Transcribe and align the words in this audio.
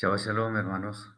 Shabbat 0.00 0.20
Shalom, 0.20 0.56
hermanos. 0.56 1.10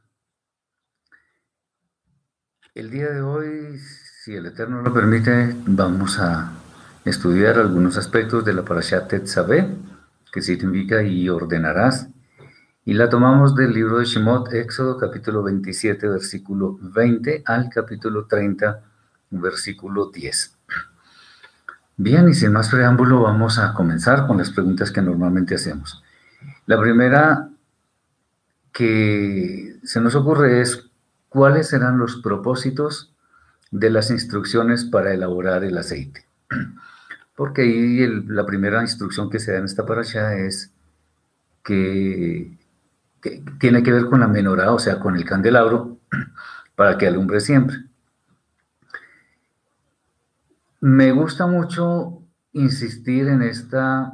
El 2.74 2.90
día 2.90 3.10
de 3.10 3.20
hoy, 3.20 3.78
si 4.24 4.34
el 4.34 4.46
Eterno 4.46 4.80
lo 4.80 4.94
permite, 4.94 5.54
vamos 5.66 6.18
a 6.18 6.50
estudiar 7.04 7.58
algunos 7.58 7.98
aspectos 7.98 8.42
de 8.42 8.54
la 8.54 8.64
Parashat 8.64 9.06
Tetzaveh, 9.06 9.68
que 10.32 10.40
significa 10.40 11.02
y 11.02 11.28
ordenarás, 11.28 12.08
y 12.86 12.94
la 12.94 13.10
tomamos 13.10 13.54
del 13.54 13.74
libro 13.74 13.98
de 13.98 14.06
Shemot, 14.06 14.50
Éxodo, 14.54 14.96
capítulo 14.96 15.42
27, 15.42 16.08
versículo 16.08 16.78
20, 16.80 17.42
al 17.44 17.68
capítulo 17.68 18.24
30, 18.24 18.80
versículo 19.28 20.06
10. 20.06 20.56
Bien, 21.98 22.26
y 22.30 22.32
sin 22.32 22.52
más 22.52 22.70
preámbulo, 22.70 23.24
vamos 23.24 23.58
a 23.58 23.74
comenzar 23.74 24.26
con 24.26 24.38
las 24.38 24.48
preguntas 24.48 24.90
que 24.90 25.02
normalmente 25.02 25.56
hacemos. 25.56 26.02
La 26.64 26.80
primera 26.80 27.49
que 28.72 29.76
se 29.82 30.00
nos 30.00 30.14
ocurre 30.14 30.60
es 30.60 30.90
cuáles 31.28 31.68
serán 31.68 31.98
los 31.98 32.16
propósitos 32.16 33.12
de 33.70 33.90
las 33.90 34.10
instrucciones 34.10 34.84
para 34.84 35.12
elaborar 35.12 35.64
el 35.64 35.78
aceite. 35.78 36.26
Porque 37.36 37.62
ahí 37.62 38.06
la 38.26 38.44
primera 38.44 38.82
instrucción 38.82 39.30
que 39.30 39.38
se 39.38 39.52
da 39.52 39.58
en 39.58 39.64
esta 39.64 39.86
parasha 39.86 40.34
es 40.34 40.72
que, 41.62 42.58
tiene 43.58 43.82
que 43.82 43.92
ver 43.92 44.06
con 44.06 44.20
la 44.20 44.28
menorá, 44.28 44.72
o 44.72 44.78
sea, 44.78 44.98
con 44.98 45.16
el 45.16 45.24
candelabro, 45.24 45.98
para 46.74 46.98
que 46.98 47.06
alumbre 47.06 47.40
siempre. 47.40 47.76
Me 50.80 51.12
gusta 51.12 51.46
mucho 51.46 52.22
insistir 52.52 53.28
en, 53.28 53.42
esta, 53.42 54.12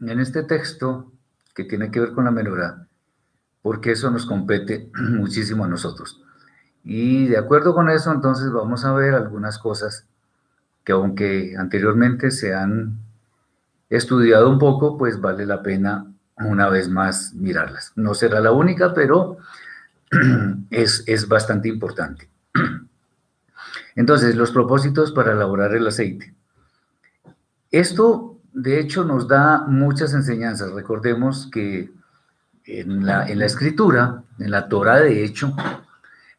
en 0.00 0.20
este 0.20 0.42
texto 0.42 1.12
que 1.54 1.64
tiene 1.64 1.90
que 1.90 2.00
ver 2.00 2.12
con 2.12 2.24
la 2.24 2.30
menorá, 2.30 2.85
porque 3.66 3.90
eso 3.90 4.12
nos 4.12 4.26
compete 4.26 4.92
muchísimo 4.94 5.64
a 5.64 5.66
nosotros. 5.66 6.22
Y 6.84 7.26
de 7.26 7.36
acuerdo 7.36 7.74
con 7.74 7.90
eso, 7.90 8.12
entonces 8.12 8.52
vamos 8.52 8.84
a 8.84 8.92
ver 8.92 9.12
algunas 9.12 9.58
cosas 9.58 10.06
que 10.84 10.92
aunque 10.92 11.56
anteriormente 11.58 12.30
se 12.30 12.54
han 12.54 12.96
estudiado 13.90 14.48
un 14.48 14.60
poco, 14.60 14.96
pues 14.96 15.20
vale 15.20 15.44
la 15.46 15.64
pena 15.64 16.06
una 16.36 16.68
vez 16.68 16.88
más 16.88 17.34
mirarlas. 17.34 17.90
No 17.96 18.14
será 18.14 18.38
la 18.38 18.52
única, 18.52 18.94
pero 18.94 19.38
es, 20.70 21.02
es 21.08 21.26
bastante 21.26 21.68
importante. 21.68 22.28
Entonces, 23.96 24.36
los 24.36 24.52
propósitos 24.52 25.10
para 25.10 25.32
elaborar 25.32 25.74
el 25.74 25.88
aceite. 25.88 26.32
Esto, 27.72 28.38
de 28.52 28.78
hecho, 28.78 29.02
nos 29.02 29.26
da 29.26 29.64
muchas 29.66 30.14
enseñanzas. 30.14 30.70
Recordemos 30.70 31.48
que 31.50 31.96
en 32.66 33.06
la, 33.06 33.24
escritura, 33.24 34.24
en 34.38 34.50
la 34.50 34.68
Torah, 34.68 35.00
de 35.00 35.24
hecho, 35.24 35.54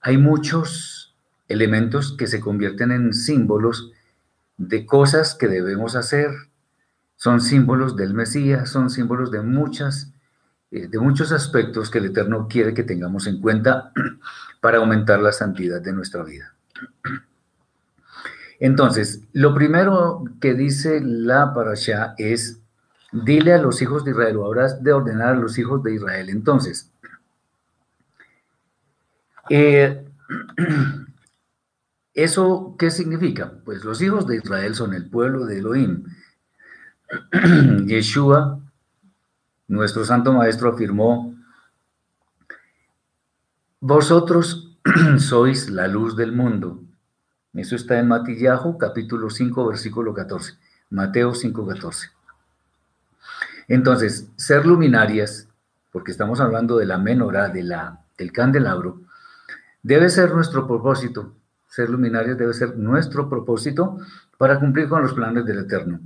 hay 0.02 0.18
muchos 0.18 1.16
elementos 1.48 2.16
que 2.18 2.28
se 2.28 2.40
convierten 2.40 2.92
en 2.92 3.14
símbolos 3.14 3.92
de 4.58 4.86
cosas 4.86 5.36
que 5.36 5.48
debemos 5.48 5.96
hacer. 5.96 6.32
Son 7.16 7.42
símbolos 7.42 7.96
del 7.96 8.14
Mesías, 8.14 8.70
son 8.70 8.90
símbolos 8.90 9.32
de 9.32 9.42
muchas 9.42 10.14
eh, 10.70 10.88
de 10.90 11.00
muchos 11.00 11.32
aspectos 11.32 11.90
que 11.90 12.00
el 12.00 12.08
Eterno 12.08 12.48
quiere 12.50 12.74
que 12.74 12.84
tengamos 12.84 13.26
en 13.28 13.40
cuenta 13.40 13.94
para 14.62 14.80
aumentar 14.80 15.22
la 15.22 15.32
santidad 15.32 15.82
de 15.82 15.94
nuestra 15.94 16.24
vida. 16.24 16.54
Entonces, 18.60 19.22
lo 19.32 19.54
primero 19.54 20.26
que 20.42 20.56
dice 20.56 21.00
la 21.02 21.54
parasha 21.54 22.16
es, 22.18 22.60
dile 23.12 23.54
a 23.54 23.62
los 23.62 23.82
hijos 23.82 24.04
de 24.04 24.12
Israel, 24.12 24.38
o 24.38 24.46
habrás 24.46 24.84
de 24.84 24.94
ordenar 24.94 25.30
a 25.30 25.40
los 25.40 25.58
hijos 25.58 25.84
de 25.84 25.96
Israel. 25.96 26.30
Entonces, 26.30 26.92
eh, 29.50 30.06
¿eso 32.14 32.76
qué 32.78 32.92
significa? 32.92 33.54
Pues 33.64 33.84
los 33.84 34.02
hijos 34.02 34.28
de 34.28 34.38
Israel 34.38 34.76
son 34.76 34.94
el 34.94 35.10
pueblo 35.10 35.46
de 35.46 35.60
Elohim. 35.60 36.04
Yeshua, 37.86 38.60
nuestro 39.68 40.04
santo 40.04 40.34
maestro, 40.34 40.70
afirmó, 40.70 41.36
vosotros 43.80 44.78
sois 45.18 45.70
la 45.70 45.88
luz 45.88 46.16
del 46.16 46.32
mundo. 46.32 46.84
Eso 47.54 47.76
está 47.76 48.00
en 48.00 48.08
Matillahu, 48.08 48.78
capítulo 48.78 49.30
5, 49.30 49.68
versículo 49.68 50.14
14. 50.14 50.58
Mateo 50.90 51.34
5, 51.34 51.66
14. 51.66 52.17
Entonces, 53.68 54.32
ser 54.36 54.66
luminarias, 54.66 55.50
porque 55.92 56.12
estamos 56.12 56.40
hablando 56.40 56.78
de 56.78 56.86
la 56.86 56.98
menorá, 56.98 57.50
de 57.50 57.64
la, 57.64 58.02
del 58.18 58.32
candelabro, 58.32 59.02
debe 59.84 60.10
ser 60.10 60.34
nuestro 60.34 60.68
propósito. 60.68 61.36
Ser 61.68 61.90
luminarias 61.90 62.38
debe 62.38 62.54
ser 62.54 62.78
nuestro 62.78 63.30
propósito 63.30 63.98
para 64.38 64.60
cumplir 64.60 64.88
con 64.88 65.02
los 65.02 65.14
planes 65.14 65.46
del 65.46 65.60
Eterno. 65.60 66.00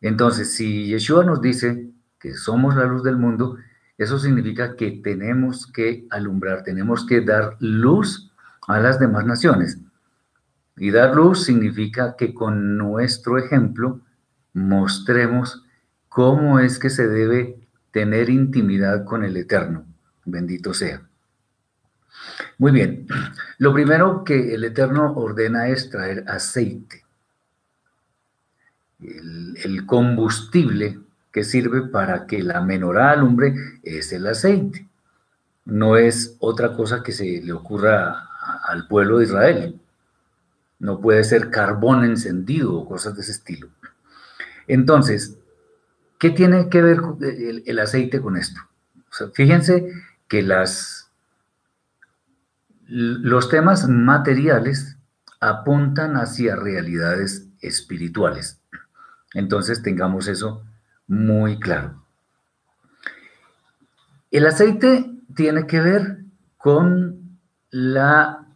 Entonces, 0.00 0.54
si 0.54 0.86
Yeshua 0.86 1.24
nos 1.24 1.40
dice 1.40 1.90
que 2.18 2.34
somos 2.34 2.76
la 2.76 2.84
luz 2.84 3.02
del 3.02 3.16
mundo, 3.16 3.56
eso 3.96 4.18
significa 4.18 4.76
que 4.76 5.00
tenemos 5.02 5.66
que 5.66 6.06
alumbrar, 6.10 6.62
tenemos 6.62 7.04
que 7.04 7.20
dar 7.20 7.56
luz 7.58 8.30
a 8.68 8.78
las 8.78 9.00
demás 9.00 9.26
naciones. 9.26 9.78
Y 10.76 10.90
dar 10.90 11.16
luz 11.16 11.44
significa 11.44 12.14
que 12.16 12.32
con 12.32 12.76
nuestro 12.76 13.38
ejemplo 13.38 14.00
mostremos 14.52 15.64
cómo 16.18 16.58
es 16.58 16.80
que 16.80 16.90
se 16.90 17.06
debe 17.06 17.60
tener 17.92 18.28
intimidad 18.28 19.04
con 19.04 19.22
el 19.22 19.36
Eterno. 19.36 19.86
Bendito 20.24 20.74
sea. 20.74 21.00
Muy 22.58 22.72
bien, 22.72 23.06
lo 23.58 23.72
primero 23.72 24.24
que 24.24 24.52
el 24.52 24.64
Eterno 24.64 25.12
ordena 25.12 25.68
es 25.68 25.90
traer 25.90 26.24
aceite. 26.26 27.04
El, 28.98 29.86
combustible 29.86 30.98
que 31.30 31.44
sirve 31.44 31.82
para 31.82 32.26
que 32.26 32.42
la 32.42 32.62
menorá 32.62 33.12
alumbre 33.12 33.54
es 33.84 34.12
el 34.12 34.26
aceite. 34.26 34.88
No 35.66 35.96
es 35.96 36.34
otra 36.40 36.74
cosa 36.74 37.04
que 37.04 37.12
se 37.12 37.40
le 37.40 37.52
ocurra 37.52 38.28
al 38.64 38.88
pueblo 38.88 39.18
de 39.18 39.24
Israel 39.24 39.80
no 40.80 41.00
puede 41.00 41.22
ser 41.22 41.50
carbón 41.50 42.04
encendido 42.04 42.74
o 42.74 42.88
cosas 42.88 43.14
de 43.14 43.22
ese 43.22 43.32
estilo. 43.32 43.68
Entonces, 44.66 45.37
¿qué 46.18 46.30
tiene 46.30 46.68
que 46.68 46.82
ver 46.82 47.00
el, 47.64 47.78
aceite 47.78 48.20
con 48.20 48.36
esto? 48.36 48.60
fíjense 49.32 49.90
que 50.28 50.42
las, 50.42 51.10
los 52.86 53.48
temas 53.48 53.88
materiales 53.88 54.96
apuntan 55.40 56.16
hacia 56.16 56.56
realidades 56.56 57.48
espirituales. 57.60 58.60
Entonces 59.34 59.82
tengamos 59.82 60.28
eso 60.28 60.64
muy 61.06 61.58
claro. 61.58 62.04
El 64.30 64.46
aceite 64.46 65.10
tiene 65.34 65.66
que 65.66 65.80
ver 65.80 66.24
con 66.58 67.38
la 67.70 68.48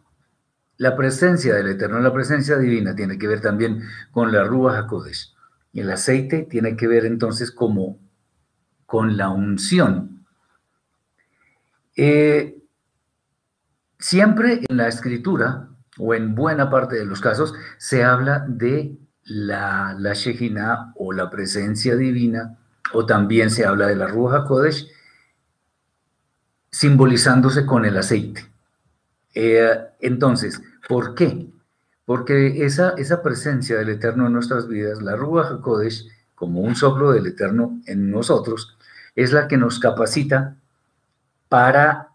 la 0.77 0.95
presencia 0.95 1.55
del 1.55 1.67
Eterno, 1.67 1.99
la 1.99 2.13
presencia 2.13 2.57
divina, 2.57 2.95
tiene 2.95 3.17
que 3.17 3.27
ver 3.27 3.41
también 3.41 3.83
con 4.11 4.31
la 4.31 4.43
Rúa 4.43 4.77
HaKodesh. 4.79 5.32
El 5.73 5.91
aceite 5.91 6.43
tiene 6.43 6.77
que 6.77 6.87
ver 6.87 7.05
entonces 7.05 7.51
como 7.51 7.99
con 8.85 9.17
la 9.17 9.29
unción. 9.29 10.25
Eh, 11.95 12.57
siempre 13.99 14.61
en 14.67 14.77
la 14.77 14.87
escritura, 14.87 15.69
o 15.97 16.13
en 16.13 16.35
buena 16.35 16.69
parte 16.69 16.95
de 16.95 17.05
los 17.05 17.21
casos, 17.21 17.53
se 17.77 18.03
habla 18.03 18.45
de 18.47 18.97
la, 19.23 19.95
la 19.97 20.13
Shejina 20.13 20.93
o 20.95 21.13
la 21.13 21.29
presencia 21.29 21.95
divina, 21.95 22.57
o 22.93 23.05
también 23.05 23.49
se 23.49 23.65
habla 23.65 23.87
de 23.87 23.95
la 23.95 24.07
Rúa 24.07 24.37
HaKodesh, 24.37 24.87
simbolizándose 26.69 27.65
con 27.65 27.85
el 27.85 27.97
aceite. 27.97 28.45
Eh, 29.33 29.79
entonces, 29.99 30.61
¿por 30.87 31.15
qué? 31.15 31.47
Porque 32.05 32.65
esa, 32.65 32.91
esa 32.97 33.21
presencia 33.21 33.77
del 33.77 33.89
Eterno 33.89 34.27
en 34.27 34.33
nuestras 34.33 34.67
vidas, 34.67 35.01
la 35.01 35.15
Ruach 35.15 35.51
HaKodesh, 35.51 36.07
como 36.35 36.61
un 36.61 36.75
soplo 36.75 37.11
del 37.11 37.27
Eterno 37.27 37.79
en 37.85 38.11
nosotros, 38.11 38.77
es 39.15 39.31
la 39.31 39.47
que 39.47 39.57
nos 39.57 39.79
capacita 39.79 40.57
para 41.47 42.09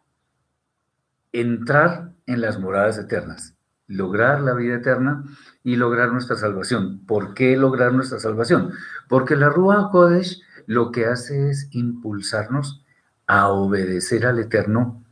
entrar 1.32 2.12
en 2.26 2.40
las 2.40 2.58
moradas 2.58 2.98
eternas, 2.98 3.54
lograr 3.86 4.40
la 4.40 4.54
vida 4.54 4.76
eterna 4.76 5.24
y 5.62 5.76
lograr 5.76 6.12
nuestra 6.12 6.36
salvación. 6.36 7.06
¿Por 7.06 7.34
qué 7.34 7.56
lograr 7.56 7.92
nuestra 7.92 8.18
salvación? 8.18 8.72
Porque 9.08 9.36
la 9.36 9.48
Ruach 9.48 9.86
HaKodesh 9.86 10.42
lo 10.66 10.92
que 10.92 11.06
hace 11.06 11.50
es 11.50 11.68
impulsarnos 11.70 12.84
a 13.26 13.48
obedecer 13.48 14.26
al 14.26 14.38
Eterno 14.38 15.02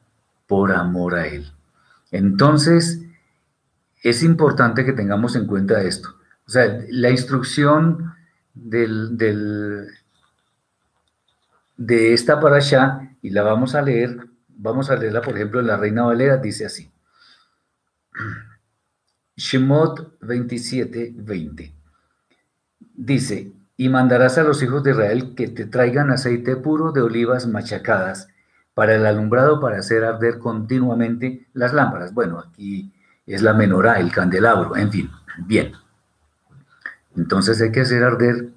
por 0.46 0.72
amor 0.72 1.14
a 1.14 1.26
Él. 1.26 1.50
Entonces, 2.10 3.05
es 4.02 4.22
importante 4.22 4.84
que 4.84 4.92
tengamos 4.92 5.36
en 5.36 5.46
cuenta 5.46 5.82
esto. 5.82 6.10
O 6.46 6.50
sea, 6.50 6.80
la 6.90 7.10
instrucción 7.10 8.14
de 8.54 9.88
esta 12.14 12.40
parasha, 12.40 13.16
y 13.22 13.30
la 13.30 13.42
vamos 13.42 13.74
a 13.74 13.82
leer 13.82 14.26
vamos 14.56 14.90
a 14.90 14.96
leerla, 14.96 15.20
por 15.20 15.34
ejemplo, 15.36 15.60
en 15.60 15.66
la 15.66 15.76
Reina 15.76 16.02
Valera, 16.04 16.38
dice 16.38 16.66
así. 16.66 16.90
Shemot 19.36 20.18
27, 20.20 21.12
20. 21.16 21.74
Dice, 22.94 23.52
y 23.76 23.88
mandarás 23.90 24.38
a 24.38 24.42
los 24.42 24.62
hijos 24.62 24.82
de 24.82 24.92
Israel 24.92 25.34
que 25.34 25.48
te 25.48 25.66
traigan 25.66 26.10
aceite 26.10 26.56
puro 26.56 26.92
de 26.92 27.02
olivas 27.02 27.46
machacadas 27.46 28.28
para 28.72 28.94
el 28.94 29.04
alumbrado, 29.04 29.60
para 29.60 29.78
hacer 29.78 30.04
arder 30.04 30.38
continuamente 30.38 31.46
las 31.52 31.74
lámparas. 31.74 32.14
Bueno, 32.14 32.38
aquí 32.38 32.94
es 33.26 33.42
la 33.42 33.54
menorá, 33.54 33.98
el 33.98 34.12
candelabro, 34.12 34.76
en 34.76 34.90
fin, 34.92 35.10
bien. 35.38 35.72
Entonces 37.16 37.60
hay 37.60 37.72
que 37.72 37.80
hacer 37.80 38.04
arder 38.04 38.50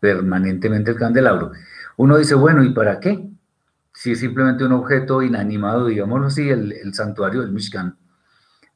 permanentemente 0.00 0.92
el 0.92 0.96
candelabro. 0.96 1.52
Uno 1.96 2.16
dice, 2.16 2.34
bueno, 2.34 2.64
¿y 2.64 2.72
para 2.72 3.00
qué? 3.00 3.28
Si 3.92 4.12
es 4.12 4.20
simplemente 4.20 4.64
un 4.64 4.72
objeto 4.72 5.22
inanimado, 5.22 5.86
digámoslo 5.86 6.26
así, 6.26 6.48
el, 6.48 6.94
santuario 6.94 7.42
del 7.42 7.52
Mishkan. 7.52 7.96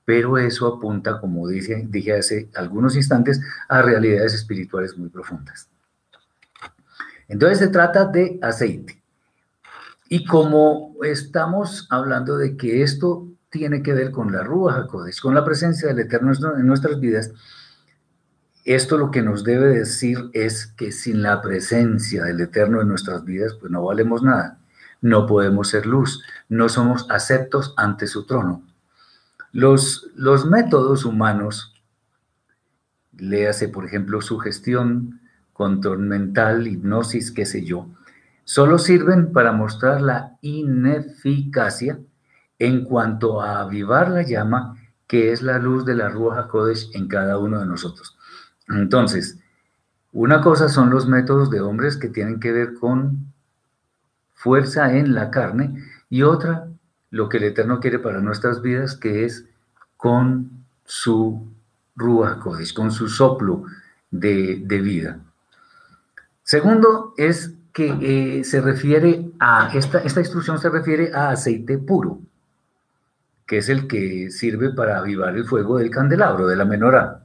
Pero 0.05 0.39
eso 0.39 0.67
apunta, 0.67 1.21
como 1.21 1.47
dije, 1.49 1.85
dije 1.89 2.15
hace 2.15 2.49
algunos 2.55 2.97
instantes, 2.97 3.41
a 3.69 3.83
realidades 3.83 4.35
espirituales 4.35 4.97
muy 4.97 5.09
profundas. 5.09 5.69
Entonces 7.29 7.59
se 7.59 7.69
trata 7.69 8.06
de 8.06 8.39
aceite. 8.43 9.03
Y 10.09 10.25
como 10.25 10.97
estamos 11.03 11.87
hablando 11.91 12.39
de 12.39 12.56
que 12.56 12.83
esto 12.83 13.29
tiene 13.50 13.83
que 13.83 13.93
ver 13.95 14.11
con 14.11 14.33
la 14.33 14.43
Rúa 14.43 14.87
Kodesh, 14.87 15.21
con 15.21 15.35
la 15.35 15.45
presencia 15.45 15.89
del 15.89 16.00
Eterno 16.00 16.33
en 16.56 16.67
nuestras 16.67 17.00
vidas, 17.00 17.33
esto 18.65 18.99
lo 18.99 19.11
que 19.11 19.23
nos 19.23 19.45
debe 19.45 19.69
decir 19.69 20.29
es 20.35 20.67
que 20.67 20.93
sin 20.93 21.23
la 21.23 21.41
presencia 21.41 22.25
del 22.25 22.41
Eterno 22.41 22.83
en 22.83 22.89
nuestras 22.89 23.25
vidas, 23.25 23.55
pues 23.55 23.73
no 23.73 23.83
valemos 23.83 24.23
nada. 24.23 24.59
No 25.00 25.27
podemos 25.27 25.69
ser 25.69 25.87
luz, 25.87 26.23
no 26.50 26.69
somos 26.69 27.06
aceptos 27.09 27.73
ante 27.79 28.06
su 28.06 28.27
trono. 28.27 28.62
Los, 29.53 30.11
los 30.15 30.45
métodos 30.45 31.06
humanos, 31.06 31.81
léase 33.17 33.69
por 33.69 33.87
ejemplo 33.87 34.21
sugestión, 34.21 35.21
control 35.55 36.00
mental, 36.00 36.67
hipnosis, 36.67 37.31
qué 37.31 37.47
sé 37.47 37.65
yo, 37.65 37.89
solo 38.45 38.79
sirven 38.79 39.33
para 39.33 39.53
mostrar 39.53 40.03
la 40.03 40.37
ineficacia 40.43 42.00
en 42.59 42.85
cuanto 42.85 43.41
a 43.41 43.61
avivar 43.61 44.11
la 44.11 44.23
llama 44.23 44.77
que 45.07 45.33
es 45.33 45.43
la 45.43 45.59
luz 45.59 45.85
de 45.85 45.95
la 45.95 46.09
Ruach 46.11 46.49
Kodesh 46.49 46.91
en 46.95 47.09
cada 47.09 47.39
uno 47.39 47.59
de 47.59 47.67
nosotros. 47.67 48.17
Entonces, 48.69 49.39
una 50.13 50.43
cosa 50.43 50.69
son 50.69 50.91
los 50.91 51.09
métodos 51.09 51.51
de 51.51 51.61
hombres 51.61 51.97
que 51.97 52.09
tienen 52.09 52.39
que 52.39 52.53
ver 52.53 52.75
con 52.75 53.33
fuerza 54.35 54.95
en 54.95 55.15
la 55.15 55.31
carne 55.31 55.83
y 56.11 56.23
otra 56.23 56.69
lo 57.11 57.29
que 57.29 57.39
el 57.39 57.45
Eterno 57.45 57.81
quiere 57.81 57.99
para 57.99 58.21
nuestras 58.21 58.61
vidas, 58.61 58.97
que 58.97 59.25
es 59.25 59.47
con 59.97 60.51
su 60.85 61.49
Ruach 61.97 62.39
Kodesh, 62.39 62.75
con 62.75 62.93
su 62.93 63.09
soplo 63.09 63.65
de, 64.11 64.63
vida. 64.83 65.19
Segundo 66.43 67.15
es 67.17 67.55
que 67.73 68.39
eh, 68.39 68.45
se 68.45 68.61
refiere 68.61 69.31
a, 69.41 69.71
esta, 69.75 69.99
esta 70.01 70.21
instrucción 70.21 70.59
se 70.59 70.69
refiere 70.69 71.13
a 71.15 71.31
aceite 71.31 71.79
puro, 71.79 72.21
que 73.49 73.56
es 73.56 73.71
el 73.71 73.89
que 73.89 74.31
sirve 74.31 74.75
para 74.75 74.99
avivar 74.99 75.35
el 75.35 75.47
fuego 75.47 75.79
del 75.79 75.91
candelabro, 75.91 76.47
de 76.47 76.55
la 76.55 76.67
menorá. 76.67 77.25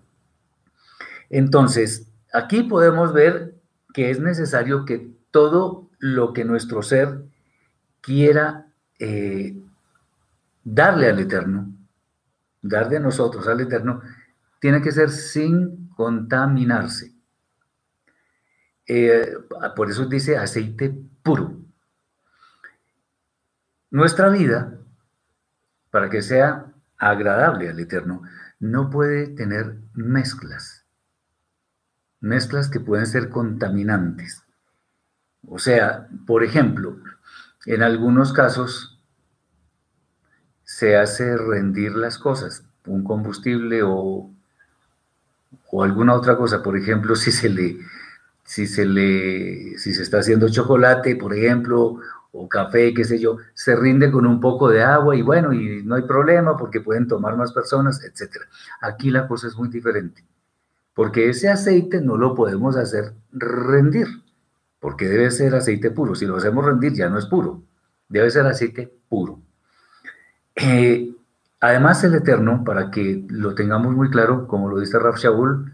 Entonces, 1.30 2.08
aquí 2.32 2.64
podemos 2.64 3.12
ver 3.12 3.56
que 3.94 4.10
es 4.10 4.22
necesario 4.22 4.86
que 4.86 5.12
todo 5.32 5.90
lo 6.00 6.32
que 6.32 6.46
nuestro 6.46 6.82
ser 6.82 7.24
quiera 8.00 8.68
eh, 9.00 9.54
darle 10.64 11.10
al 11.10 11.20
Eterno, 11.20 11.74
darle 12.62 12.98
a 12.98 13.02
nosotros 13.02 13.46
al 13.50 13.60
Eterno, 13.60 14.02
tiene 14.60 14.82
que 14.82 14.94
ser 14.94 15.10
sin 15.10 15.90
contaminarse. 15.90 17.12
Eh, 18.88 19.34
por 19.76 19.90
eso 19.90 20.06
dice 20.06 20.38
aceite 20.38 20.96
puro. 21.22 21.58
Nuestra 23.92 24.30
vida, 24.30 24.80
para 25.94 26.10
que 26.10 26.24
sea 26.24 26.66
agradable 26.98 27.70
al 27.70 27.80
Eterno, 27.80 28.24
no 28.60 28.90
puede 28.90 29.28
tener 29.28 29.78
mezclas 29.94 30.84
mezclas 32.24 32.70
que 32.70 32.80
pueden 32.80 33.06
ser 33.06 33.30
contaminantes. 33.30 34.44
O 35.46 35.60
sea, 35.60 36.08
por 36.26 36.44
ejemplo, 36.44 36.98
en 37.66 37.84
algunos 37.84 38.32
casos 38.32 38.98
se 40.64 40.96
hace 40.96 41.36
rendir 41.36 41.96
las 41.96 42.18
cosas, 42.18 42.64
un 42.88 43.04
combustible 43.04 43.84
o, 43.84 44.32
o 45.70 45.84
alguna 45.84 46.14
otra 46.14 46.38
cosa. 46.38 46.64
Por 46.64 46.78
ejemplo, 46.78 47.16
si 47.18 47.34
se 47.34 47.50
le, 47.50 47.78
si 48.46 48.68
se 48.68 48.86
le, 48.86 49.78
si 49.78 49.94
se 49.94 50.02
está 50.02 50.20
haciendo 50.20 50.48
chocolate, 50.48 51.18
por 51.18 51.36
ejemplo, 51.36 52.00
o 52.34 52.50
café, 52.50 52.94
qué 52.94 53.04
sé 53.06 53.20
yo, 53.20 53.38
se 53.54 53.76
rinde 53.76 54.12
con 54.12 54.26
un 54.26 54.40
poco 54.40 54.70
de 54.70 54.84
agua 54.84 55.16
y 55.16 55.22
bueno, 55.22 55.54
y 55.54 55.84
no 55.84 55.96
hay 55.96 56.04
problema 56.04 56.58
porque 56.58 56.82
pueden 56.82 57.08
tomar 57.08 57.38
más 57.38 57.54
personas, 57.54 58.04
etc. 58.04 58.38
Aquí 58.82 59.10
la 59.10 59.28
cosa 59.28 59.48
es 59.48 59.56
muy 59.56 59.70
diferente 59.70 60.24
porque 60.94 61.30
ese 61.30 61.50
aceite 61.50 62.02
no 62.02 62.18
lo 62.18 62.36
podemos 62.36 62.78
hacer 62.78 63.14
rendir, 63.32 64.08
porque 64.80 65.08
debe 65.08 65.32
ser 65.32 65.56
aceite 65.56 65.92
puro. 65.92 66.16
Si 66.16 66.26
lo 66.26 66.38
hacemos 66.38 66.66
rendir 66.66 66.94
ya 66.94 67.10
no 67.10 67.18
es 67.18 67.26
puro, 67.26 67.64
debe 68.10 68.30
ser 68.30 68.46
aceite 68.46 68.94
puro. 69.10 69.40
Eh, 70.56 71.12
además, 71.60 72.04
el 72.04 72.16
Eterno, 72.16 72.64
para 72.64 72.92
que 72.92 73.26
lo 73.28 73.56
tengamos 73.56 73.96
muy 73.96 74.10
claro, 74.10 74.48
como 74.48 74.70
lo 74.70 74.80
dice 74.80 75.00
Raf 75.00 75.18
Shaul, 75.18 75.72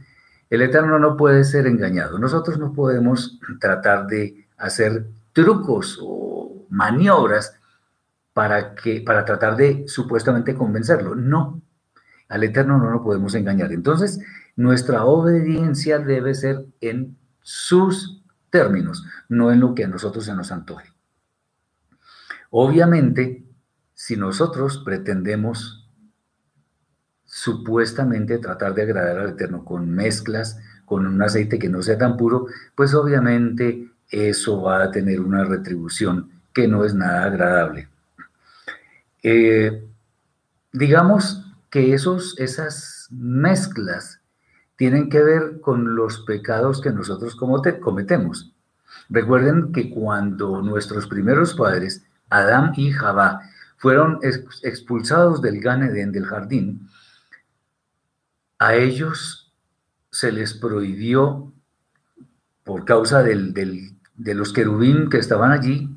el 0.49 0.61
Eterno 0.61 0.97
no 0.99 1.17
puede 1.17 1.43
ser 1.43 1.67
engañado. 1.67 2.17
Nosotros 2.17 2.57
no 2.57 2.73
podemos 2.73 3.39
tratar 3.59 4.07
de 4.07 4.47
hacer 4.57 5.05
trucos 5.33 5.99
o 6.01 6.38
maniobras 6.69 7.59
para, 8.33 8.75
que, 8.75 9.01
para 9.01 9.25
tratar 9.25 9.55
de 9.55 9.85
supuestamente 9.87 10.55
convencerlo. 10.55 11.15
No, 11.15 11.61
al 12.29 12.43
Eterno 12.43 12.77
no 12.77 12.89
lo 12.91 13.03
podemos 13.03 13.35
engañar. 13.35 13.71
Entonces, 13.71 14.19
nuestra 14.55 15.05
obediencia 15.05 15.99
debe 15.99 16.35
ser 16.35 16.65
en 16.81 17.17
sus 17.41 18.23
términos, 18.49 19.05
no 19.27 19.51
en 19.51 19.59
lo 19.59 19.75
que 19.75 19.83
a 19.83 19.87
nosotros 19.87 20.25
se 20.25 20.33
nos 20.33 20.51
antoje. 20.51 20.91
Obviamente, 22.51 23.43
si 23.93 24.15
nosotros 24.15 24.81
pretendemos 24.85 25.87
supuestamente 27.25 28.39
tratar 28.39 28.73
de 28.73 28.83
agradar 28.83 29.19
al 29.19 29.29
Eterno 29.29 29.63
con 29.63 29.89
mezclas, 29.89 30.59
con 30.85 31.05
un 31.05 31.21
aceite 31.21 31.59
que 31.59 31.69
no 31.69 31.83
sea 31.83 31.97
tan 31.97 32.17
puro, 32.17 32.47
pues 32.73 32.93
obviamente 32.95 33.91
eso 34.09 34.61
va 34.61 34.83
a 34.83 34.91
tener 34.91 35.21
una 35.21 35.43
retribución 35.43 36.38
que 36.59 36.67
no 36.67 36.83
es 36.83 36.93
nada 36.93 37.23
agradable. 37.23 37.87
Eh, 39.23 39.87
digamos 40.73 41.45
que 41.69 41.93
esos, 41.93 42.37
esas 42.37 43.07
mezclas 43.11 44.19
tienen 44.75 45.09
que 45.09 45.23
ver 45.23 45.61
con 45.61 45.95
los 45.95 46.19
pecados 46.25 46.81
que 46.81 46.91
nosotros 46.91 47.37
cometemos. 47.37 48.51
Recuerden 49.07 49.71
que 49.71 49.89
cuando 49.89 50.61
nuestros 50.61 51.07
primeros 51.07 51.53
padres, 51.53 52.03
Adán 52.29 52.73
y 52.75 52.91
Jabá, 52.91 53.41
fueron 53.77 54.19
expulsados 54.21 55.41
del 55.41 55.61
Gan 55.61 55.93
del 55.93 56.25
jardín, 56.25 56.89
a 58.57 58.75
ellos 58.75 59.53
se 60.11 60.33
les 60.33 60.53
prohibió, 60.53 61.53
por 62.65 62.83
causa 62.83 63.23
de 63.23 64.33
los 64.35 64.51
querubín 64.51 65.09
que 65.09 65.19
estaban 65.19 65.53
allí, 65.53 65.89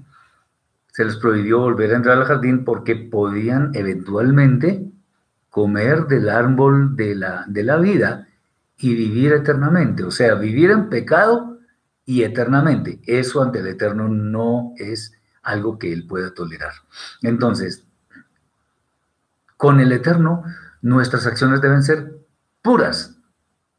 se 0.92 1.04
les 1.04 1.16
prohibió 1.16 1.58
volver 1.58 1.92
a 1.92 1.96
entrar 1.96 2.18
al 2.18 2.25
jardín 2.25 2.64
porque 2.64 2.94
podían 2.96 3.70
eventualmente 3.75 4.90
comer 5.49 6.06
del 6.06 6.28
árbol 6.28 6.96
de 6.96 7.14
la, 7.14 7.44
de 7.49 7.64
la 7.64 7.78
vida 7.78 8.28
y 8.78 8.94
vivir 8.94 9.32
eternamente. 9.32 10.04
O 10.04 10.11
sea, 10.11 10.34
vivir 10.34 10.70
en 10.70 10.88
pecado 10.90 11.58
y 12.04 12.22
eternamente. 12.22 13.00
Eso 13.06 13.42
ante 13.42 13.61
el 13.61 13.68
Eterno 13.68 14.08
no 14.08 14.75
es 14.76 15.12
algo 15.42 15.78
que 15.78 15.92
Él 15.92 16.06
pueda 16.06 16.34
tolerar. 16.34 16.72
Entonces, 17.22 17.84
con 19.56 19.80
el 19.80 19.92
Eterno, 19.92 20.44
nuestras 20.82 21.26
acciones 21.26 21.61
deben 21.61 21.82
ser 21.82 22.16
puras, 22.61 23.16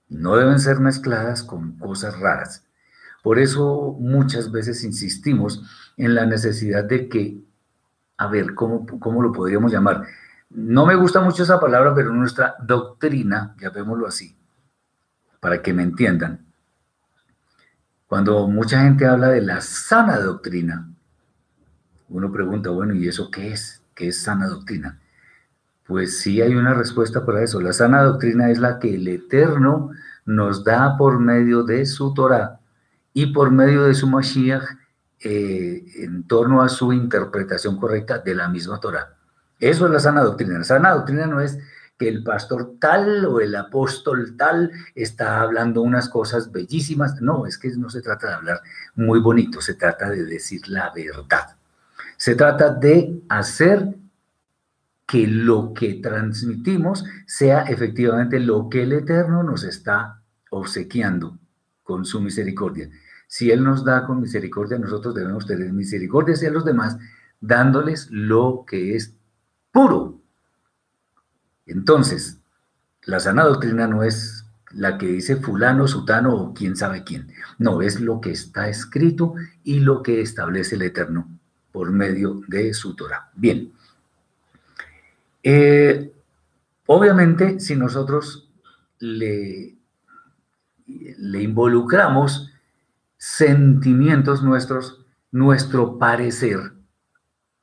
no 0.09 0.35
deben 0.35 0.59
ser 0.59 0.79
mezcladas 0.79 1.43
con 1.43 1.77
cosas 1.77 2.19
raras. 2.19 2.65
Por 3.21 3.39
eso 3.39 3.95
muchas 3.99 4.51
veces 4.51 4.83
insistimos 4.83 5.63
en 5.97 6.15
la 6.15 6.25
necesidad 6.25 6.83
de 6.83 7.07
que, 7.09 7.37
a 8.17 8.27
ver, 8.27 8.53
¿cómo, 8.53 8.85
cómo 8.99 9.21
lo 9.21 9.31
podríamos 9.31 9.71
llamar? 9.71 10.03
No 10.49 10.85
me 10.85 10.95
gusta 10.95 11.19
mucho 11.21 11.43
esa 11.43 11.59
palabra, 11.59 11.93
pero 11.95 12.11
nuestra 12.11 12.55
doctrina, 12.61 13.55
llamémoslo 13.59 14.07
así, 14.07 14.35
para 15.39 15.61
que 15.61 15.73
me 15.73 15.83
entiendan. 15.83 16.45
Cuando 18.07 18.47
mucha 18.47 18.81
gente 18.81 19.07
habla 19.07 19.29
de 19.29 19.41
la 19.41 19.61
sana 19.61 20.19
doctrina, 20.19 20.87
uno 22.09 22.31
pregunta, 22.31 22.69
bueno, 22.69 22.93
¿y 22.93 23.07
eso 23.07 23.31
qué 23.31 23.53
es? 23.53 23.81
¿Qué 23.95 24.09
es 24.09 24.21
sana 24.21 24.47
doctrina? 24.47 24.99
Pues 25.87 26.19
sí 26.19 26.41
hay 26.41 26.53
una 26.53 26.75
respuesta 26.75 27.25
para 27.25 27.41
eso. 27.41 27.59
La 27.59 27.73
sana 27.73 28.03
doctrina 28.03 28.51
es 28.51 28.59
la 28.59 28.77
que 28.77 28.93
el 28.93 29.07
Eterno 29.07 29.89
nos 30.25 30.63
da 30.63 30.95
por 30.97 31.19
medio 31.19 31.63
de 31.63 31.85
su 31.87 32.13
Torah 32.13 32.59
y 33.13 33.33
por 33.33 33.51
medio 33.51 33.83
de 33.83 33.95
su 33.95 34.07
Mashiach 34.07 34.63
eh, 35.23 35.85
en 35.95 36.27
torno 36.27 36.61
a 36.61 36.69
su 36.69 36.91
interpretación 36.91 37.77
correcta 37.79 38.19
de 38.19 38.35
la 38.35 38.49
misma 38.49 38.79
Torah. 38.79 39.15
Eso 39.59 39.85
es 39.85 39.91
la 39.91 39.99
sana 39.99 40.21
doctrina. 40.21 40.57
La 40.57 40.63
sana 40.63 40.91
doctrina 40.91 41.25
no 41.25 41.39
es 41.39 41.57
que 41.97 42.09
el 42.09 42.23
pastor 42.23 42.75
tal 42.79 43.25
o 43.25 43.39
el 43.39 43.55
apóstol 43.55 44.35
tal 44.35 44.71
está 44.95 45.41
hablando 45.41 45.81
unas 45.81 46.09
cosas 46.09 46.51
bellísimas. 46.51 47.21
No, 47.21 47.45
es 47.45 47.57
que 47.57 47.69
no 47.77 47.89
se 47.89 48.01
trata 48.01 48.27
de 48.27 48.33
hablar 48.33 48.61
muy 48.95 49.19
bonito, 49.19 49.61
se 49.61 49.75
trata 49.75 50.09
de 50.09 50.25
decir 50.25 50.67
la 50.67 50.91
verdad. 50.93 51.55
Se 52.17 52.35
trata 52.35 52.73
de 52.73 53.21
hacer 53.29 53.95
que 55.05 55.27
lo 55.27 55.73
que 55.73 55.95
transmitimos 55.95 57.05
sea 57.27 57.61
efectivamente 57.63 58.39
lo 58.39 58.69
que 58.69 58.83
el 58.83 58.93
Eterno 58.93 59.43
nos 59.43 59.63
está 59.63 60.21
obsequiando 60.49 61.37
con 61.83 62.05
su 62.05 62.19
misericordia. 62.19 62.89
Si 63.33 63.49
Él 63.49 63.63
nos 63.63 63.83
da 63.83 64.05
con 64.05 64.21
misericordia, 64.21 64.77
nosotros 64.77 65.15
debemos 65.15 65.47
tener 65.47 65.73
misericordia 65.73 66.35
hacia 66.35 66.51
los 66.51 66.63
demás, 66.63 66.99
dándoles 67.41 68.07
lo 68.11 68.63
que 68.67 68.95
es 68.95 69.15
puro. 69.71 70.21
Entonces, 71.65 72.37
la 73.05 73.19
sana 73.19 73.43
doctrina 73.43 73.87
no 73.87 74.03
es 74.03 74.45
la 74.69 74.99
que 74.99 75.07
dice 75.07 75.37
fulano, 75.37 75.87
sutano 75.87 76.35
o 76.35 76.53
quién 76.53 76.75
sabe 76.75 77.03
quién. 77.03 77.31
No, 77.57 77.81
es 77.81 77.99
lo 77.99 78.21
que 78.21 78.29
está 78.29 78.69
escrito 78.69 79.33
y 79.63 79.79
lo 79.79 80.03
que 80.03 80.21
establece 80.21 80.75
el 80.75 80.83
Eterno 80.83 81.27
por 81.71 81.89
medio 81.91 82.39
de 82.47 82.71
su 82.75 82.95
Torah. 82.95 83.31
Bien. 83.33 83.73
Eh, 85.41 86.13
obviamente, 86.85 87.59
si 87.59 87.75
nosotros 87.75 88.47
le, 88.99 89.75
le 90.85 91.41
involucramos 91.41 92.52
sentimientos 93.23 94.43
nuestros, 94.43 94.99
nuestro 95.31 95.97
parecer, 95.97 96.73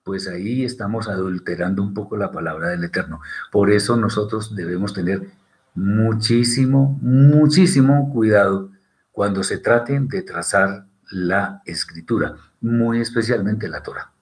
pues 0.02 0.26
ahí 0.26 0.64
estamos 0.64 1.07
adulterando 1.07 1.83
un 1.83 1.93
poco 1.93 2.17
la 2.17 2.33
palabra 2.33 2.69
del 2.69 2.83
Eterno. 2.83 3.21
Por 3.52 3.71
eso 3.71 3.95
nosotros 3.95 4.57
debemos 4.57 4.95
tener 4.95 5.29
muchísimo, 5.75 6.99
muchísimo 7.02 8.11
cuidado 8.11 8.71
cuando 9.12 9.43
se 9.43 9.59
traten 9.59 10.09
de 10.09 10.23
trazar 10.23 10.87
la 11.11 11.61
escritura, 11.67 12.37
muy 12.62 13.02
especialmente 13.02 13.69
la 13.69 13.83
Torah. 13.83 14.12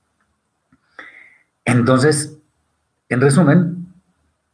Entonces, 1.65 2.37
en 3.09 3.21
resumen, 3.21 3.87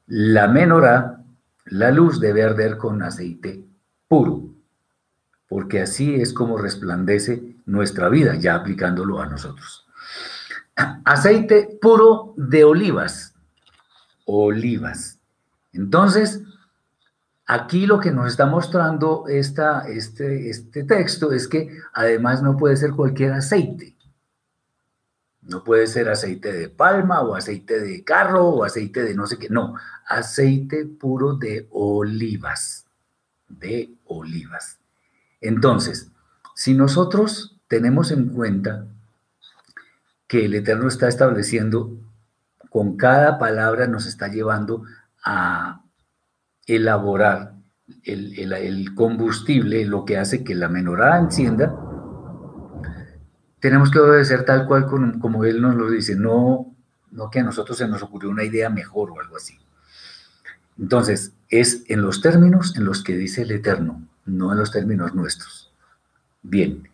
la 0.07 0.49
menorá, 0.49 1.23
la 1.65 1.91
luz 1.91 2.21
debe 2.21 2.43
arder 2.43 2.77
con 2.77 3.03
aceite 3.03 3.65
puro, 4.07 4.54
porque 5.55 5.81
así 5.83 6.17
es 6.17 6.33
como 6.33 6.59
resplandece 6.59 7.55
nuestra 7.65 8.09
vida, 8.09 8.35
ya 8.35 8.57
aplicándolo 8.57 9.21
a 9.21 9.27
nosotros. 9.27 9.87
Aceite 11.05 11.79
puro 11.81 12.35
de 12.37 12.65
olivas, 12.65 13.37
olivas. 14.25 15.21
Entonces, 15.73 16.43
aquí 17.47 17.87
lo 17.87 18.01
que 18.01 18.11
nos 18.11 18.27
está 18.33 18.47
mostrando 18.47 19.27
esta, 19.29 19.87
este, 19.87 20.51
este 20.51 20.83
texto 20.83 21.31
es 21.31 21.47
que 21.47 21.71
además 21.93 22.43
no 22.43 22.57
puede 22.57 22.77
ser 22.77 22.91
cualquier 22.91 23.35
aceite. 23.35 23.95
No 25.41 25.63
puede 25.63 25.87
ser 25.87 26.09
aceite 26.09 26.53
de 26.53 26.69
palma 26.69 27.21
o 27.21 27.37
aceite 27.37 27.79
de 27.79 28.03
carro 28.03 28.49
o 28.49 28.65
aceite 28.65 29.05
de 29.05 29.15
no 29.15 29.29
sé 29.29 29.39
qué. 29.39 29.49
No, 29.51 29.77
aceite 30.09 30.85
puro 30.85 31.37
de 31.37 31.69
olivas. 31.71 32.87
De 33.49 33.95
olivas. 34.07 34.81
Entonces, 35.45 36.11
si 36.55 36.73
nosotros 36.73 37.61
tenemos 37.69 38.11
en 38.11 38.31
cuenta 38.31 38.87
que 40.27 40.47
el 40.47 40.55
Eterno 40.55 40.89
está 40.89 41.07
estableciendo, 41.07 41.99
con 42.71 42.97
cada 42.97 43.39
palabra 43.39 43.87
nos 43.87 44.07
está 44.07 44.29
llevando 44.29 44.85
a 45.23 45.83
elaborar 46.67 47.57
el, 48.05 48.95
combustible, 48.95 49.85
lo 49.85 50.07
que 50.07 50.17
hace 50.17 50.43
que 50.45 50.55
la 50.55 50.71
menorá 50.71 51.19
encienda, 51.19 51.77
tenemos 53.61 53.91
que 53.91 53.99
obedecer 53.99 54.47
tal 54.47 54.67
cual 54.67 54.87
como, 54.87 55.45
Él 55.45 55.61
nos 55.61 55.75
lo 55.75 55.91
dice, 55.91 56.17
no, 56.17 56.75
no 57.11 57.31
que 57.31 57.41
a 57.41 57.45
nosotros 57.45 57.77
se 57.77 57.87
nos 57.87 58.03
ocurrió 58.03 58.31
una 58.31 58.45
idea 58.45 58.71
mejor 58.71 59.11
o 59.11 59.21
algo 59.21 59.37
así. 59.37 59.59
Entonces, 60.79 61.35
es 61.51 61.85
en 61.89 62.01
los 62.01 62.23
términos 62.23 62.75
en 62.77 62.87
los 62.87 63.05
que 63.05 63.15
dice 63.15 63.43
el 63.43 63.51
Eterno, 63.51 64.09
no 64.27 64.53
en 64.53 64.59
los 64.59 64.71
términos 64.71 65.15
nuestros. 65.15 65.73
Bien. 66.43 66.89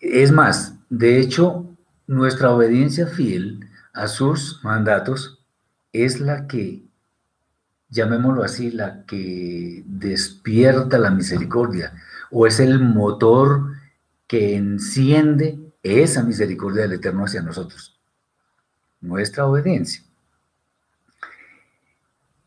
Es 0.00 0.32
más, 0.32 0.74
de 0.88 1.18
hecho, 1.18 1.66
nuestra 2.06 2.50
obediencia 2.50 3.06
fiel 3.06 3.68
a 3.92 4.08
sus 4.08 4.62
mandatos 4.62 5.40
es 5.92 6.20
la 6.20 6.46
que, 6.46 6.84
llamémoslo 7.88 8.44
así, 8.44 8.70
la 8.70 9.04
que 9.04 9.82
despierta 9.86 10.98
la 10.98 11.10
misericordia 11.10 11.94
o 12.30 12.46
es 12.46 12.60
el 12.60 12.80
motor 12.80 13.72
que 14.26 14.56
enciende 14.56 15.58
esa 15.82 16.22
misericordia 16.22 16.82
del 16.82 16.94
Eterno 16.94 17.24
hacia 17.24 17.42
nosotros. 17.42 17.98
Nuestra 19.00 19.46
obediencia. 19.46 20.02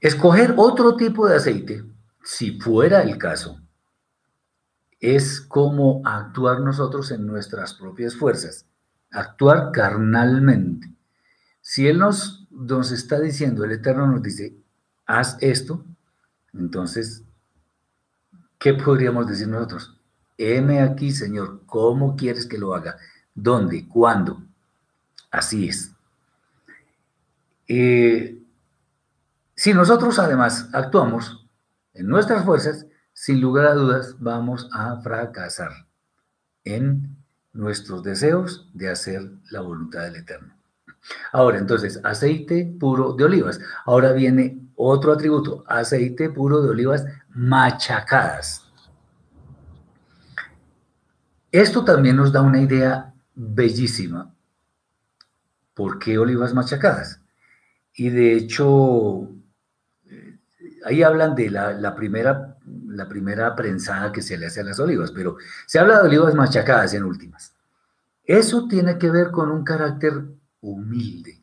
Escoger 0.01 0.53
otro 0.57 0.95
tipo 0.95 1.27
de 1.27 1.35
aceite, 1.35 1.83
si 2.23 2.59
fuera 2.59 3.01
el 3.01 3.17
caso, 3.17 3.59
es 4.99 5.39
como 5.41 6.01
actuar 6.05 6.59
nosotros 6.59 7.11
en 7.11 7.25
nuestras 7.25 7.73
propias 7.73 8.15
fuerzas, 8.15 8.65
actuar 9.11 9.71
carnalmente. 9.71 10.91
Si 11.61 11.87
Él 11.87 11.99
nos, 11.99 12.47
nos 12.51 12.91
está 12.91 13.19
diciendo, 13.19 13.63
el 13.63 13.71
Eterno 13.71 14.07
nos 14.07 14.21
dice, 14.21 14.57
haz 15.05 15.37
esto, 15.39 15.85
entonces, 16.53 17.23
¿qué 18.57 18.73
podríamos 18.73 19.27
decir 19.27 19.47
nosotros? 19.47 19.99
heme 20.39 20.81
aquí, 20.81 21.11
Señor, 21.11 21.61
¿cómo 21.65 22.15
quieres 22.15 22.47
que 22.47 22.57
lo 22.57 22.73
haga? 22.73 22.97
¿Dónde? 23.35 23.87
¿Cuándo? 23.87 24.41
Así 25.29 25.67
es. 25.67 25.91
Eh, 27.67 28.41
si 29.53 29.73
nosotros 29.73 30.17
además 30.17 30.69
actuamos 30.73 31.38
en 31.93 32.07
nuestras 32.07 32.45
fuerzas, 32.45 32.85
sin 33.13 33.41
lugar 33.41 33.65
a 33.65 33.73
dudas 33.73 34.15
vamos 34.19 34.69
a 34.71 34.99
fracasar 35.01 35.71
en 36.63 37.17
nuestros 37.53 38.03
deseos 38.03 38.69
de 38.73 38.89
hacer 38.89 39.31
la 39.51 39.61
voluntad 39.61 40.03
del 40.03 40.17
Eterno. 40.17 40.53
Ahora, 41.31 41.57
entonces, 41.57 41.99
aceite 42.03 42.65
puro 42.79 43.13
de 43.13 43.23
olivas. 43.23 43.59
Ahora 43.85 44.11
viene 44.11 44.59
otro 44.75 45.13
atributo, 45.13 45.63
aceite 45.67 46.29
puro 46.29 46.61
de 46.61 46.69
olivas 46.69 47.05
machacadas. 47.29 48.71
Esto 51.51 51.83
también 51.83 52.15
nos 52.15 52.31
da 52.31 52.41
una 52.41 52.61
idea 52.61 53.13
bellísima. 53.33 54.33
¿Por 55.73 55.97
qué 55.97 56.17
olivas 56.17 56.53
machacadas? 56.53 57.21
Y 57.93 58.09
de 58.09 58.33
hecho, 58.33 59.29
ahí 60.85 61.03
hablan 61.03 61.35
de 61.35 61.49
la, 61.49 61.95
primera, 61.95 62.57
la 62.87 63.07
primera 63.07 63.55
prensada 63.55 64.11
que 64.11 64.21
se 64.21 64.37
le 64.37 64.47
hace 64.47 64.61
a 64.61 64.63
las 64.63 64.79
olivas, 64.79 65.11
pero 65.11 65.37
se 65.65 65.79
habla 65.79 65.99
de 65.99 66.07
olivas 66.07 66.35
machacadas 66.35 66.93
en 66.93 67.03
últimas. 67.03 67.53
Eso 68.23 68.67
tiene 68.67 68.97
que 68.97 69.09
ver 69.09 69.31
con 69.31 69.51
un 69.51 69.63
carácter 69.63 70.23
humilde, 70.61 71.39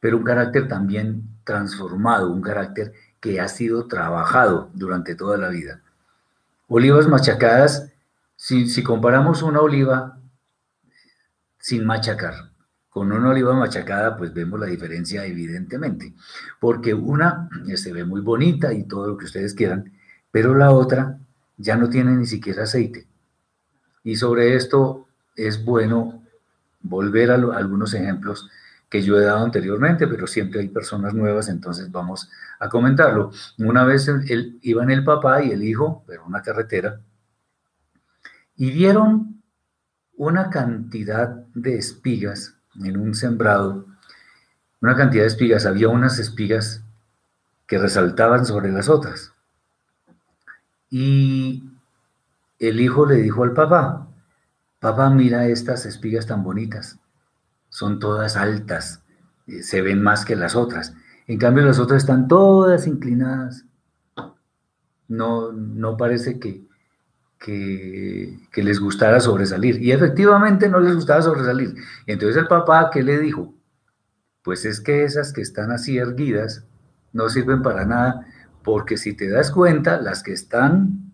pero 0.00 0.16
un 0.16 0.24
carácter 0.24 0.68
también 0.68 1.28
transformado, 1.44 2.30
un 2.30 2.42
carácter 2.42 2.92
que 3.20 3.40
ha 3.40 3.48
sido 3.48 3.88
trabajado 3.88 4.70
durante 4.74 5.14
toda 5.14 5.36
la 5.36 5.48
vida. 5.48 5.80
Olivas 6.68 7.08
machacadas 7.08 7.92
si, 8.36 8.82
comparamos 8.82 9.42
una 9.42 9.60
oliva 9.60 10.18
sin 11.58 11.84
machacar 11.84 12.51
con 12.92 13.10
una 13.10 13.30
oliva 13.30 13.54
machacada, 13.54 14.18
pues 14.18 14.34
vemos 14.34 14.60
la 14.60 14.66
diferencia 14.66 15.24
evidentemente, 15.24 16.12
porque 16.60 16.92
una 16.92 17.48
se 17.74 17.90
ve 17.90 18.04
muy 18.04 18.20
bonita 18.20 18.74
y 18.74 18.84
todo 18.84 19.08
lo 19.08 19.16
que 19.16 19.24
ustedes 19.24 19.54
quieran, 19.54 19.90
pero 20.30 20.54
la 20.54 20.72
otra 20.72 21.18
ya 21.56 21.76
no 21.76 21.88
tiene 21.88 22.14
ni 22.14 22.26
siquiera 22.26 22.64
aceite. 22.64 23.06
Y 24.04 24.16
sobre 24.16 24.56
esto 24.56 25.08
es 25.34 25.64
bueno 25.64 26.22
volver 26.82 27.30
a, 27.30 27.36
algunos 27.36 27.94
ejemplos 27.94 28.50
que 28.90 29.00
yo 29.00 29.18
he 29.18 29.24
dado 29.24 29.42
anteriormente, 29.42 30.06
pero 30.06 30.26
siempre 30.26 30.60
hay 30.60 30.68
personas 30.68 31.14
nuevas, 31.14 31.48
entonces 31.48 31.90
vamos 31.90 32.28
a 32.60 32.68
comentarlo. 32.68 33.32
Una 33.56 33.84
vez 33.84 34.10
iban 34.60 34.90
el 34.90 35.02
papá 35.02 35.42
y 35.42 35.50
el 35.50 35.62
hijo, 35.62 36.04
pero 36.06 36.26
una 36.26 36.42
carretera, 36.42 37.00
y 38.54 38.70
vieron 38.70 39.42
una 40.14 40.50
cantidad 40.50 41.46
de 41.54 41.78
espigas 41.78 42.58
en 42.80 42.96
un 42.96 43.14
sembrado 43.14 43.86
una 44.82 44.96
cantidad 44.96 45.22
de 45.22 45.28
espigas, 45.28 45.64
había 45.64 45.88
unas 45.88 46.18
espigas 46.18 46.82
que 47.68 47.78
resaltaban 47.78 48.44
sobre 48.44 48.72
las 48.72 48.88
otras. 48.88 49.32
Y 50.90 51.70
el 52.58 52.80
hijo 52.80 53.06
le 53.06 53.14
dijo 53.14 53.44
al 53.44 53.52
papá, 53.52 54.08
papá, 54.80 55.08
mira 55.08 55.46
estas 55.46 55.86
espigas 55.86 56.26
tan 56.26 56.42
bonitas, 56.42 56.98
son 57.68 58.00
todas 58.00 58.36
altas, 58.36 59.02
eh, 59.46 59.62
se 59.62 59.82
ven 59.82 60.02
más 60.02 60.24
que 60.24 60.34
las 60.34 60.56
otras. 60.56 60.94
En 61.28 61.38
cambio, 61.38 61.64
las 61.64 61.78
otras 61.78 62.02
están 62.02 62.26
todas 62.26 62.88
inclinadas. 62.88 63.64
No, 65.06 65.52
no 65.52 65.96
parece 65.96 66.40
que, 66.40 66.66
que, 67.42 68.62
les 68.62 68.78
gustara 68.78 69.20
sobresalir. 69.20 69.82
Y 69.82 69.92
efectivamente 69.92 70.68
no 70.68 70.78
les 70.80 70.94
gustaba 70.94 71.22
sobresalir. 71.22 71.74
Entonces 72.06 72.36
el 72.36 72.46
papá, 72.46 72.90
¿qué 72.92 73.02
le 73.02 73.18
dijo? 73.18 73.54
Pues 74.42 74.64
es 74.64 74.80
que 74.80 75.04
esas 75.04 75.32
que 75.32 75.42
están 75.42 75.70
así 75.70 75.98
erguidas 75.98 76.64
no 77.12 77.28
sirven 77.28 77.62
para 77.62 77.84
nada, 77.84 78.26
porque 78.62 78.96
si 78.96 79.14
te 79.14 79.28
das 79.28 79.50
cuenta, 79.50 80.00
las 80.00 80.22
que 80.22 80.32
están 80.32 81.12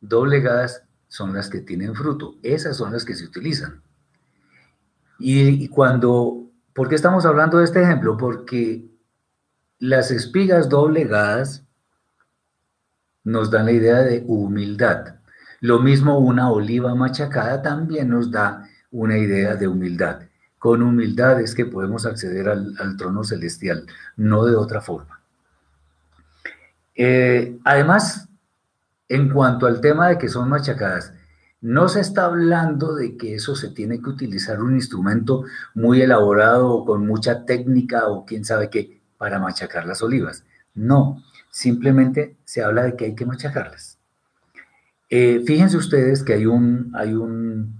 doblegadas 0.00 0.84
son 1.08 1.34
las 1.34 1.50
que 1.50 1.60
tienen 1.60 1.94
fruto. 1.94 2.36
Esas 2.42 2.76
son 2.76 2.92
las 2.92 3.04
que 3.04 3.14
se 3.14 3.24
utilizan. 3.24 3.82
Y, 5.18 5.68
cuando, 5.68 6.50
¿por 6.72 6.88
qué 6.88 6.94
estamos 6.94 7.26
hablando 7.26 7.58
de 7.58 7.64
este 7.64 7.82
ejemplo? 7.82 8.16
Porque 8.16 8.86
las 9.80 10.12
espigas 10.12 10.68
doblegadas 10.68 11.64
nos 13.24 13.50
dan 13.50 13.66
la 13.66 13.72
idea 13.72 13.98
de 13.98 14.22
humildad. 14.26 15.17
Lo 15.60 15.80
mismo 15.80 16.18
una 16.18 16.50
oliva 16.50 16.94
machacada 16.94 17.62
también 17.62 18.08
nos 18.08 18.30
da 18.30 18.68
una 18.90 19.18
idea 19.18 19.56
de 19.56 19.68
humildad. 19.68 20.20
Con 20.58 20.82
humildad 20.82 21.40
es 21.40 21.54
que 21.54 21.66
podemos 21.66 22.06
acceder 22.06 22.48
al, 22.48 22.96
trono 22.96 23.24
celestial, 23.24 23.86
no 24.16 24.44
de 24.44 24.56
otra 24.56 24.80
forma. 24.80 25.20
Eh, 26.94 27.58
además, 27.64 28.28
en 29.08 29.28
cuanto 29.30 29.66
al 29.66 29.80
tema 29.80 30.08
de 30.08 30.18
que 30.18 30.28
son 30.28 30.48
machacadas, 30.48 31.12
no 31.60 31.88
se 31.88 32.00
está 32.00 32.26
hablando 32.26 32.94
de 32.94 33.16
que 33.16 33.34
eso 33.34 33.56
se 33.56 33.70
tiene 33.70 34.00
que 34.00 34.10
utilizar 34.10 34.60
un 34.62 34.74
instrumento 34.74 35.44
muy 35.74 36.02
elaborado 36.02 36.68
o 36.68 36.84
con 36.84 37.06
mucha 37.06 37.44
técnica 37.44 38.06
o 38.06 38.24
quién 38.24 38.44
sabe 38.44 38.70
qué 38.70 39.00
para 39.16 39.40
machacar 39.40 39.86
las 39.86 40.02
olivas. 40.02 40.44
No, 40.74 41.24
simplemente 41.50 42.36
se 42.44 42.62
habla 42.62 42.84
de 42.84 42.96
que 42.96 43.06
hay 43.06 43.14
que 43.16 43.26
machacarlas. 43.26 43.97
Eh, 45.10 45.42
fíjense 45.46 45.76
ustedes 45.76 46.22
que 46.22 46.34
hay 46.34 46.46
un, 46.46 46.92
hay 46.94 47.14
un, 47.14 47.78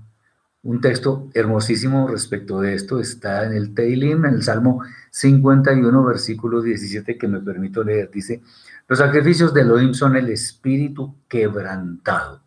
un, 0.63 0.81
texto 0.81 1.29
hermosísimo 1.35 2.09
respecto 2.09 2.61
de 2.61 2.75
esto, 2.75 3.01
está 3.01 3.45
en 3.45 3.53
el 3.53 3.75
Teilim, 3.75 4.25
en 4.25 4.35
el 4.35 4.43
Salmo 4.43 4.83
51, 5.11 6.05
versículo 6.05 6.63
17, 6.63 7.19
que 7.19 7.29
me 7.29 7.41
permito 7.41 7.85
leer. 7.85 8.11
Dice, 8.11 8.43
los 8.87 8.99
sacrificios 8.99 9.53
de 9.53 9.61
Elohim 9.61 9.93
son 9.93 10.17
el 10.17 10.31
espíritu 10.31 11.17
quebrantado 11.29 12.43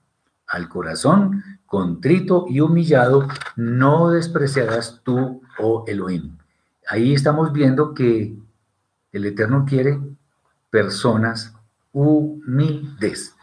al 0.47 0.67
corazón 0.67 1.43
contrito 1.71 2.47
y 2.49 2.59
humillado, 2.59 3.29
no 3.55 4.09
despreciarás 4.09 4.99
tú, 5.03 5.41
oh 5.57 5.85
Elohim. 5.87 6.37
Ahí 6.89 7.13
estamos 7.13 7.53
viendo 7.53 7.93
que 7.93 8.35
el 9.13 9.25
Eterno 9.25 9.63
quiere 9.65 9.97
personas 10.69 11.53
humildes. 11.93 13.35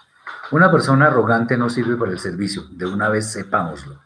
Una 0.51 0.71
persona 0.71 1.07
arrogante 1.07 1.57
no 1.57 1.69
sirve 1.69 1.97
para 1.97 2.13
el 2.13 2.19
servicio, 2.19 2.65
de 2.71 2.87
una 2.87 3.09
vez 3.09 3.31
sepámoslo. 3.31 4.01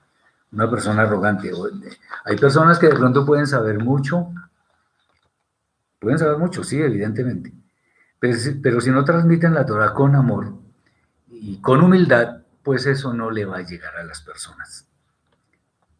Una 0.52 0.70
persona 0.70 1.02
arrogante. 1.02 1.50
Hay 2.24 2.37
personas 2.37 2.78
que 2.78 2.88
de 2.88 2.94
pronto 2.94 3.24
pueden 3.24 3.46
saber 3.46 3.78
mucho, 3.78 4.28
pueden 5.98 6.18
saber 6.18 6.37
mucho, 6.37 6.62
sí, 6.62 6.81
evidentemente, 6.81 7.52
pero, 8.22 8.81
si 8.81 8.90
no 8.90 9.05
transmiten 9.05 9.52
la 9.52 9.66
Torah 9.66 9.92
con 9.92 10.14
amor 10.14 10.55
y 11.28 11.57
con 11.57 11.81
humildad, 11.81 12.42
pues 12.62 12.87
eso 12.87 13.12
no 13.12 13.33
le 13.33 13.44
va 13.44 13.57
a 13.57 13.66
llegar 13.66 13.96
a 13.96 14.05
las 14.05 14.20
personas, 14.20 14.87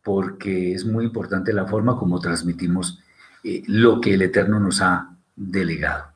porque 0.05 0.73
es 0.73 0.85
muy 0.85 1.05
importante 1.05 1.53
la 1.53 1.67
forma 1.67 1.99
como 1.99 2.21
transmitimos 2.21 3.01
eh, 3.43 3.65
lo 3.67 4.01
que 4.01 4.15
el 4.15 4.23
Eterno 4.23 4.61
nos 4.61 4.81
ha 4.83 5.17
delegado. 5.35 6.12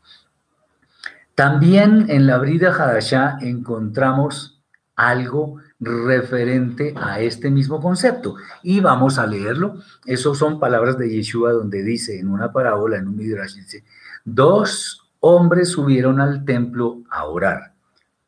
También 1.37 2.07
en 2.09 2.27
la 2.27 2.38
Brida 2.38 2.70
Hadashah 2.70 3.37
encontramos 3.42 4.62
algo 4.96 5.59
referente 5.79 6.94
a 6.96 7.20
este 7.20 7.51
mismo 7.51 7.79
concepto. 7.79 8.37
Y 8.62 8.81
vamos 8.81 9.18
a 9.18 9.27
leerlo. 9.27 9.75
Esas 10.07 10.38
son 10.38 10.59
palabras 10.59 10.96
de 10.96 11.11
Yeshua 11.11 11.53
donde 11.53 11.83
dice 11.83 12.18
en 12.18 12.29
una 12.29 12.53
parábola, 12.53 12.96
en 12.96 13.09
un 13.09 13.16
midrash, 13.16 13.53
dice, 13.53 13.85
dos 14.25 15.11
hombres 15.20 15.68
subieron 15.68 16.20
al 16.20 16.46
templo 16.46 17.03
a 17.11 17.27
orar. 17.27 17.75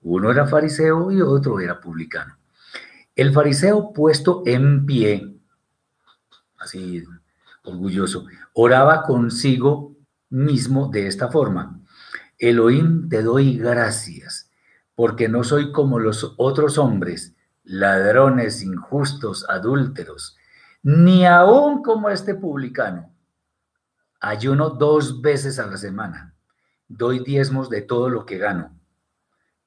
Uno 0.02 0.30
era 0.30 0.46
fariseo 0.46 1.10
y 1.10 1.22
otro 1.22 1.60
era 1.60 1.80
publicano. 1.80 2.36
El 3.16 3.32
fariseo 3.32 3.94
puesto 3.94 4.42
en 4.44 4.84
pie, 4.84 5.34
así 6.58 7.02
orgulloso, 7.64 8.26
oraba 8.52 9.02
consigo 9.04 9.96
mismo 10.28 10.88
de 10.88 11.06
esta 11.06 11.28
forma. 11.28 11.77
Elohim, 12.38 13.08
te 13.08 13.22
doy 13.22 13.58
gracias, 13.58 14.50
porque 14.94 15.28
no 15.28 15.44
soy 15.44 15.72
como 15.72 15.98
los 15.98 16.34
otros 16.36 16.78
hombres, 16.78 17.34
ladrones, 17.64 18.62
injustos, 18.62 19.44
adúlteros, 19.48 20.36
ni 20.82 21.26
aún 21.26 21.82
como 21.82 22.10
este 22.10 22.34
publicano. 22.34 23.12
Ayuno 24.20 24.70
dos 24.70 25.20
veces 25.20 25.58
a 25.58 25.66
la 25.66 25.76
semana, 25.76 26.34
doy 26.88 27.20
diezmos 27.20 27.70
de 27.70 27.82
todo 27.82 28.08
lo 28.08 28.26
que 28.26 28.38
gano 28.38 28.78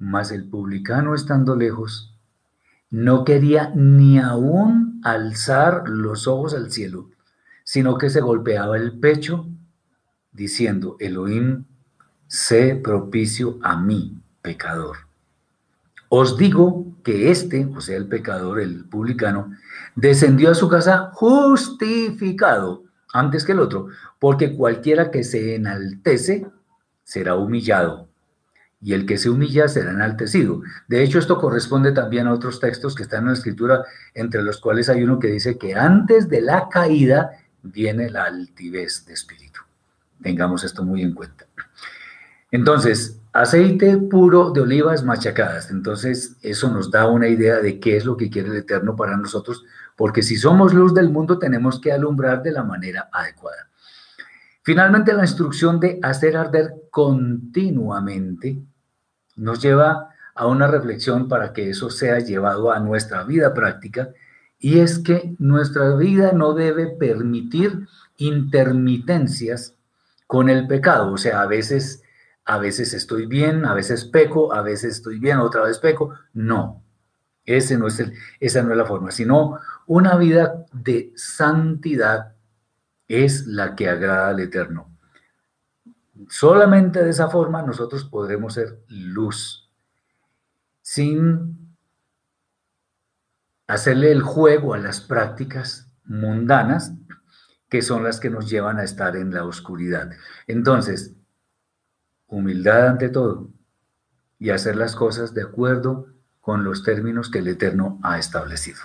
mas 0.01 0.31
el 0.31 0.49
publicano 0.49 1.13
estando 1.13 1.55
lejos, 1.55 2.17
no 2.89 3.23
quería 3.23 3.71
ni 3.75 4.17
aún 4.17 4.99
alzar 5.03 5.87
los 5.87 6.27
ojos 6.27 6.55
al 6.55 6.71
cielo, 6.71 7.11
sino 7.63 7.99
que 7.99 8.09
se 8.09 8.19
golpeaba 8.19 8.77
el 8.77 8.99
pecho, 8.99 9.47
diciendo, 10.31 10.95
Elohim, 10.99 11.65
sé 12.31 12.79
propicio 12.81 13.59
a 13.61 13.75
mí, 13.75 14.17
pecador. 14.41 14.95
Os 16.07 16.37
digo 16.37 16.95
que 17.03 17.29
este, 17.29 17.65
o 17.65 17.81
sea, 17.81 17.97
el 17.97 18.07
pecador, 18.07 18.61
el 18.61 18.85
publicano, 18.85 19.51
descendió 19.95 20.49
a 20.49 20.55
su 20.55 20.69
casa 20.69 21.11
justificado 21.11 22.85
antes 23.11 23.43
que 23.43 23.51
el 23.51 23.59
otro, 23.59 23.87
porque 24.17 24.55
cualquiera 24.55 25.11
que 25.11 25.25
se 25.25 25.55
enaltece 25.55 26.47
será 27.03 27.35
humillado 27.35 28.07
y 28.79 28.93
el 28.93 29.05
que 29.05 29.17
se 29.17 29.29
humilla 29.29 29.67
será 29.67 29.91
enaltecido. 29.91 30.61
De 30.87 31.03
hecho, 31.03 31.19
esto 31.19 31.37
corresponde 31.37 31.91
también 31.91 32.27
a 32.27 32.33
otros 32.33 32.61
textos 32.61 32.95
que 32.95 33.03
están 33.03 33.23
en 33.23 33.27
la 33.27 33.33
escritura, 33.33 33.83
entre 34.13 34.41
los 34.41 34.61
cuales 34.61 34.87
hay 34.87 35.03
uno 35.03 35.19
que 35.19 35.27
dice 35.27 35.57
que 35.57 35.75
antes 35.75 36.29
de 36.29 36.39
la 36.39 36.69
caída 36.69 37.31
viene 37.61 38.09
la 38.09 38.23
altivez 38.23 39.05
de 39.05 39.13
espíritu. 39.15 39.59
Tengamos 40.23 40.63
esto 40.63 40.85
muy 40.85 41.01
en 41.01 41.13
cuenta. 41.13 41.45
Entonces, 42.51 43.19
aceite 43.31 43.97
puro 43.97 44.51
de 44.51 44.61
olivas 44.61 45.03
machacadas. 45.03 45.71
Entonces, 45.71 46.35
eso 46.41 46.69
nos 46.69 46.91
da 46.91 47.07
una 47.07 47.27
idea 47.27 47.59
de 47.59 47.79
qué 47.79 47.95
es 47.97 48.05
lo 48.05 48.17
que 48.17 48.29
quiere 48.29 48.49
el 48.49 48.57
Eterno 48.57 48.95
para 48.95 49.15
nosotros, 49.17 49.63
porque 49.95 50.21
si 50.21 50.35
somos 50.35 50.73
luz 50.73 50.93
del 50.93 51.09
mundo 51.09 51.39
tenemos 51.39 51.79
que 51.79 51.91
alumbrar 51.91 52.43
de 52.43 52.51
la 52.51 52.63
manera 52.63 53.09
adecuada. 53.11 53.69
Finalmente, 54.63 55.13
la 55.13 55.23
instrucción 55.23 55.79
de 55.79 55.99
hacer 56.03 56.37
arder 56.37 56.73
continuamente 56.91 58.61
nos 59.37 59.61
lleva 59.61 60.09
a 60.35 60.47
una 60.47 60.67
reflexión 60.67 61.27
para 61.27 61.53
que 61.53 61.69
eso 61.69 61.89
sea 61.89 62.19
llevado 62.19 62.71
a 62.71 62.79
nuestra 62.79 63.23
vida 63.23 63.53
práctica, 63.53 64.09
y 64.59 64.79
es 64.79 64.99
que 64.99 65.35
nuestra 65.39 65.95
vida 65.95 66.33
no 66.33 66.53
debe 66.53 66.87
permitir 66.87 67.87
intermitencias 68.17 69.73
con 70.27 70.49
el 70.49 70.67
pecado, 70.67 71.11
o 71.11 71.17
sea, 71.17 71.41
a 71.41 71.47
veces 71.47 72.00
a 72.45 72.57
veces 72.57 72.93
estoy 72.93 73.25
bien, 73.25 73.65
a 73.65 73.73
veces 73.73 74.05
peco, 74.05 74.53
a 74.53 74.61
veces 74.61 74.97
estoy 74.97 75.19
bien, 75.19 75.37
otra 75.37 75.63
vez 75.63 75.79
peco. 75.79 76.13
No, 76.33 76.83
ese 77.45 77.77
no 77.77 77.87
es 77.87 77.99
el, 77.99 78.13
esa 78.39 78.61
no 78.63 78.71
es 78.71 78.77
la 78.77 78.85
forma, 78.85 79.11
sino 79.11 79.59
una 79.87 80.15
vida 80.17 80.65
de 80.71 81.11
santidad 81.15 82.33
es 83.07 83.45
la 83.47 83.75
que 83.75 83.89
agrada 83.89 84.29
al 84.29 84.39
Eterno. 84.39 84.89
Solamente 86.29 87.03
de 87.03 87.09
esa 87.09 87.29
forma 87.29 87.61
nosotros 87.61 88.05
podremos 88.05 88.53
ser 88.53 88.79
luz, 88.87 89.69
sin 90.81 91.75
hacerle 93.67 94.11
el 94.11 94.21
juego 94.21 94.73
a 94.73 94.77
las 94.77 95.01
prácticas 95.01 95.89
mundanas 96.05 96.93
que 97.69 97.81
son 97.81 98.03
las 98.03 98.19
que 98.19 98.29
nos 98.29 98.49
llevan 98.49 98.79
a 98.79 98.83
estar 98.83 99.15
en 99.15 99.33
la 99.33 99.45
oscuridad. 99.45 100.11
Entonces, 100.45 101.15
humildad 102.31 102.87
ante 102.87 103.09
todo 103.09 103.49
y 104.39 104.49
hacer 104.49 104.75
las 104.75 104.95
cosas 104.95 105.35
de 105.35 105.43
acuerdo 105.43 106.07
con 106.39 106.63
los 106.63 106.81
términos 106.81 107.29
que 107.29 107.39
el 107.39 107.47
Eterno 107.47 107.99
ha 108.01 108.17
establecido. 108.17 108.79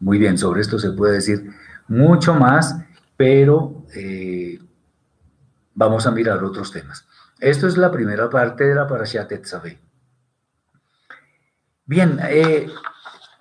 Muy 0.00 0.18
bien, 0.18 0.38
sobre 0.38 0.62
esto 0.62 0.78
se 0.78 0.92
puede 0.92 1.14
decir 1.14 1.50
mucho 1.88 2.34
más, 2.34 2.76
pero 3.16 3.84
eh, 3.94 4.58
vamos 5.74 6.06
a 6.06 6.10
mirar 6.10 6.42
otros 6.42 6.72
temas. 6.72 7.06
Esto 7.38 7.66
es 7.66 7.76
la 7.76 7.90
primera 7.90 8.30
parte 8.30 8.64
de 8.64 8.74
la 8.74 8.86
Parashat 8.86 9.28
Tetzaveh. 9.28 9.78
Bien, 11.84 12.18
eh, 12.22 12.68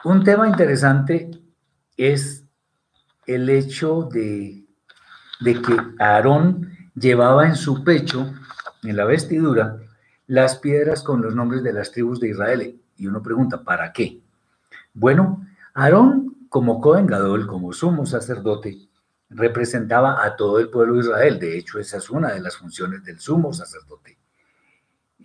un 0.03 0.23
tema 0.23 0.47
interesante 0.47 1.31
es 1.95 2.43
el 3.25 3.49
hecho 3.49 4.09
de, 4.11 4.65
de 5.39 5.61
que 5.61 5.77
Aarón 5.99 6.69
llevaba 6.95 7.47
en 7.47 7.55
su 7.55 7.83
pecho, 7.83 8.33
en 8.89 8.97
la 8.97 9.05
vestidura, 9.05 9.77
las 10.27 10.57
piedras 10.57 11.03
con 11.03 11.21
los 11.21 11.35
nombres 11.35 11.63
de 11.63 11.73
las 11.73 11.91
tribus 11.91 12.19
de 12.19 12.29
Israel. 12.29 12.81
Y 12.97 13.07
uno 13.07 13.21
pregunta, 13.21 13.63
¿para 13.63 13.91
qué? 13.91 14.21
Bueno, 14.93 15.45
Aarón, 15.73 16.47
como 16.49 16.79
Cohen 16.79 17.07
Gadol, 17.07 17.47
como 17.47 17.73
sumo 17.73 18.05
sacerdote, 18.05 18.77
representaba 19.29 20.23
a 20.23 20.35
todo 20.35 20.59
el 20.59 20.69
pueblo 20.69 20.95
de 20.95 21.01
Israel. 21.01 21.39
De 21.39 21.57
hecho, 21.57 21.79
esa 21.79 21.97
es 21.97 22.09
una 22.09 22.33
de 22.33 22.39
las 22.39 22.57
funciones 22.57 23.03
del 23.03 23.19
sumo 23.19 23.53
sacerdote. 23.53 24.17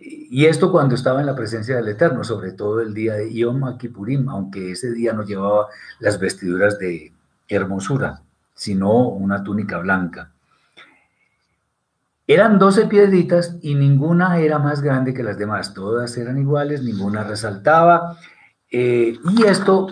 Y 0.03 0.45
esto 0.45 0.71
cuando 0.71 0.95
estaba 0.95 1.19
en 1.19 1.27
la 1.27 1.35
presencia 1.35 1.75
del 1.75 1.89
Eterno, 1.89 2.23
sobre 2.23 2.53
todo 2.53 2.81
el 2.81 2.93
día 2.93 3.13
de 3.13 3.33
Yom 3.33 3.77
Kippurim, 3.77 4.29
aunque 4.29 4.71
ese 4.71 4.91
día 4.91 5.13
no 5.13 5.23
llevaba 5.23 5.67
las 5.99 6.19
vestiduras 6.19 6.79
de 6.79 7.13
hermosura, 7.47 8.23
sino 8.53 9.09
una 9.09 9.43
túnica 9.43 9.77
blanca. 9.77 10.31
Eran 12.31 12.59
doce 12.59 12.85
piedritas 12.85 13.57
y 13.61 13.75
ninguna 13.75 14.37
era 14.37 14.57
más 14.57 14.81
grande 14.81 15.13
que 15.13 15.21
las 15.21 15.37
demás, 15.37 15.73
todas 15.73 16.15
eran 16.15 16.37
iguales, 16.37 16.81
ninguna 16.81 17.25
resaltaba. 17.25 18.17
Eh, 18.71 19.19
y 19.31 19.43
esto 19.43 19.89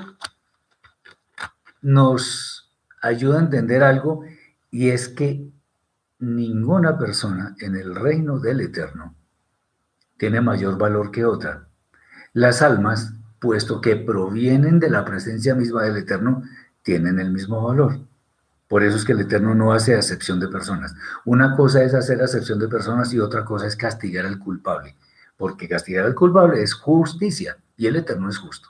nos 1.82 2.72
ayuda 3.02 3.40
a 3.40 3.42
entender 3.42 3.84
algo 3.84 4.24
y 4.72 4.88
es 4.92 5.10
que 5.10 5.50
ninguna 6.20 6.98
persona 6.98 7.58
en 7.60 7.76
el 7.76 7.94
reino 7.94 8.40
del 8.40 8.62
Eterno 8.62 9.16
tiene 10.16 10.40
mayor 10.40 10.78
valor 10.78 11.12
que 11.12 11.26
otra. 11.26 11.68
Las 12.32 12.62
almas, 12.62 13.16
puesto 13.42 13.82
que 13.82 13.98
provienen 13.98 14.80
de 14.80 14.90
la 14.90 15.04
presencia 15.04 15.56
misma 15.56 15.84
del 15.84 15.98
Eterno, 15.98 16.44
tienen 16.84 17.20
el 17.20 17.32
mismo 17.32 17.62
valor. 17.62 18.00
Por 18.70 18.84
eso 18.84 18.98
es 18.98 19.04
que 19.04 19.14
el 19.14 19.22
Eterno 19.22 19.56
no 19.56 19.74
hace 19.74 19.96
acepción 19.96 20.40
de 20.40 20.48
personas. 20.48 20.94
Una 21.26 21.56
cosa 21.56 21.84
es 21.84 21.96
hacer 21.96 22.22
acepción 22.22 22.60
de 22.60 22.68
personas 22.68 23.12
y 23.12 23.20
otra 23.20 23.44
cosa 23.44 23.66
es 23.66 23.76
castigar 23.76 24.28
al 24.28 24.38
culpable, 24.38 24.96
porque 25.36 25.68
castigar 25.68 26.06
al 26.06 26.14
culpable 26.14 26.62
es 26.62 26.76
justicia 26.76 27.58
y 27.76 27.88
el 27.88 27.96
Eterno 27.96 28.30
es 28.30 28.38
justo. 28.38 28.70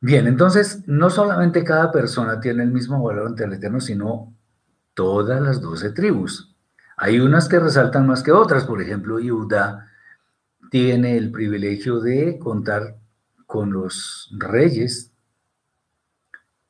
Bien, 0.00 0.26
entonces 0.26 0.82
no 0.88 1.08
solamente 1.08 1.62
cada 1.62 1.92
persona 1.92 2.40
tiene 2.40 2.64
el 2.64 2.72
mismo 2.72 3.00
valor 3.00 3.28
ante 3.28 3.44
el 3.44 3.52
Eterno, 3.52 3.80
sino 3.80 4.34
todas 4.94 5.40
las 5.40 5.60
doce 5.60 5.90
tribus. 5.90 6.52
Hay 6.96 7.20
unas 7.20 7.48
que 7.48 7.60
resaltan 7.60 8.08
más 8.08 8.24
que 8.24 8.32
otras, 8.32 8.64
por 8.64 8.82
ejemplo, 8.82 9.18
Judá 9.22 9.88
tiene 10.68 11.16
el 11.16 11.30
privilegio 11.30 12.00
de 12.00 12.40
contar 12.40 12.96
con 13.46 13.72
los 13.72 14.28
reyes 14.36 15.11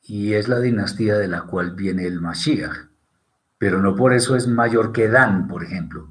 y 0.03 0.35
es 0.35 0.49
la 0.49 0.59
dinastía 0.59 1.17
de 1.17 1.29
la 1.29 1.43
cual 1.43 1.73
viene 1.73 2.07
el 2.07 2.21
Mashiach. 2.21 2.89
Pero 3.59 3.81
no 3.81 3.95
por 3.95 4.13
eso 4.13 4.35
es 4.35 4.49
mayor 4.49 4.93
que 4.93 5.09
Dan, 5.09 5.47
por 5.47 5.63
ejemplo, 5.63 6.09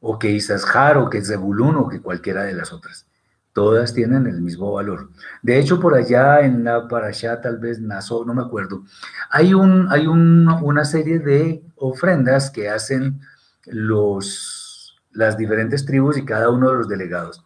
o 0.00 0.18
que 0.18 0.30
Isashar, 0.30 0.98
o 0.98 1.08
que 1.08 1.24
Zebulun, 1.24 1.76
o 1.76 1.88
que 1.88 2.02
cualquiera 2.02 2.42
de 2.44 2.52
las 2.52 2.72
otras. 2.72 3.06
Todas 3.54 3.94
tienen 3.94 4.26
el 4.26 4.40
mismo 4.40 4.72
valor. 4.72 5.10
De 5.42 5.58
hecho, 5.58 5.80
por 5.80 5.94
allá 5.94 6.40
en 6.40 6.64
la 6.64 6.88
Parashá, 6.88 7.40
tal 7.40 7.58
vez 7.58 7.80
Naso, 7.80 8.24
no 8.24 8.34
me 8.34 8.42
acuerdo, 8.42 8.84
hay, 9.30 9.54
un, 9.54 9.88
hay 9.90 10.06
una 10.06 10.84
serie 10.84 11.18
de 11.18 11.62
ofrendas 11.76 12.50
que 12.50 12.68
hacen 12.68 13.20
los, 13.66 15.02
las 15.12 15.36
diferentes 15.36 15.84
tribus 15.84 16.16
y 16.16 16.24
cada 16.24 16.50
uno 16.50 16.70
de 16.70 16.76
los 16.78 16.88
delegados. 16.88 17.44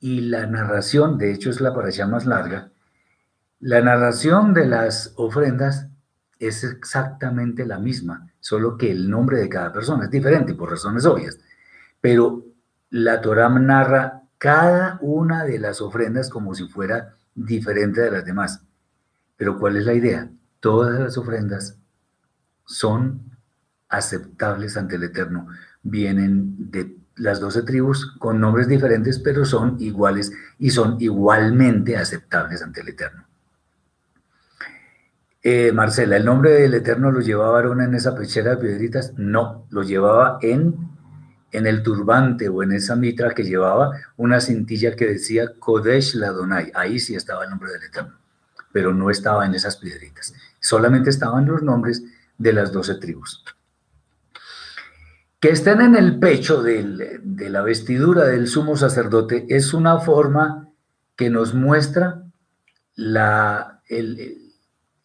Y 0.00 0.22
la 0.22 0.46
narración, 0.46 1.18
de 1.18 1.32
hecho, 1.32 1.50
es 1.50 1.60
la 1.60 1.74
Parashá 1.74 2.06
más 2.06 2.26
larga, 2.26 2.70
la 3.60 3.80
narración 3.80 4.54
de 4.54 4.66
las 4.66 5.12
ofrendas 5.16 5.88
es 6.38 6.62
exactamente 6.62 7.66
la 7.66 7.78
misma, 7.78 8.30
solo 8.38 8.76
que 8.76 8.90
el 8.90 9.10
nombre 9.10 9.38
de 9.38 9.48
cada 9.48 9.72
persona 9.72 10.04
es 10.04 10.10
diferente 10.10 10.54
por 10.54 10.70
razones 10.70 11.04
obvias. 11.04 11.38
Pero 12.00 12.44
la 12.90 13.20
Torah 13.20 13.48
narra 13.48 14.22
cada 14.38 14.98
una 15.02 15.44
de 15.44 15.58
las 15.58 15.80
ofrendas 15.80 16.30
como 16.30 16.54
si 16.54 16.68
fuera 16.68 17.16
diferente 17.34 18.00
de 18.00 18.10
las 18.12 18.24
demás. 18.24 18.62
Pero 19.36 19.58
¿cuál 19.58 19.76
es 19.76 19.84
la 19.84 19.94
idea? 19.94 20.30
Todas 20.60 21.00
las 21.00 21.18
ofrendas 21.18 21.76
son 22.64 23.36
aceptables 23.88 24.76
ante 24.76 24.96
el 24.96 25.04
Eterno. 25.04 25.48
Vienen 25.82 26.70
de 26.70 26.96
las 27.16 27.40
doce 27.40 27.62
tribus 27.62 28.16
con 28.18 28.40
nombres 28.40 28.68
diferentes, 28.68 29.18
pero 29.18 29.44
son 29.44 29.76
iguales 29.80 30.32
y 30.58 30.70
son 30.70 30.96
igualmente 31.00 31.96
aceptables 31.96 32.62
ante 32.62 32.82
el 32.82 32.90
Eterno. 32.90 33.27
Eh, 35.42 35.70
Marcela, 35.72 36.16
¿el 36.16 36.24
nombre 36.24 36.50
del 36.50 36.74
Eterno 36.74 37.12
lo 37.12 37.20
llevaba 37.20 37.58
Aarón 37.58 37.80
en 37.80 37.94
esa 37.94 38.14
pechera 38.14 38.50
de 38.50 38.56
piedritas? 38.56 39.12
No, 39.16 39.66
lo 39.70 39.82
llevaba 39.82 40.38
en, 40.42 40.74
en 41.52 41.66
el 41.66 41.82
turbante 41.82 42.48
o 42.48 42.62
en 42.62 42.72
esa 42.72 42.96
mitra 42.96 43.34
que 43.34 43.44
llevaba 43.44 43.92
una 44.16 44.40
cintilla 44.40 44.96
que 44.96 45.06
decía 45.06 45.52
Kodesh 45.58 46.16
Ladonai. 46.16 46.72
Ahí 46.74 46.98
sí 46.98 47.14
estaba 47.14 47.44
el 47.44 47.50
nombre 47.50 47.72
del 47.72 47.84
Eterno, 47.84 48.18
pero 48.72 48.92
no 48.92 49.10
estaba 49.10 49.46
en 49.46 49.54
esas 49.54 49.76
piedritas. 49.76 50.34
Solamente 50.58 51.10
estaban 51.10 51.46
los 51.46 51.62
nombres 51.62 52.02
de 52.36 52.52
las 52.52 52.72
doce 52.72 52.96
tribus. 52.96 53.44
Que 55.38 55.50
estén 55.50 55.80
en 55.80 55.94
el 55.94 56.18
pecho 56.18 56.64
de 56.64 57.20
la 57.48 57.62
vestidura 57.62 58.24
del 58.24 58.48
sumo 58.48 58.76
sacerdote 58.76 59.46
es 59.48 59.72
una 59.72 60.00
forma 60.00 60.68
que 61.14 61.30
nos 61.30 61.54
muestra 61.54 62.24
la, 62.96 63.82
el, 63.86 64.47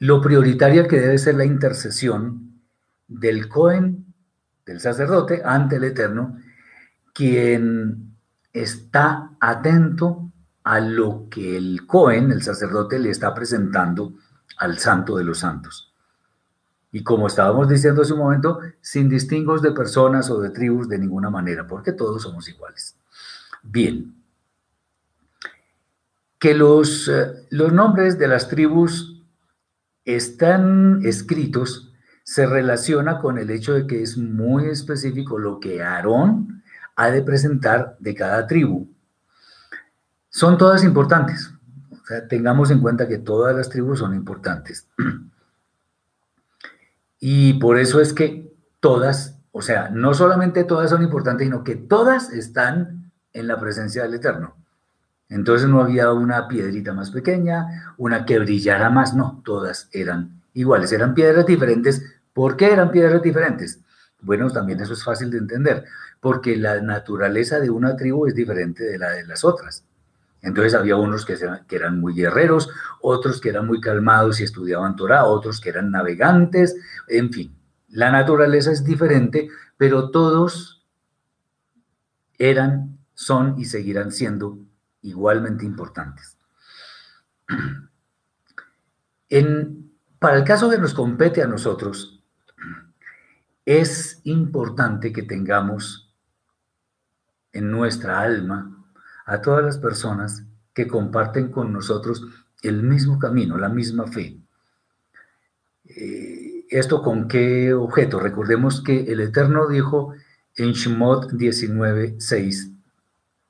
lo 0.03 0.19
prioritaria 0.19 0.85
que 0.85 0.99
debe 0.99 1.17
ser 1.17 1.35
la 1.35 1.45
intercesión 1.45 2.59
del 3.07 3.47
Cohen, 3.47 4.13
del 4.65 4.81
sacerdote, 4.81 5.41
ante 5.45 5.77
el 5.77 5.85
Eterno, 5.85 6.39
quien 7.13 8.13
está 8.51 9.31
atento 9.39 10.29
a 10.65 10.81
lo 10.81 11.29
que 11.29 11.55
el 11.55 11.87
Cohen, 11.87 12.31
el 12.31 12.41
sacerdote, 12.41 12.99
le 12.99 13.11
está 13.11 13.33
presentando 13.33 14.15
al 14.57 14.77
Santo 14.77 15.15
de 15.15 15.23
los 15.23 15.39
Santos. 15.39 15.93
Y 16.91 17.01
como 17.01 17.27
estábamos 17.27 17.69
diciendo 17.69 18.01
hace 18.01 18.11
un 18.11 18.19
momento, 18.19 18.59
sin 18.81 19.07
distingos 19.07 19.61
de 19.61 19.71
personas 19.71 20.29
o 20.29 20.41
de 20.41 20.49
tribus 20.49 20.89
de 20.89 20.99
ninguna 20.99 21.29
manera, 21.29 21.65
porque 21.65 21.93
todos 21.93 22.23
somos 22.23 22.49
iguales. 22.49 22.97
Bien. 23.63 24.13
Que 26.37 26.53
los, 26.53 27.07
eh, 27.07 27.47
los 27.51 27.71
nombres 27.71 28.19
de 28.19 28.27
las 28.27 28.49
tribus 28.49 29.22
están 30.05 31.01
escritos 31.03 31.93
se 32.23 32.45
relaciona 32.45 33.19
con 33.19 33.37
el 33.37 33.49
hecho 33.49 33.73
de 33.73 33.85
que 33.85 34.01
es 34.01 34.17
muy 34.17 34.65
específico 34.65 35.37
lo 35.37 35.59
que 35.59 35.83
Aarón 35.83 36.63
ha 36.95 37.09
de 37.09 37.21
presentar 37.21 37.97
de 37.99 38.15
cada 38.15 38.47
tribu. 38.47 38.89
Son 40.29 40.57
todas 40.57 40.83
importantes. 40.83 41.51
O 41.91 42.05
sea, 42.05 42.27
tengamos 42.27 42.71
en 42.71 42.79
cuenta 42.79 43.07
que 43.07 43.17
todas 43.17 43.55
las 43.55 43.69
tribus 43.69 43.99
son 43.99 44.15
importantes. 44.15 44.87
Y 47.25 47.53
por 47.53 47.79
eso 47.79 48.01
es 48.01 48.11
que 48.11 48.53
todas, 48.81 49.39
o 49.53 49.61
sea, 49.61 49.89
no 49.89 50.13
solamente 50.13 50.65
todas 50.65 50.89
son 50.89 51.03
importantes, 51.03 51.47
sino 51.47 51.63
que 51.63 51.77
todas 51.77 52.29
están 52.33 53.13
en 53.31 53.47
la 53.47 53.61
presencia 53.61 54.03
del 54.03 54.15
Eterno. 54.15 54.57
Entonces 55.29 55.67
no 55.67 55.81
había 55.81 56.11
una 56.11 56.47
piedrita 56.47 56.93
más 56.93 57.11
pequeña, 57.11 57.93
una 57.97 58.25
que 58.25 58.39
brillara 58.39 58.89
más, 58.89 59.15
no, 59.15 59.41
todas 59.43 59.89
eran 59.91 60.41
iguales, 60.53 60.91
eran 60.91 61.13
piedras 61.13 61.45
diferentes. 61.45 62.03
¿Por 62.33 62.55
qué 62.55 62.71
eran 62.71 62.91
piedras 62.91 63.21
diferentes? 63.21 63.79
Bueno, 64.21 64.49
también 64.49 64.79
eso 64.79 64.93
es 64.93 65.03
fácil 65.03 65.29
de 65.31 65.39
entender, 65.39 65.85
porque 66.19 66.55
la 66.55 66.81
naturaleza 66.81 67.59
de 67.59 67.69
una 67.69 67.95
tribu 67.95 68.27
es 68.27 68.35
diferente 68.35 68.83
de 68.83 68.97
la 68.97 69.09
de 69.09 69.25
las 69.25 69.43
otras. 69.43 69.83
Entonces 70.43 70.73
había 70.73 70.97
unos 70.97 71.25
que, 71.25 71.37
eran 71.71 71.99
muy 71.99 72.13
guerreros, 72.13 72.69
otros 73.01 73.39
que 73.39 73.49
eran 73.49 73.65
muy 73.65 73.79
calmados 73.79 74.39
y 74.39 74.43
estudiaban 74.43 74.95
Torah, 74.95 75.23
otros 75.23 75.61
que 75.61 75.69
eran 75.69 75.89
navegantes, 75.89 76.75
en 77.07 77.31
fin, 77.31 77.55
la 77.89 78.11
naturaleza 78.11 78.71
es 78.71 78.83
diferente, 78.83 79.47
pero 79.77 80.11
todos 80.11 80.85
eran, 82.37 82.97
son 83.13 83.57
y 83.57 83.65
seguirán 83.65 84.11
siendo 84.11 84.57
igualmente 85.03 85.65
importantes. 85.65 86.37
Para 90.19 90.37
el 90.37 90.43
caso 90.43 90.69
que 90.69 90.77
nos 90.77 90.93
compete 90.93 91.41
a 91.41 91.47
nosotros, 91.47 92.23
es 93.65 94.21
importante 94.23 95.11
que 95.11 95.23
tengamos 95.23 96.13
en 97.51 97.71
nuestra 97.71 98.21
alma 98.21 98.85
a 99.25 99.41
todas 99.41 99.63
las 99.63 99.77
personas 99.77 100.43
que 100.73 100.87
comparten 100.87 101.51
con 101.51 101.71
nosotros 101.71 102.25
el 102.61 102.83
mismo 102.83 103.19
camino, 103.19 103.57
la 103.57 103.69
misma 103.69 104.07
fe. 104.07 104.39
Eh, 105.85 106.65
¿Esto 106.69 107.01
con 107.01 107.27
qué 107.27 107.73
objeto? 107.73 108.19
Recordemos 108.19 108.81
que 108.81 109.11
el 109.11 109.19
Eterno 109.19 109.67
dijo 109.67 110.13
en 110.55 110.71
Shemot 110.71 111.31
19.6, 111.31 112.73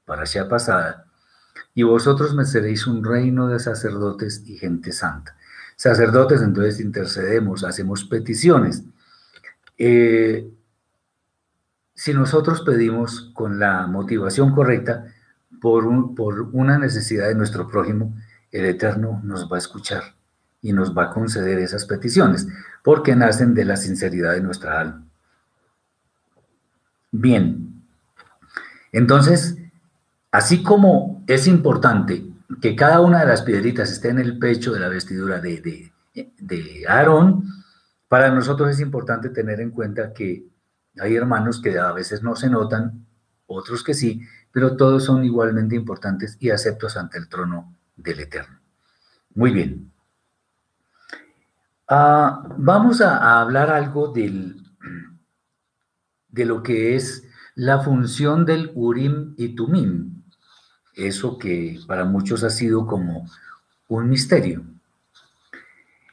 para 0.06 0.24
allá 0.24 0.50
pasada, 0.50 1.13
y 1.74 1.84
vosotros 1.84 2.36
me 2.36 2.46
seréis 2.46 2.88
un 2.88 3.04
reino 3.04 3.48
de 3.48 3.60
sacerdotes 3.60 4.44
y 4.46 4.58
gente 4.58 4.92
santa. 4.92 5.36
Sacerdotes, 5.76 6.42
entonces 6.42 6.80
intercedemos, 6.80 7.64
hacemos 7.64 8.06
peticiones. 8.06 8.84
Eh, 9.78 10.50
si 11.96 12.14
nosotros 12.14 12.62
pedimos 12.62 13.32
con 13.34 13.60
la 13.60 13.88
motivación 13.88 14.54
correcta 14.54 15.06
por, 15.62 16.16
por 16.16 16.42
una 16.54 16.78
necesidad 16.78 17.28
de 17.28 17.36
nuestro 17.36 17.68
prójimo, 17.68 18.16
el 18.52 18.66
Eterno 18.66 19.22
nos 19.24 19.52
va 19.52 19.58
a 19.58 19.60
escuchar 19.60 20.04
y 20.62 20.74
nos 20.74 20.96
va 20.96 21.06
a 21.06 21.10
conceder 21.10 21.60
esas 21.60 21.86
peticiones, 21.86 22.48
porque 22.84 23.16
nacen 23.16 23.54
de 23.54 23.66
la 23.66 23.78
sinceridad 23.78 24.34
de 24.34 24.42
nuestra 24.42 24.80
alma. 24.80 25.04
Bien, 27.12 27.84
entonces, 28.92 29.58
así 30.34 30.64
como 30.64 31.24
es 31.28 31.46
importante 31.46 32.26
que 32.60 32.76
cada 32.76 33.02
una 33.02 33.20
de 33.20 33.28
las 33.28 33.44
piedritas 33.44 33.92
esté 33.92 34.10
en 34.10 34.18
el 34.18 34.40
pecho 34.40 34.74
de 34.74 34.80
la 34.80 34.90
vestidura 34.90 35.40
de, 35.40 35.92
Aarón, 36.88 37.44
para 38.08 38.32
nosotros 38.32 38.72
es 38.72 38.80
importante 38.80 39.30
tener 39.30 39.62
en 39.62 39.70
cuenta 39.70 40.12
que 40.12 40.48
hay 41.00 41.16
hermanos 41.16 41.62
que 41.62 41.78
a 41.78 41.92
veces 41.92 42.24
no 42.24 42.36
se 42.36 42.50
notan, 42.50 43.06
otros 43.46 43.84
que 43.84 43.94
sí, 43.94 44.22
pero 44.52 44.76
todos 44.76 45.04
son 45.04 45.24
igualmente 45.24 45.76
importantes 45.76 46.36
y 46.40 46.50
aceptos 46.50 46.98
ante 46.98 47.20
el 47.20 47.30
trono 47.30 47.76
del 47.96 48.22
Eterno. 48.22 48.60
Muy 49.36 49.52
bien. 49.52 49.92
Ah, 51.88 52.48
vamos 52.58 53.02
a, 53.02 53.40
hablar 53.40 53.70
algo 53.70 54.08
del, 54.08 54.66
de 56.30 56.46
lo 56.46 56.64
que 56.64 56.96
es 56.96 57.24
la 57.54 57.82
función 57.82 58.46
del 58.46 58.72
Urim 58.74 59.36
y 59.38 59.56
Tumim, 59.56 60.13
eso 60.96 61.38
que 61.38 61.80
para 61.88 62.06
muchos 62.06 62.44
ha 62.44 62.50
sido 62.50 62.86
como 62.86 63.28
un 63.88 64.10
misterio. 64.10 64.64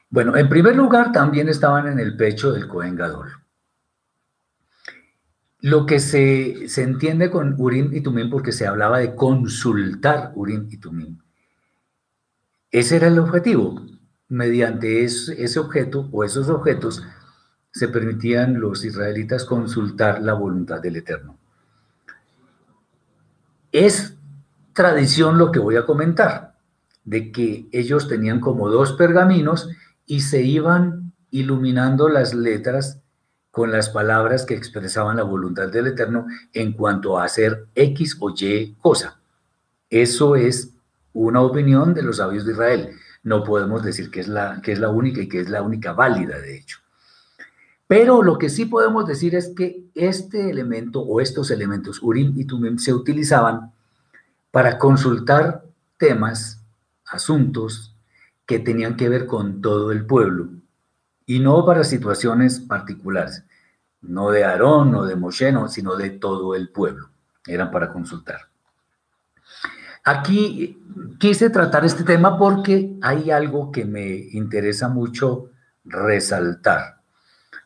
Bueno, 0.09 0.37
en 0.37 0.49
primer 0.49 0.75
lugar 0.75 1.12
también 1.12 1.49
estaban 1.49 1.87
en 1.87 1.99
el 1.99 2.16
pecho 2.16 2.53
del 2.53 2.66
Cohen 2.66 2.97
Gadol. 2.97 3.31
Lo 5.61 5.87
que 5.87 6.01
se, 6.01 6.66
entiende 6.83 7.31
con 7.31 7.55
Urim 7.59 7.90
y 7.93 8.01
Tumim, 8.01 8.31
porque 8.31 8.51
se 8.51 8.66
hablaba 8.66 8.99
de 8.99 9.14
consultar 9.14 10.33
Urim 10.35 10.66
y 10.71 10.79
Tumim. 10.79 11.19
Ese 12.71 12.97
era 12.97 13.09
el 13.09 13.19
objetivo. 13.19 13.81
Mediante 14.29 15.05
ese 15.05 15.59
objeto 15.59 16.09
o 16.12 16.25
esos 16.25 16.49
objetos 16.49 17.05
se 17.73 17.88
permitían 17.88 18.61
los 18.61 18.85
israelitas 18.85 19.45
consultar 19.45 20.23
la 20.23 20.35
voluntad 20.35 20.81
del 20.81 20.97
Eterno. 20.97 21.37
Es 23.71 24.16
tradición 24.81 25.37
lo 25.37 25.53
que 25.53 25.59
voy 25.59 25.77
a 25.77 25.85
comentar, 25.85 26.55
de 27.05 27.31
que 27.33 27.69
ellos 27.71 28.09
tenían 28.09 28.40
como 28.40 28.71
dos 28.71 28.95
pergaminos 28.95 29.69
y 30.07 30.23
se 30.23 30.40
iban 30.40 31.12
iluminando 31.31 32.09
las 32.09 32.33
letras 32.33 32.99
con 33.51 33.73
las 33.73 33.90
palabras 33.90 34.47
que 34.47 34.55
expresaban 34.55 35.19
la 35.19 35.23
voluntad 35.23 35.69
del 35.69 35.88
Eterno 35.88 36.29
en 36.55 36.73
cuanto 36.73 37.19
a 37.19 37.25
hacer 37.25 37.66
X 37.75 38.16
o 38.21 38.31
Y 38.31 38.75
cosa. 38.81 39.21
Eso 39.90 40.35
es 40.35 40.71
una 41.12 41.43
opinión 41.43 41.93
de 41.93 42.03
los 42.03 42.16
sabios 42.16 42.47
de 42.47 42.53
Israel. 42.53 42.90
No 43.23 43.45
podemos 43.45 43.83
decir 43.83 44.11
que 44.11 44.21
es 44.21 44.29
la, 44.29 44.62
que 44.62 44.73
es 44.73 44.79
la 44.79 44.88
única 44.88 45.21
y 45.21 45.29
que 45.29 45.40
es 45.40 45.51
la 45.51 45.61
única 45.61 45.93
válida, 45.93 46.38
de 46.38 46.57
hecho. 46.57 46.79
Pero 47.87 48.23
lo 48.23 48.38
que 48.38 48.49
sí 48.49 48.64
podemos 48.64 49.07
decir 49.07 49.35
es 49.35 49.53
que 49.55 49.85
este 49.95 50.49
elemento 50.49 51.03
o 51.03 51.21
estos 51.21 51.51
elementos, 51.51 52.03
Urim 52.03 52.33
y 52.35 52.47
Tumim, 52.47 52.79
se 52.79 52.95
utilizaban 52.95 53.73
para 54.51 54.79
consultar 54.79 55.65
temas, 55.97 56.65
asuntos 57.07 57.97
que 58.47 58.59
tenían 58.59 58.97
que 58.97 59.09
ver 59.09 59.27
con 59.27 59.61
todo 59.61 59.93
el 59.93 60.07
pueblo 60.07 60.49
y 61.27 61.39
no 61.39 61.65
para 61.65 61.85
situaciones 61.85 62.59
particulares, 62.59 63.45
no 64.01 64.31
de 64.31 64.45
Aarón 64.45 64.95
o 64.95 65.05
de 65.05 65.15
Moshe, 65.15 65.53
sino 65.69 65.97
de 65.97 66.11
todo 66.11 66.55
el 66.55 66.71
pueblo. 66.71 67.11
Eran 67.47 67.71
para 67.71 67.93
consultar. 67.93 68.41
Aquí 70.03 70.83
quise 71.19 71.51
tratar 71.51 71.85
este 71.85 72.05
tema 72.05 72.39
porque 72.39 72.97
hay 73.03 73.31
algo 73.31 73.71
que 73.71 73.85
me 73.85 74.09
interesa 74.33 74.89
mucho 74.89 75.51
resaltar. 75.85 77.01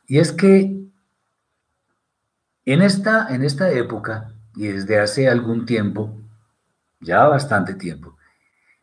Y 0.06 0.18
es 0.18 0.32
que 0.32 0.84
en 2.66 2.82
esta, 2.82 3.28
en 3.34 3.44
esta 3.44 3.70
época, 3.70 4.34
y 4.56 4.66
desde 4.66 4.98
hace 4.98 5.28
algún 5.28 5.64
tiempo, 5.64 6.23
ya 7.04 7.24
bastante 7.28 7.74
tiempo, 7.74 8.16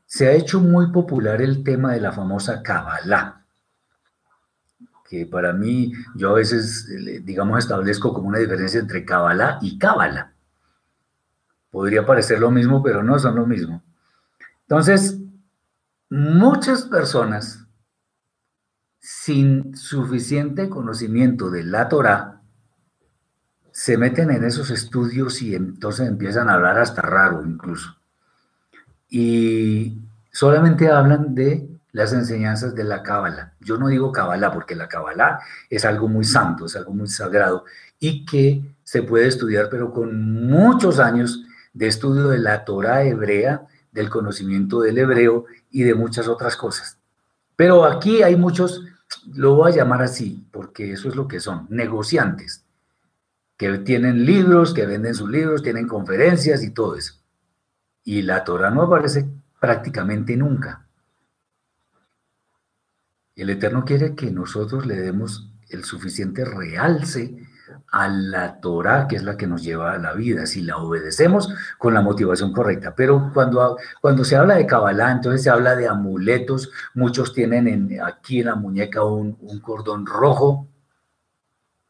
se 0.06 0.28
ha 0.28 0.32
hecho 0.32 0.62
muy 0.62 0.92
popular 0.92 1.42
el 1.42 1.64
tema 1.64 1.94
de 1.94 2.02
la 2.02 2.12
famosa 2.12 2.62
Kabbalah 2.64 3.42
que 5.12 5.26
para 5.26 5.52
mí 5.52 5.92
yo 6.16 6.30
a 6.30 6.36
veces, 6.36 6.88
digamos, 7.26 7.60
establezco 7.60 8.14
como 8.14 8.30
una 8.30 8.38
diferencia 8.38 8.80
entre 8.80 9.04
Kabbalah 9.04 9.60
y 9.62 9.78
Cábala. 9.78 10.32
Podría 11.70 12.06
parecer 12.06 12.40
lo 12.40 12.50
mismo, 12.50 12.82
pero 12.82 13.04
no 13.04 13.20
son 13.20 13.36
lo 13.36 13.46
mismo. 13.46 13.84
Entonces, 14.62 15.20
muchas 16.10 16.84
personas 16.84 17.68
sin 19.00 19.76
suficiente 19.76 20.70
conocimiento 20.70 21.52
de 21.52 21.66
la 21.66 21.90
Torah 21.90 22.42
se 23.74 23.98
meten 23.98 24.32
en 24.32 24.46
esos 24.46 24.72
estudios 24.72 25.42
y 25.42 25.56
entonces 25.56 26.08
empiezan 26.08 26.48
a 26.48 26.54
hablar 26.54 26.80
hasta 26.80 27.02
raro 27.02 27.44
incluso. 27.46 28.01
Y 29.12 30.00
solamente 30.32 30.89
hablan 30.89 31.36
de 31.36 31.67
las 31.91 32.13
enseñanzas 32.13 32.74
de 32.74 32.86
la 32.86 33.04
Cábala. 33.04 33.54
Yo 33.60 33.78
no 33.78 33.89
digo 33.89 34.12
Cábala 34.12 34.52
porque 34.54 34.74
la 34.74 34.88
Cábala 34.88 35.41
es 35.69 35.84
algo 35.84 36.08
muy 36.08 36.24
santo, 36.24 36.65
es 36.65 36.76
algo 36.78 36.93
muy 36.93 37.08
sagrado 37.08 37.65
y 38.00 38.26
que 38.26 38.63
se 38.84 39.04
puede 39.04 39.28
estudiar, 39.28 39.67
pero 39.69 39.93
con 39.93 40.47
muchos 40.47 41.00
años 41.00 41.43
de 41.74 41.88
estudio 41.88 42.30
de 42.30 42.39
la 42.39 42.63
Torah 42.63 43.04
hebrea, 43.04 43.67
del 43.91 44.10
conocimiento 44.10 44.80
del 44.80 44.97
hebreo 44.97 45.45
y 45.69 45.84
de 45.84 45.93
muchas 45.93 46.30
otras 46.30 46.56
cosas. 46.56 46.97
Pero 47.58 47.84
aquí 47.84 48.24
hay 48.24 48.38
muchos, 48.38 48.86
lo 49.34 49.56
voy 49.56 49.71
a 49.71 49.76
llamar 49.76 50.02
así, 50.02 50.47
porque 50.52 50.93
eso 50.93 51.10
es 51.10 51.15
lo 51.15 51.28
que 51.28 51.41
son, 51.41 51.67
negociantes, 51.69 52.63
que 53.58 53.78
tienen 53.80 54.26
libros, 54.26 54.74
que 54.74 54.86
venden 54.86 55.13
sus 55.13 55.30
libros, 55.30 55.62
tienen 55.62 55.88
conferencias 55.88 56.63
y 56.63 56.71
todo 56.71 56.95
eso. 56.95 57.21
Y 58.04 58.22
la 58.24 58.44
Torah 58.44 58.72
no 58.72 58.84
aparece 58.84 59.28
prácticamente 59.60 60.36
nunca. 60.36 60.86
El 63.36 63.50
Eterno 63.50 63.86
quiere 63.86 64.16
que 64.16 64.32
nosotros 64.32 64.86
le 64.86 64.98
demos 64.98 65.52
el 65.70 65.84
suficiente 65.84 66.44
realce 66.44 67.48
a 67.92 68.08
la 68.08 68.60
Torah, 68.60 69.08
que 69.08 69.16
es 69.16 69.24
la 69.24 69.38
que 69.38 69.48
nos 69.48 69.64
lleva 69.64 69.94
a 69.94 69.98
la 69.98 70.14
vida, 70.14 70.46
si 70.46 70.62
la 70.62 70.78
obedecemos 70.78 71.54
con 71.78 71.94
la 71.94 72.02
motivación 72.02 72.54
correcta. 72.54 72.94
Pero 72.96 73.32
cuando, 73.34 73.78
cuando 74.02 74.24
se 74.24 74.36
habla 74.36 74.56
de 74.56 74.66
Kabbalah, 74.66 75.12
entonces 75.12 75.44
se 75.44 75.50
habla 75.50 75.76
de 75.76 75.88
amuletos, 75.88 76.72
muchos 76.94 77.34
tienen 77.34 77.68
en, 77.68 78.02
aquí 78.02 78.40
en 78.40 78.48
la 78.48 78.56
muñeca 78.56 79.04
un, 79.04 79.38
un 79.42 79.60
cordón 79.60 80.06
rojo. 80.06 80.68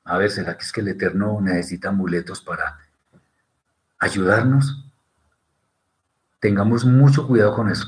A 0.04 0.18
ver, 0.18 0.32
¿será 0.32 0.58
que 0.58 0.64
es 0.64 0.72
que 0.72 0.82
el 0.82 0.90
Eterno 0.90 1.40
necesita 1.42 1.90
amuletos 1.90 2.42
para 2.42 2.78
ayudarnos? 4.00 4.91
Tengamos 6.42 6.84
mucho 6.84 7.26
cuidado 7.26 7.56
con 7.56 7.70
eso 7.70 7.88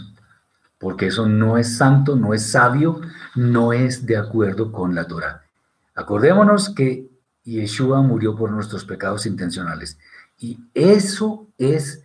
porque 0.84 1.08
eso 1.08 1.26
no 1.26 1.58
es 1.58 1.78
santo, 1.78 2.18
no 2.18 2.34
es 2.34 2.52
sabio, 2.52 3.00
no 3.36 3.72
es 3.72 4.06
de 4.06 4.18
acuerdo 4.18 4.72
con 4.74 4.94
la 4.94 5.08
Torah. 5.08 5.44
Acordémonos 5.96 6.70
que 6.70 7.10
Yeshua 7.46 8.02
murió 8.02 8.36
por 8.36 8.52
nuestros 8.52 8.84
pecados 8.84 9.26
intencionales 9.26 9.98
y 10.38 10.60
eso 10.74 11.48
es 11.58 12.04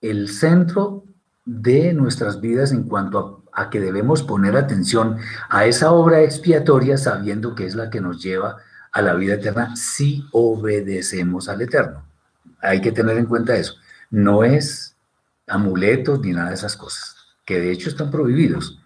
el 0.00 0.28
centro 0.28 1.04
de 1.44 1.92
nuestras 1.92 2.40
vidas 2.40 2.72
en 2.72 2.82
cuanto 2.82 3.44
a, 3.52 3.62
a, 3.62 3.70
que 3.70 3.78
debemos 3.78 4.24
poner 4.24 4.56
atención 4.56 5.18
a 5.48 5.66
esa 5.66 5.92
obra 5.92 6.20
expiatoria 6.22 6.98
sabiendo 6.98 7.54
que 7.54 7.66
es 7.66 7.76
la 7.76 7.90
que 7.90 8.00
nos 8.00 8.20
lleva 8.20 8.56
a 8.92 9.02
la 9.02 9.14
vida 9.14 9.34
eterna 9.34 9.76
si 9.76 10.26
obedecemos 10.32 11.48
al 11.48 11.62
Eterno. 11.62 12.04
Hay 12.60 12.80
que 12.80 12.90
tener 12.90 13.16
en 13.16 13.26
cuenta 13.26 13.56
eso. 13.56 13.74
No 14.10 14.42
es 14.42 14.89
amuletos 15.50 16.20
ni 16.20 16.32
nada 16.32 16.48
de 16.48 16.54
esas 16.54 16.76
cosas 16.76 17.20
que 17.50 17.58
de 17.58 17.72
hecho 17.72 17.88
están 17.88 18.12
prohibidos, 18.12 18.80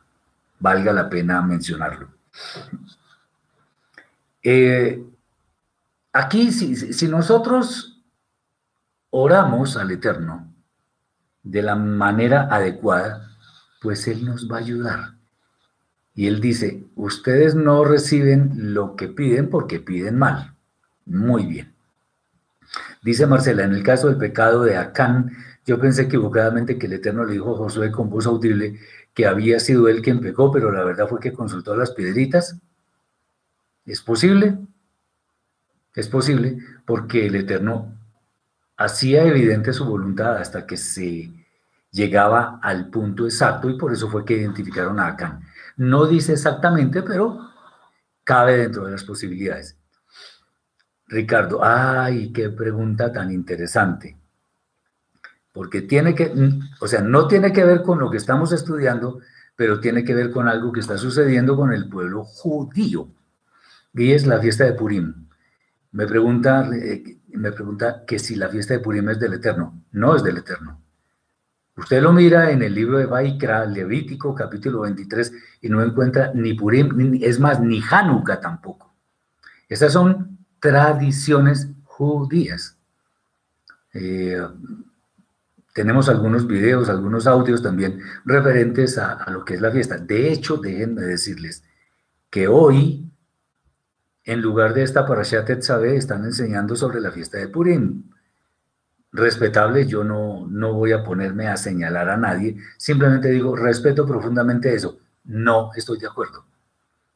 valga 0.59 0.91
la 0.95 1.11
pena 1.11 1.43
mencionarlo. 1.43 2.09
Eh, 4.43 5.05
aquí, 6.15 6.51
si, 6.51 6.75
si 6.75 7.07
nosotros 7.09 8.03
oramos 9.11 9.77
al 9.77 9.91
Eterno 9.91 10.51
de 11.43 11.61
la 11.61 11.77
manera 11.77 12.49
adecuada, 12.51 13.37
pues 13.83 14.09
Él 14.09 14.25
nos 14.25 14.51
va 14.51 14.57
a 14.57 14.61
ayudar. 14.61 15.15
Y 16.15 16.27
él 16.27 16.41
dice, 16.41 16.87
ustedes 16.95 17.55
no 17.55 17.85
reciben 17.85 18.73
lo 18.73 18.97
que 18.97 19.09
piden 19.09 19.51
porque 19.51 19.79
piden 19.79 20.17
mal. 20.17 20.55
Muy 21.05 21.45
bien. 21.45 21.75
Dice 23.03 23.27
Marcela, 23.27 23.65
en 23.65 23.75
el 23.75 23.83
caso 23.83 24.07
del 24.07 24.17
pecado 24.17 24.63
de 24.63 24.79
Acán, 24.79 25.37
yo 25.65 25.79
pensé 25.79 26.03
equivocadamente 26.03 26.79
que 26.79 26.87
el 26.87 26.95
Eterno 26.95 27.25
le 27.25 27.33
dijo 27.33 27.55
a 27.55 27.59
Josué 27.59 27.91
con 27.91 28.11
voz 28.11 28.27
audible 28.27 28.79
que 29.15 29.27
había 29.27 29.59
sido 29.61 29.89
él 29.89 30.03
quien 30.03 30.21
pecó, 30.21 30.53
pero 30.53 30.71
la 30.71 30.85
verdad 30.85 31.09
fue 31.09 31.21
que 31.21 31.33
consultó 31.33 31.75
las 31.77 31.93
piedritas. 31.93 32.59
¿Es 33.87 34.03
posible? 34.03 34.59
Es 35.95 36.09
posible 36.09 36.59
porque 36.85 37.27
el 37.27 37.37
Eterno 37.37 37.97
hacía 38.77 39.25
evidente 39.25 39.73
su 39.73 39.85
voluntad 39.85 40.37
hasta 40.37 40.67
que 40.67 40.77
se 40.77 41.31
llegaba 41.91 42.59
al 42.61 42.91
punto 42.91 43.25
exacto 43.25 43.71
y 43.71 43.79
por 43.79 43.93
eso 43.93 44.11
fue 44.11 44.25
que 44.25 44.37
identificaron 44.37 44.99
a 44.99 45.07
Acán. 45.07 45.43
No 45.77 46.07
dice 46.07 46.33
exactamente, 46.33 47.03
pero 47.03 47.51
cabe 48.25 48.59
dentro 48.59 48.85
de 48.85 48.93
las 48.93 49.05
posibilidades. 49.05 49.79
Ricardo, 51.07 51.61
ay, 51.63 52.33
qué 52.33 52.51
pregunta 52.51 53.13
tan 53.13 53.31
interesante. 53.31 54.17
Porque 55.55 55.83
tiene 55.83 56.17
que, 56.17 56.35
o 56.81 56.89
sea, 56.89 57.01
no 57.01 57.29
tiene 57.29 57.53
que 57.53 57.65
ver 57.65 57.83
con 57.83 58.01
lo 58.01 58.11
que 58.11 58.17
estamos 58.17 58.51
estudiando, 58.51 59.21
pero 59.55 59.79
tiene 59.79 60.03
que 60.03 60.13
ver 60.13 60.33
con 60.33 60.49
algo 60.49 60.73
que 60.73 60.81
está 60.81 60.99
sucediendo 60.99 61.55
con 61.55 61.73
el 61.73 61.89
pueblo 61.89 62.25
judío. 62.25 63.09
Y 63.95 64.11
es 64.11 64.27
la 64.27 64.41
fiesta 64.41 64.65
de 64.65 64.73
Purim. 64.73 65.29
Me 65.93 66.09
pregunta, 66.09 66.69
eh, 66.75 67.21
me 67.29 67.53
pregunta 67.53 68.05
que 68.05 68.19
si 68.19 68.35
la 68.35 68.49
fiesta 68.49 68.75
de 68.75 68.81
Purim 68.81 69.09
es 69.11 69.21
del 69.21 69.35
Eterno. 69.35 69.81
No 69.93 70.17
es 70.17 70.25
del 70.25 70.39
Eterno. 70.39 70.83
Usted 71.77 72.03
lo 72.03 72.13
mira 72.13 72.51
en 72.51 72.61
el 72.65 72.75
libro 72.75 72.99
de 72.99 73.07
Baikra, 73.07 73.65
Levítico, 73.65 74.35
capítulo 74.35 74.81
23, 74.81 75.33
y 75.61 75.69
no 75.69 75.85
encuentra 75.85 76.33
ni 76.35 76.55
Purim, 76.55 77.21
es 77.23 77.39
más, 77.39 77.61
ni 77.61 77.81
Hanukkah 77.81 78.41
tampoco. 78.41 78.93
Estas 79.69 79.93
son 79.93 80.37
tradiciones 80.59 81.69
judías. 81.85 82.77
Eh, 83.93 84.45
tenemos 85.75 86.09
algunos 86.09 86.47
videos, 86.47 86.89
algunos 86.89 87.27
audios 87.27 87.63
también 87.63 88.01
referentes 88.25 88.97
a, 88.97 89.13
a, 89.13 89.31
lo 89.31 89.45
que 89.45 89.55
es 89.55 89.61
la 89.61 89.71
fiesta. 89.71 89.99
De 89.99 90.33
hecho, 90.33 90.57
déjenme 90.57 91.03
decirles 91.03 91.63
que 92.31 92.49
hoy 92.49 93.05
en 94.25 94.41
lugar 94.41 94.75
de 94.75 94.83
esta 94.83 95.07
Parashat 95.07 95.47
Tetzaveh, 95.47 95.97
están 95.97 96.25
enseñando 96.25 96.77
sobre 96.77 97.01
la 97.01 97.13
fiesta 97.13 97.39
de 97.39 97.49
Purim. 97.49 98.11
Respetable, 99.13 99.87
yo 99.87 100.03
no, 100.03 100.47
no 100.49 100.73
voy 100.73 100.93
a 100.93 101.05
ponerme 101.05 101.47
a 101.47 101.57
señalar 101.57 102.09
a 102.09 102.17
nadie, 102.17 102.57
simplemente 102.79 103.31
digo, 103.31 103.55
respeto 103.55 104.07
profundamente 104.07 104.75
eso. 104.75 104.99
No 105.25 105.71
estoy 105.77 105.99
de 105.99 106.09
acuerdo, 106.09 106.47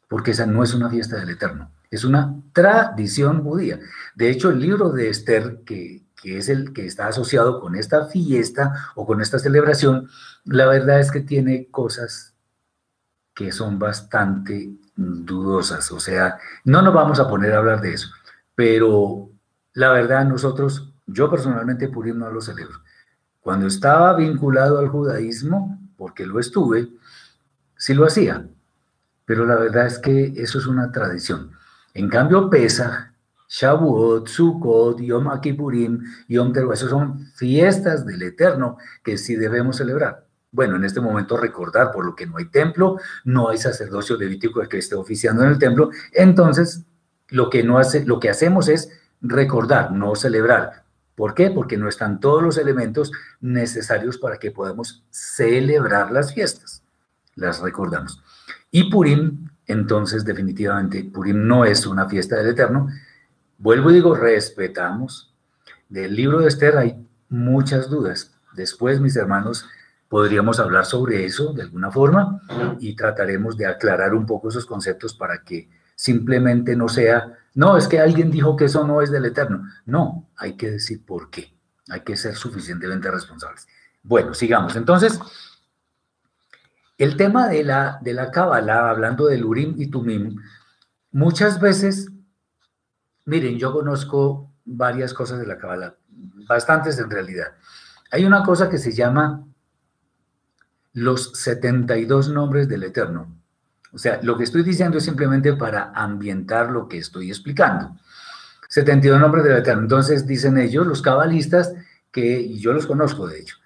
porque 0.07 0.31
esa 0.31 0.47
no 0.47 0.63
es 0.63 0.75
una 0.75 0.89
fiesta 0.89 1.17
del 1.17 1.31
Eterno, 1.31 1.73
es 1.91 2.05
una 2.05 2.37
tradición 2.53 3.43
judía. 3.43 3.81
De 4.15 4.31
hecho, 4.31 4.51
el 4.51 4.61
libro 4.61 4.91
de 4.91 5.09
Esther, 5.09 5.63
que, 5.65 6.03
que 6.21 6.39
es 6.39 6.49
el 6.49 6.73
que 6.73 6.87
está 6.87 7.09
asociado 7.09 7.61
con 7.61 7.77
esta 7.77 8.07
fiesta 8.07 8.91
o 8.95 9.07
con 9.07 9.21
esta 9.21 9.39
celebración, 9.39 10.09
la 10.45 10.67
verdad 10.67 11.01
es 11.01 11.11
que 11.11 11.21
tiene 11.21 11.69
cosas 11.71 12.35
que 13.35 13.53
son 13.53 13.79
bastante 13.79 14.73
dudosas. 14.97 15.93
O 15.93 16.01
sea, 16.01 16.39
no 16.65 16.83
nos 16.83 16.93
vamos 16.93 17.21
a 17.21 17.29
poner 17.29 17.53
a 17.53 17.59
hablar 17.59 17.81
de 17.81 17.95
eso. 17.95 18.09
Pero 18.55 19.31
la 19.75 19.93
verdad, 19.93 20.25
nosotros, 20.25 20.93
yo 21.07 21.31
personalmente 21.31 21.89
Purim 21.89 22.19
no 22.19 22.31
lo 22.31 22.41
celebro. 22.41 22.79
Cuando 23.41 23.69
estaba 23.69 24.17
vinculado 24.17 24.81
al 24.81 24.89
judaísmo, 24.89 25.79
porque 25.97 26.27
lo 26.27 26.41
estuve, 26.41 26.89
sí 27.77 27.95
lo 27.95 28.05
hacía. 28.05 28.47
Pero 29.25 29.47
la 29.47 29.55
verdad 29.55 29.87
es 29.87 29.99
que 29.99 30.33
eso 30.37 30.59
es 30.59 30.67
una 30.67 30.91
tradición. 30.91 31.53
En 31.95 32.09
cambio, 32.09 32.51
Pesach, 32.51 33.08
Shavuot, 33.49 34.29
Sukkot, 34.29 35.01
Yom 35.01 35.29
Kippurim, 35.41 36.03
Yom 36.29 36.53
Teruah, 36.53 36.75
esos 36.75 36.91
son 36.91 37.27
fiestas 37.35 38.05
del 38.05 38.23
Eterno 38.23 38.77
que 39.03 39.17
sí 39.17 39.37
debemos 39.37 39.77
celebrar. 39.77 40.27
Bueno, 40.51 40.77
en 40.77 40.85
este 40.85 41.01
momento 41.01 41.37
recordar, 41.37 41.91
por 41.93 42.05
lo 42.05 42.15
que 42.15 42.27
no 42.27 42.39
hay 42.39 42.47
templo, 42.47 42.99
no 43.25 43.49
hay 43.49 43.59
sacerdocio 43.59 44.17
levítico 44.17 44.61
que 44.69 44.79
esté 44.79 44.95
oficiando 44.95 45.43
en 45.43 45.51
el 45.51 45.59
templo, 45.59 45.91
entonces 46.13 46.85
lo 47.29 47.51
que, 47.51 47.63
no 47.63 47.79
hace, 47.79 48.05
lo 48.05 48.21
que 48.21 48.31
hacemos 48.31 48.69
es 48.69 48.91
recordar, 49.21 49.93
no 49.93 50.15
celebrar. 50.15 50.85
¿Por 51.15 51.35
qué? 51.35 51.51
Porque 51.51 51.77
no 51.77 51.89
están 51.89 52.21
todos 52.21 52.43
los 52.43 52.59
elementos 52.59 53.13
necesarios 53.41 54.19
para 54.19 54.39
que 54.39 54.53
podamos 54.53 55.05
celebrar 55.11 56.13
las 56.13 56.33
fiestas. 56.33 56.83
Las 57.35 57.61
recordamos. 57.61 58.23
Y 58.71 58.91
Purim, 58.91 59.49
entonces 59.67 60.25
definitivamente, 60.25 61.05
Purim 61.05 61.47
no 61.47 61.65
es 61.65 61.87
una 61.87 62.09
fiesta 62.09 62.37
del 62.37 62.49
Eterno. 62.49 62.89
Vuelvo 63.59 63.91
y 63.91 63.95
digo, 63.95 64.15
respetamos. 64.15 65.35
Del 65.89 66.15
libro 66.15 66.41
de 66.41 66.49
Esther 66.49 66.79
hay 66.79 67.07
muchas 67.29 67.91
dudas. 67.91 68.35
Después, 68.55 69.01
mis 69.01 69.17
hermanos, 69.17 69.67
podríamos 70.09 70.59
hablar 70.61 70.85
sobre 70.87 71.25
eso 71.25 71.53
de 71.53 71.63
alguna 71.63 71.91
forma 71.91 72.41
y 72.81 72.95
trataremos 72.95 73.57
de 73.57 73.67
aclarar 73.67 74.15
un 74.15 74.27
poco 74.27 74.49
esos 74.49 74.65
conceptos 74.65 75.15
para 75.15 75.43
que 75.43 75.69
simplemente 75.95 76.77
no 76.77 76.89
sea, 76.89 77.37
no, 77.55 77.77
es 77.77 77.89
que 77.89 77.99
alguien 77.99 78.31
dijo 78.31 78.57
que 78.57 78.67
eso 78.67 78.87
no 78.87 79.03
es 79.03 79.11
del 79.11 79.25
Eterno. 79.25 79.69
No, 79.85 80.29
hay 80.37 80.57
que 80.57 80.71
decir 80.71 81.05
por 81.05 81.29
qué. 81.29 81.53
Hay 81.91 82.01
que 82.01 82.17
ser 82.17 82.37
suficientemente 82.37 83.11
responsables. 83.11 83.67
Bueno, 84.03 84.35
sigamos. 84.35 84.77
Entonces, 84.77 85.19
el 86.97 87.17
tema 87.17 87.49
de 87.49 87.65
la, 87.65 87.99
de 88.03 88.15
la 88.15 88.31
Kabbalah, 88.31 88.91
hablando 88.91 89.27
del 89.27 89.45
Urim 89.45 89.75
y 89.77 89.89
Tumim, 89.89 90.37
muchas 91.11 91.61
veces, 91.61 92.11
miren, 93.29 93.59
yo 93.59 93.73
conozco 93.73 94.51
varias 94.65 95.13
cosas 95.13 95.39
de 95.39 95.47
la 95.47 95.59
Kabbalah, 95.59 95.95
bastantes 96.49 96.99
en 96.99 97.11
realidad. 97.11 97.49
Hay 98.11 98.25
una 98.25 98.43
cosa 98.43 98.71
que 98.71 98.79
se 98.79 98.93
llama 98.93 99.45
los 100.95 101.33
72 101.35 102.31
nombres 102.31 102.69
del 102.69 102.85
Eterno. 102.85 103.37
O 103.93 103.99
sea, 103.99 104.21
lo 104.23 104.37
que 104.37 104.45
estoy 104.45 104.63
diciendo 104.63 104.99
es 104.99 105.05
simplemente 105.05 105.55
para 105.55 105.93
ambientar 105.95 106.71
lo 106.71 106.89
que 106.89 106.99
estoy 106.99 107.29
explicando. 107.29 107.97
72 108.69 109.21
nombres 109.21 109.45
del 109.45 109.59
Eterno. 109.59 109.83
Entonces 109.83 110.27
dicen 110.27 110.57
ellos, 110.59 110.87
los 110.87 111.03
cabalistas, 111.03 111.75
que, 112.11 112.41
y 112.41 112.59
yo 112.59 112.73
los 112.73 112.87
conozco 112.87 113.27
de 113.27 113.41
hecho, 113.41 113.57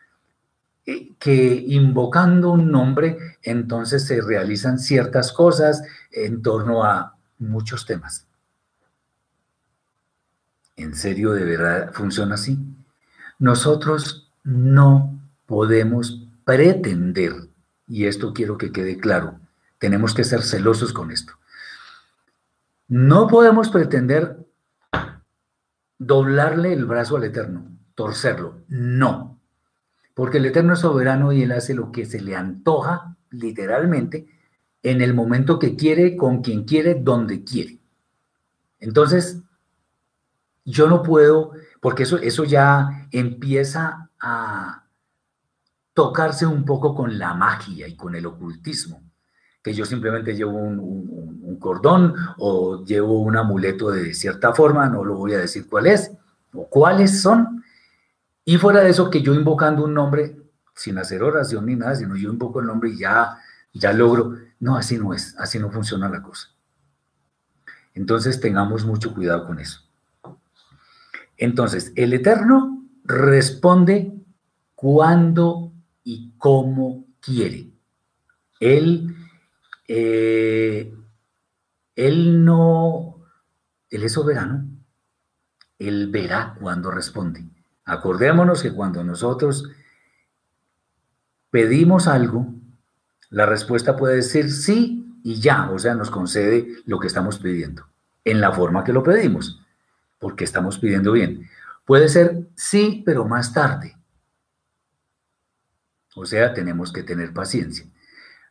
eh, 0.86 1.14
que 1.18 1.64
invocando 1.68 2.50
un 2.50 2.70
nombre, 2.70 3.16
entonces 3.42 4.04
se 4.04 4.20
realizan 4.20 4.80
ciertas 4.80 5.32
cosas 5.32 5.82
en 6.10 6.42
torno 6.42 6.84
a 6.84 7.16
muchos 7.38 7.86
temas. 7.86 8.26
¿En 10.82 10.96
serio 10.96 11.32
de 11.32 11.44
verdad 11.44 11.92
funciona 11.92 12.34
así? 12.34 12.58
Nosotros 13.38 14.32
no 14.42 15.16
podemos 15.46 16.26
pretender, 16.44 17.48
y 17.86 18.06
esto 18.06 18.34
quiero 18.34 18.58
que 18.58 18.72
quede 18.72 18.98
claro, 18.98 19.38
tenemos 19.78 20.12
que 20.12 20.24
ser 20.24 20.42
celosos 20.42 20.92
con 20.92 21.12
esto. 21.12 21.34
No 22.88 23.28
podemos 23.28 23.68
pretender 23.68 24.44
doblarle 25.98 26.72
el 26.72 26.84
brazo 26.84 27.16
al 27.16 27.24
Eterno, 27.24 27.64
torcerlo, 27.94 28.58
no, 28.66 29.38
porque 30.14 30.38
el 30.38 30.46
Eterno 30.46 30.72
es 30.72 30.80
soberano 30.80 31.32
y 31.32 31.42
Él 31.42 31.52
hace 31.52 31.74
lo 31.74 31.92
que 31.92 32.06
se 32.06 32.20
le 32.20 32.34
antoja, 32.34 33.16
literalmente, 33.30 34.26
en 34.82 35.00
el 35.00 35.14
momento 35.14 35.60
que 35.60 35.76
quiere, 35.76 36.16
con 36.16 36.42
quien 36.42 36.64
quiere, 36.64 36.96
donde 36.96 37.44
quiere. 37.44 37.78
Entonces, 38.80 39.42
yo 40.64 40.88
no 40.88 41.02
puedo, 41.02 41.52
porque 41.80 42.04
eso, 42.04 42.18
eso 42.18 42.44
ya 42.44 43.08
empieza 43.10 44.10
a, 44.20 44.82
tocarse 45.94 46.46
un 46.46 46.64
poco 46.64 46.94
con 46.94 47.18
la 47.18 47.34
magia 47.34 47.86
y 47.86 47.96
con 47.96 48.14
el 48.14 48.26
ocultismo, 48.26 49.02
que 49.62 49.74
yo 49.74 49.84
simplemente 49.84 50.34
llevo 50.34 50.58
un, 50.58 51.32
cordón 51.60 52.16
o 52.38 52.84
llevo 52.84 53.20
un 53.20 53.36
amuleto 53.36 53.90
de 53.90 54.14
cierta 54.14 54.52
forma, 54.52 54.88
no 54.88 55.04
lo 55.04 55.14
voy 55.14 55.34
a 55.34 55.38
decir 55.38 55.68
cuál 55.68 55.86
es 55.86 56.10
o 56.52 56.66
cuáles 56.66 57.22
son, 57.22 57.62
y 58.44 58.56
fuera 58.56 58.80
de 58.80 58.90
eso 58.90 59.10
que 59.10 59.22
yo 59.22 59.32
invocando 59.32 59.84
un 59.84 59.94
nombre, 59.94 60.36
sin 60.74 60.98
hacer 60.98 61.22
oración 61.22 61.66
ni 61.66 61.76
nada, 61.76 61.94
sino 61.94 62.16
yo 62.16 62.32
invoco 62.32 62.58
el 62.58 62.66
nombre 62.66 62.90
y 62.90 62.98
ya, 62.98 63.36
ya 63.72 63.92
logro, 63.92 64.38
no, 64.58 64.76
así 64.76 64.98
no 64.98 65.14
es, 65.14 65.36
así 65.38 65.60
no 65.60 65.70
funciona 65.70 66.08
la 66.08 66.20
cosa. 66.20 66.48
Entonces 67.94 68.40
tengamos 68.40 68.84
mucho 68.84 69.14
cuidado 69.14 69.46
con 69.46 69.60
eso. 69.60 69.82
Entonces, 71.42 71.92
el 71.96 72.12
Eterno 72.12 72.86
responde 73.02 74.12
cuando 74.76 75.72
y 76.04 76.34
cómo 76.38 77.06
quiere. 77.18 77.68
Él, 78.60 79.16
eh, 79.88 80.94
él 81.96 82.44
no, 82.44 83.24
él 83.90 84.04
es 84.04 84.12
soberano. 84.12 84.68
Él 85.80 86.12
verá 86.12 86.56
cuando 86.60 86.92
responde. 86.92 87.44
Acordémonos 87.86 88.62
que 88.62 88.72
cuando 88.72 89.02
nosotros 89.02 89.68
pedimos 91.50 92.06
algo, 92.06 92.54
la 93.30 93.46
respuesta 93.46 93.96
puede 93.96 94.14
decir 94.14 94.48
sí 94.48 95.18
y 95.24 95.40
ya, 95.40 95.72
o 95.72 95.78
sea, 95.80 95.96
nos 95.96 96.12
concede 96.12 96.68
lo 96.84 97.00
que 97.00 97.08
estamos 97.08 97.40
pidiendo, 97.40 97.88
en 98.24 98.40
la 98.40 98.52
forma 98.52 98.84
que 98.84 98.92
lo 98.92 99.02
pedimos, 99.02 99.61
porque 100.22 100.44
estamos 100.44 100.78
pidiendo 100.78 101.10
bien. 101.10 101.50
Puede 101.84 102.08
ser 102.08 102.46
sí, 102.54 103.02
pero 103.04 103.26
más 103.26 103.52
tarde. 103.52 103.96
O 106.14 106.24
sea, 106.24 106.54
tenemos 106.54 106.92
que 106.92 107.02
tener 107.02 107.34
paciencia. 107.34 107.86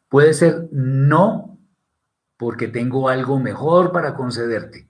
Puede 0.10 0.34
ser 0.34 0.68
no, 0.74 1.58
porque 2.36 2.68
tengo 2.68 3.08
algo 3.08 3.40
mejor 3.40 3.94
para 3.94 4.16
concederte. 4.16 4.90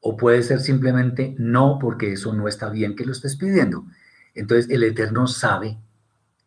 O 0.00 0.18
puede 0.18 0.42
ser 0.42 0.60
simplemente 0.60 1.34
no, 1.38 1.78
porque 1.80 2.12
eso 2.12 2.34
no 2.34 2.48
está 2.48 2.68
bien 2.68 2.94
que 2.94 3.06
lo 3.06 3.12
estés 3.12 3.36
pidiendo. 3.36 3.86
Entonces, 4.34 4.68
el 4.68 4.82
Eterno 4.82 5.26
sabe 5.26 5.78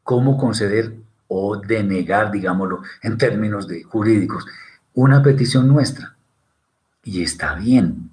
cómo 0.04 0.38
conceder 0.38 0.94
o 1.28 1.58
denegar, 1.58 2.32
digámoslo, 2.32 2.84
en 3.02 3.18
términos 3.18 3.68
de 3.68 3.82
jurídicos, 3.82 4.46
una 4.94 5.24
petición 5.24 5.68
nuestra. 5.68 6.16
Y 7.04 7.24
está 7.24 7.56
bien, 7.56 8.12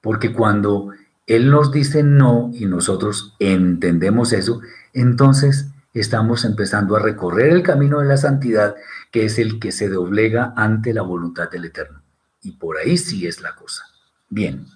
porque 0.00 0.32
cuando 0.32 0.90
Él 1.26 1.50
nos 1.50 1.72
dice 1.72 2.02
no 2.02 2.50
y 2.52 2.66
nosotros 2.66 3.34
entendemos 3.38 4.32
eso, 4.32 4.60
entonces 4.92 5.68
estamos 5.94 6.44
empezando 6.44 6.96
a 6.96 7.00
recorrer 7.00 7.52
el 7.52 7.62
camino 7.62 8.00
de 8.00 8.06
la 8.06 8.16
santidad, 8.16 8.74
que 9.10 9.24
es 9.24 9.38
el 9.38 9.58
que 9.58 9.72
se 9.72 9.88
doblega 9.88 10.52
ante 10.56 10.94
la 10.94 11.02
voluntad 11.02 11.50
del 11.50 11.66
Eterno. 11.66 12.02
Y 12.42 12.52
por 12.52 12.78
ahí 12.78 12.96
sí 12.96 13.26
es 13.26 13.40
la 13.40 13.54
cosa. 13.54 13.84
Bien, 14.28 14.66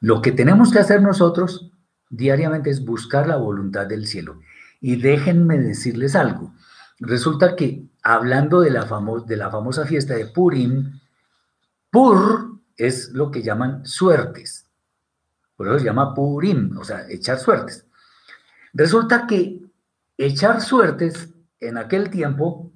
lo 0.00 0.22
que 0.22 0.32
tenemos 0.32 0.72
que 0.72 0.80
hacer 0.80 1.02
nosotros 1.02 1.70
diariamente 2.08 2.70
es 2.70 2.84
buscar 2.84 3.26
la 3.28 3.36
voluntad 3.36 3.86
del 3.86 4.06
cielo. 4.06 4.40
Y 4.80 4.96
déjenme 4.96 5.58
decirles 5.58 6.16
algo. 6.16 6.52
Resulta 6.98 7.54
que 7.54 7.84
hablando 8.02 8.60
de 8.60 8.70
la, 8.70 8.88
de 9.26 9.36
la 9.36 9.50
famosa 9.50 9.86
fiesta 9.86 10.14
de 10.14 10.26
Purim, 10.26 10.98
Pur 11.90 12.51
es 12.76 13.10
lo 13.10 13.30
que 13.30 13.42
llaman 13.42 13.86
suertes. 13.86 14.66
Por 15.56 15.68
eso 15.68 15.78
se 15.78 15.84
llama 15.84 16.14
Purim, 16.14 16.76
o 16.78 16.84
sea, 16.84 17.06
echar 17.08 17.38
suertes. 17.38 17.86
Resulta 18.72 19.26
que 19.26 19.60
echar 20.16 20.60
suertes 20.60 21.28
en 21.60 21.78
aquel 21.78 22.10
tiempo 22.10 22.72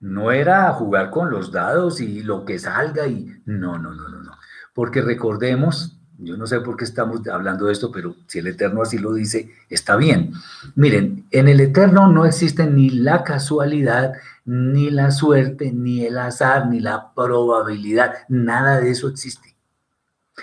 no 0.00 0.32
era 0.32 0.72
jugar 0.72 1.10
con 1.10 1.30
los 1.30 1.52
dados 1.52 2.00
y 2.00 2.22
lo 2.22 2.44
que 2.44 2.58
salga 2.58 3.06
y 3.06 3.42
no, 3.46 3.78
no, 3.78 3.94
no, 3.94 4.08
no, 4.08 4.22
no. 4.22 4.32
Porque 4.74 5.00
recordemos 5.00 5.98
yo 6.18 6.36
no 6.36 6.46
sé 6.46 6.60
por 6.60 6.76
qué 6.76 6.84
estamos 6.84 7.26
hablando 7.28 7.66
de 7.66 7.72
esto, 7.72 7.90
pero 7.90 8.14
si 8.26 8.38
el 8.38 8.46
Eterno 8.46 8.82
así 8.82 8.98
lo 8.98 9.12
dice, 9.12 9.50
está 9.68 9.96
bien. 9.96 10.32
Miren, 10.76 11.26
en 11.30 11.48
el 11.48 11.60
Eterno 11.60 12.10
no 12.10 12.24
existe 12.24 12.66
ni 12.66 12.90
la 12.90 13.24
casualidad, 13.24 14.14
ni 14.44 14.90
la 14.90 15.10
suerte, 15.10 15.72
ni 15.72 16.04
el 16.04 16.18
azar, 16.18 16.68
ni 16.68 16.80
la 16.80 17.14
probabilidad. 17.14 18.14
Nada 18.28 18.80
de 18.80 18.90
eso 18.90 19.08
existe. 19.08 19.56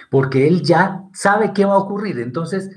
Porque 0.09 0.47
Él 0.47 0.61
ya 0.61 1.03
sabe 1.13 1.53
qué 1.53 1.65
va 1.65 1.73
a 1.73 1.79
ocurrir. 1.79 2.19
Entonces, 2.19 2.71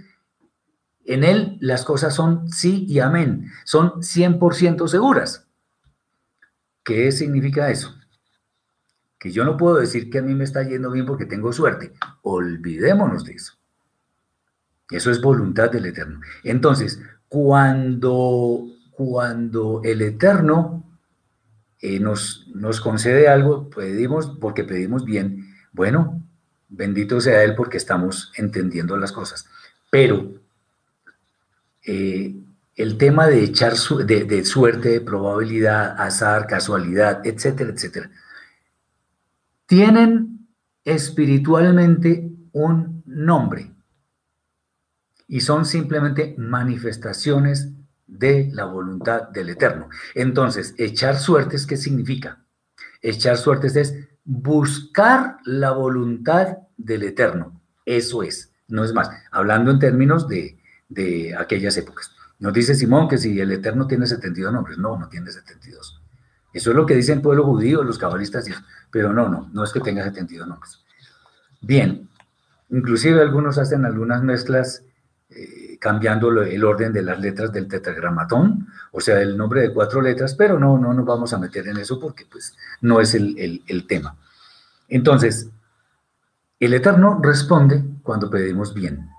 en 1.04 1.24
Él 1.24 1.58
las 1.60 1.84
cosas 1.84 2.14
son 2.14 2.48
sí 2.50 2.86
y 2.88 2.98
amén. 3.00 3.50
Son 3.64 4.02
100% 4.02 4.88
seguras. 4.88 5.46
¿Qué 6.82 7.12
significa 7.12 7.70
eso? 7.70 7.94
que 9.24 9.32
yo 9.32 9.42
no 9.42 9.56
puedo 9.56 9.76
decir 9.76 10.10
que 10.10 10.18
a 10.18 10.22
mí 10.22 10.34
me 10.34 10.44
está 10.44 10.62
yendo 10.64 10.90
bien 10.90 11.06
porque 11.06 11.24
tengo 11.24 11.50
suerte. 11.50 11.94
Olvidémonos 12.20 13.24
de 13.24 13.32
eso. 13.32 13.54
Eso 14.90 15.10
es 15.10 15.22
voluntad 15.22 15.70
del 15.70 15.86
Eterno. 15.86 16.20
Entonces, 16.42 17.00
cuando, 17.26 18.66
cuando 18.90 19.80
el 19.82 20.02
Eterno 20.02 20.83
eh, 21.86 22.00
nos, 22.00 22.46
nos 22.54 22.80
concede 22.80 23.28
algo, 23.28 23.68
pedimos 23.68 24.38
porque 24.40 24.64
pedimos 24.64 25.04
bien, 25.04 25.54
bueno, 25.70 26.18
bendito 26.66 27.20
sea 27.20 27.42
Él 27.42 27.54
porque 27.54 27.76
estamos 27.76 28.32
entendiendo 28.38 28.96
las 28.96 29.12
cosas. 29.12 29.46
Pero 29.90 30.32
eh, 31.84 32.34
el 32.74 32.96
tema 32.96 33.26
de 33.26 33.44
echar 33.44 33.74
de, 34.06 34.24
de 34.24 34.44
suerte, 34.46 34.88
de 34.88 35.02
probabilidad, 35.02 36.00
azar, 36.00 36.46
casualidad, 36.46 37.20
etcétera, 37.22 37.68
etcétera, 37.68 38.10
tienen 39.66 40.48
espiritualmente 40.86 42.30
un 42.52 43.02
nombre 43.04 43.70
y 45.28 45.42
son 45.42 45.66
simplemente 45.66 46.34
manifestaciones 46.38 47.68
de 48.06 48.50
la 48.52 48.64
voluntad 48.64 49.28
del 49.28 49.50
Eterno. 49.50 49.88
Entonces, 50.14 50.74
echar 50.78 51.18
suertes, 51.18 51.66
¿qué 51.66 51.76
significa? 51.76 52.44
Echar 53.02 53.36
suertes 53.36 53.76
es 53.76 53.94
buscar 54.24 55.38
la 55.44 55.72
voluntad 55.72 56.58
del 56.76 57.02
Eterno. 57.02 57.60
Eso 57.84 58.22
es, 58.22 58.52
no 58.68 58.84
es 58.84 58.92
más. 58.92 59.10
Hablando 59.30 59.70
en 59.70 59.78
términos 59.78 60.28
de, 60.28 60.58
de 60.88 61.34
aquellas 61.36 61.76
épocas. 61.76 62.14
Nos 62.38 62.52
dice 62.52 62.74
Simón 62.74 63.08
que 63.08 63.18
si 63.18 63.38
el 63.40 63.52
Eterno 63.52 63.86
tiene 63.86 64.06
72 64.06 64.52
nombres, 64.52 64.78
no, 64.78 64.98
no 64.98 65.08
tiene 65.08 65.30
72. 65.30 66.00
Eso 66.52 66.70
es 66.70 66.76
lo 66.76 66.86
que 66.86 66.94
dice 66.94 67.12
el 67.12 67.20
pueblo 67.20 67.44
judío, 67.44 67.82
los 67.82 67.98
cabalistas, 67.98 68.46
pero 68.90 69.12
no, 69.12 69.28
no, 69.28 69.50
no 69.52 69.64
es 69.64 69.72
que 69.72 69.80
tenga 69.80 70.04
72 70.04 70.46
nombres. 70.46 70.84
Bien, 71.60 72.08
inclusive 72.70 73.20
algunos 73.20 73.58
hacen 73.58 73.84
algunas 73.84 74.22
mezclas 74.22 74.84
eh, 75.30 75.63
cambiando 75.84 76.30
el 76.40 76.64
orden 76.64 76.94
de 76.94 77.02
las 77.02 77.20
letras 77.20 77.52
del 77.52 77.68
tetragramatón, 77.68 78.68
o 78.90 79.02
sea, 79.02 79.20
el 79.20 79.36
nombre 79.36 79.60
de 79.60 79.70
cuatro 79.70 80.00
letras, 80.00 80.34
pero 80.34 80.58
no, 80.58 80.78
no 80.78 80.94
nos 80.94 81.04
vamos 81.04 81.34
a 81.34 81.38
meter 81.38 81.68
en 81.68 81.76
eso 81.76 82.00
porque 82.00 82.24
pues 82.24 82.56
no 82.80 83.02
es 83.02 83.14
el, 83.14 83.62
el 83.66 83.86
tema. 83.86 84.16
Entonces, 84.88 85.50
el 86.58 86.72
Eterno 86.72 87.20
responde 87.22 87.84
cuando 88.02 88.30
pedimos 88.30 88.72
bien. 88.72 89.10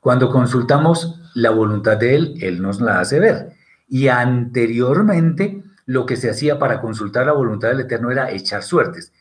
Cuando 0.00 0.28
consultamos 0.28 1.20
la 1.34 1.50
voluntad 1.50 1.96
de 1.96 2.16
Él, 2.16 2.34
Él 2.40 2.60
nos 2.60 2.80
la 2.80 2.98
hace 2.98 3.20
ver. 3.20 3.52
Y 3.88 4.08
anteriormente 4.08 5.62
lo 5.86 6.04
que 6.04 6.16
se 6.16 6.30
hacía 6.30 6.58
para 6.58 6.80
consultar 6.80 7.26
la 7.26 7.32
voluntad 7.32 7.68
del 7.68 7.82
Eterno 7.82 8.10
era 8.10 8.32
echar 8.32 8.64
suertes, 8.64 9.12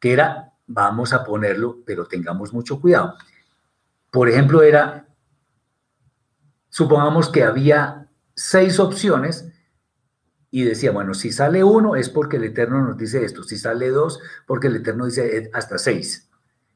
que 0.00 0.14
era, 0.14 0.52
vamos 0.66 1.12
a 1.12 1.22
ponerlo, 1.22 1.80
pero 1.84 2.06
tengamos 2.06 2.54
mucho 2.54 2.80
cuidado. 2.80 3.12
Por 4.10 4.30
ejemplo, 4.30 4.62
era, 4.62 5.05
supongamos 6.76 7.30
que 7.30 7.42
había 7.42 8.06
seis 8.34 8.78
opciones 8.80 9.50
y 10.50 10.64
decía, 10.64 10.90
bueno, 10.90 11.14
si 11.14 11.32
sale 11.32 11.64
uno 11.64 11.96
es 11.96 12.10
porque 12.10 12.36
el 12.36 12.44
Eterno 12.44 12.82
nos 12.82 12.98
dice 12.98 13.24
esto, 13.24 13.44
si 13.44 13.56
sale 13.56 13.88
dos, 13.88 14.20
porque 14.46 14.66
el 14.66 14.76
Eterno 14.76 15.06
dice 15.06 15.38
eh, 15.38 15.50
hasta 15.54 15.78
seis. 15.78 16.28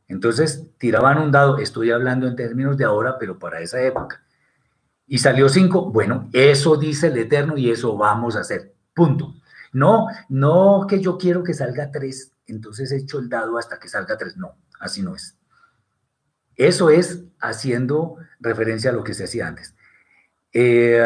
Entonces 0.08 0.68
tiraban 0.78 1.18
un 1.18 1.30
dado, 1.30 1.58
estoy 1.58 1.90
hablando 1.90 2.26
en 2.26 2.34
términos 2.34 2.78
de 2.78 2.86
ahora, 2.86 3.18
pero 3.18 3.38
para 3.38 3.60
esa 3.60 3.82
época. 3.82 4.24
Y 5.06 5.18
salió 5.18 5.50
cinco, 5.50 5.90
bueno, 5.90 6.30
eso 6.32 6.76
dice 6.76 7.08
el 7.08 7.18
Eterno 7.18 7.58
y 7.58 7.70
eso 7.70 7.94
vamos 7.94 8.36
a 8.36 8.40
hacer. 8.40 8.74
Punto. 8.94 9.34
No, 9.70 10.06
no 10.30 10.86
que 10.88 11.02
yo 11.02 11.18
quiero 11.18 11.42
que 11.42 11.52
salga 11.52 11.90
tres, 11.90 12.32
entonces 12.46 12.90
echo 12.90 13.18
el 13.18 13.28
dado 13.28 13.58
hasta 13.58 13.78
que 13.78 13.88
salga 13.88 14.16
tres. 14.16 14.38
No, 14.38 14.56
así 14.78 15.02
no 15.02 15.14
es. 15.14 15.36
Eso 16.56 16.88
es 16.88 17.24
haciendo 17.38 18.16
referencia 18.40 18.88
a 18.88 18.94
lo 18.94 19.04
que 19.04 19.12
se 19.12 19.24
hacía 19.24 19.46
antes. 19.46 19.74
Eh, 20.52 21.00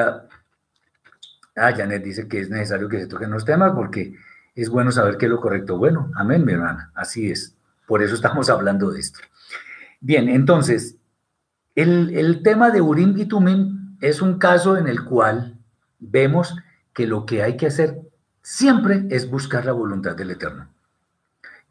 ah, 1.57 1.73
Janet 1.77 2.03
dice 2.03 2.29
que 2.29 2.41
es 2.41 2.51
necesario 2.51 2.89
que 2.89 3.01
se 3.01 3.07
toquen 3.07 3.31
los 3.31 3.45
temas 3.45 3.73
porque 3.75 4.15
es 4.55 4.69
bueno 4.69 4.93
saber 4.93 5.17
qué 5.17 5.27
es 5.27 5.31
lo 5.31 5.41
correcto. 5.41 5.79
Bueno, 5.79 6.11
amén, 6.15 6.45
mi 6.45 6.53
hermana, 6.53 6.93
así 6.95 7.31
es. 7.31 7.57
Por 7.87 8.03
eso 8.03 8.15
estamos 8.15 8.49
hablando 8.49 8.91
de 8.91 9.01
esto. 9.01 9.21
Bien, 10.01 10.29
entonces, 10.29 10.97
el, 11.75 12.43
tema 12.43 12.71
de 12.71 12.81
Urim 12.81 13.19
y 13.19 13.27
Tumim 13.27 13.97
es 14.01 14.23
un 14.23 14.39
caso 14.39 14.77
en 14.77 14.87
el 14.87 15.05
cual 15.05 15.59
vemos 15.99 16.57
que 16.93 17.07
lo 17.07 17.27
que 17.27 17.43
hay 17.43 17.57
que 17.57 17.67
hacer 17.67 18.01
siempre 18.43 19.07
es 19.11 19.29
buscar 19.29 19.65
la 19.65 19.73
voluntad 19.73 20.15
del 20.15 20.31
Eterno. 20.31 20.69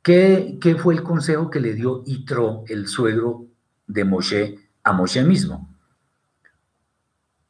¿Qué, 0.02 0.60
fue 0.78 0.96
el 0.96 1.04
consejo 1.04 1.50
que 1.50 1.62
le 1.62 1.74
dio 1.74 2.04
Itro, 2.06 2.64
el 2.68 2.88
suegro 2.88 3.46
de 3.88 4.04
Moshe, 4.04 4.60
a 4.84 4.92
Moshe 4.92 5.24
mismo? 5.24 5.73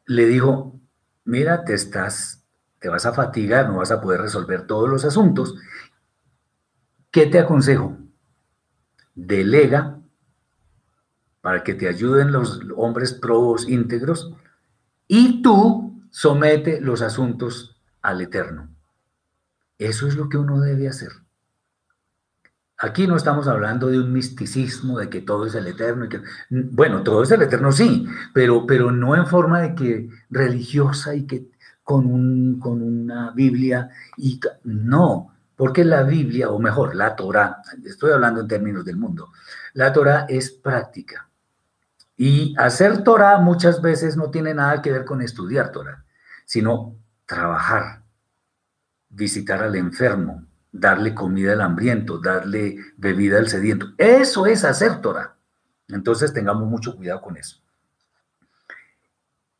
Le 0.06 0.26
dijo, 0.26 0.80
mira, 1.24 1.64
te 1.64 1.74
estás, 1.74 2.44
te 2.80 2.90
vas 2.90 3.06
a 3.06 3.14
fatigar, 3.14 3.70
no 3.70 3.78
vas 3.78 3.92
a 3.92 4.02
poder 4.02 4.22
resolver 4.22 4.68
todos 4.68 4.90
los 4.90 5.06
asuntos. 5.06 5.56
¿Qué 7.12 7.28
te 7.28 7.40
aconsejo? 7.40 7.98
Delega 9.16 10.00
para 11.42 11.64
que 11.64 11.74
te 11.74 11.88
ayuden 11.88 12.32
los 12.32 12.62
hombres 12.76 13.14
probos 13.14 13.68
íntegros 13.68 14.34
y 15.08 15.42
tú 15.42 16.02
somete 16.10 16.80
los 16.80 17.02
asuntos 17.02 17.76
al 18.02 18.22
Eterno. 18.22 18.70
Eso 19.78 20.08
es 20.08 20.16
lo 20.16 20.30
que 20.30 20.38
uno 20.38 20.62
debe 20.62 20.88
hacer. 20.88 21.12
Aquí 22.84 23.08
no 23.08 23.16
estamos 23.16 23.48
hablando 23.48 23.88
de 23.88 23.98
un 23.98 24.12
misticismo, 24.12 25.00
de 25.00 25.08
que 25.08 25.22
todo 25.22 25.46
es 25.46 25.56
el 25.56 25.68
eterno. 25.68 26.04
Y 26.04 26.10
que, 26.10 26.22
bueno, 26.50 27.02
todo 27.02 27.24
es 27.24 27.32
el 27.32 27.42
eterno, 27.42 27.72
sí, 27.72 28.06
pero, 28.34 28.68
pero 28.68 28.92
no 28.92 29.16
en 29.16 29.26
forma 29.26 29.62
de 29.62 29.74
que 29.74 30.10
religiosa 30.30 31.16
y 31.16 31.26
que 31.26 31.48
con, 31.82 32.60
con 32.60 32.82
una 32.82 33.32
Biblia 33.32 33.90
y 34.18 34.38
no, 34.66 35.34
porque 35.56 35.86
la 35.86 36.04
Biblia, 36.04 36.50
o 36.50 36.60
mejor, 36.60 36.94
la 36.94 37.16
Torah, 37.16 37.62
estoy 37.86 38.12
hablando 38.12 38.42
en 38.42 38.50
términos 38.50 38.84
del 38.84 38.98
mundo, 38.98 39.30
la 39.76 39.94
Torah 39.94 40.26
es 40.28 40.52
práctica. 40.52 41.30
Y 42.18 42.54
hacer 42.58 43.02
Torah 43.02 43.40
muchas 43.40 43.82
veces 43.82 44.18
no 44.18 44.30
tiene 44.30 44.54
nada 44.54 44.82
que 44.82 44.92
ver 44.92 45.06
con 45.06 45.22
estudiar 45.22 45.72
Torah, 45.72 46.04
sino 46.44 46.98
trabajar, 47.26 48.04
visitar 49.08 49.64
al 49.64 49.78
enfermo, 49.78 50.44
darle 50.74 51.14
comida 51.14 51.54
al 51.54 51.62
hambriento, 51.62 52.18
darle 52.18 52.78
bebida 52.98 53.38
al 53.38 53.48
sediento. 53.48 53.94
Eso 53.98 54.48
es 54.48 54.66
hacer 54.66 55.00
Torah. 55.00 55.38
Entonces 55.88 56.34
tengamos 56.34 56.68
mucho 56.68 56.98
cuidado 56.98 57.22
con 57.22 57.38
eso. 57.38 57.62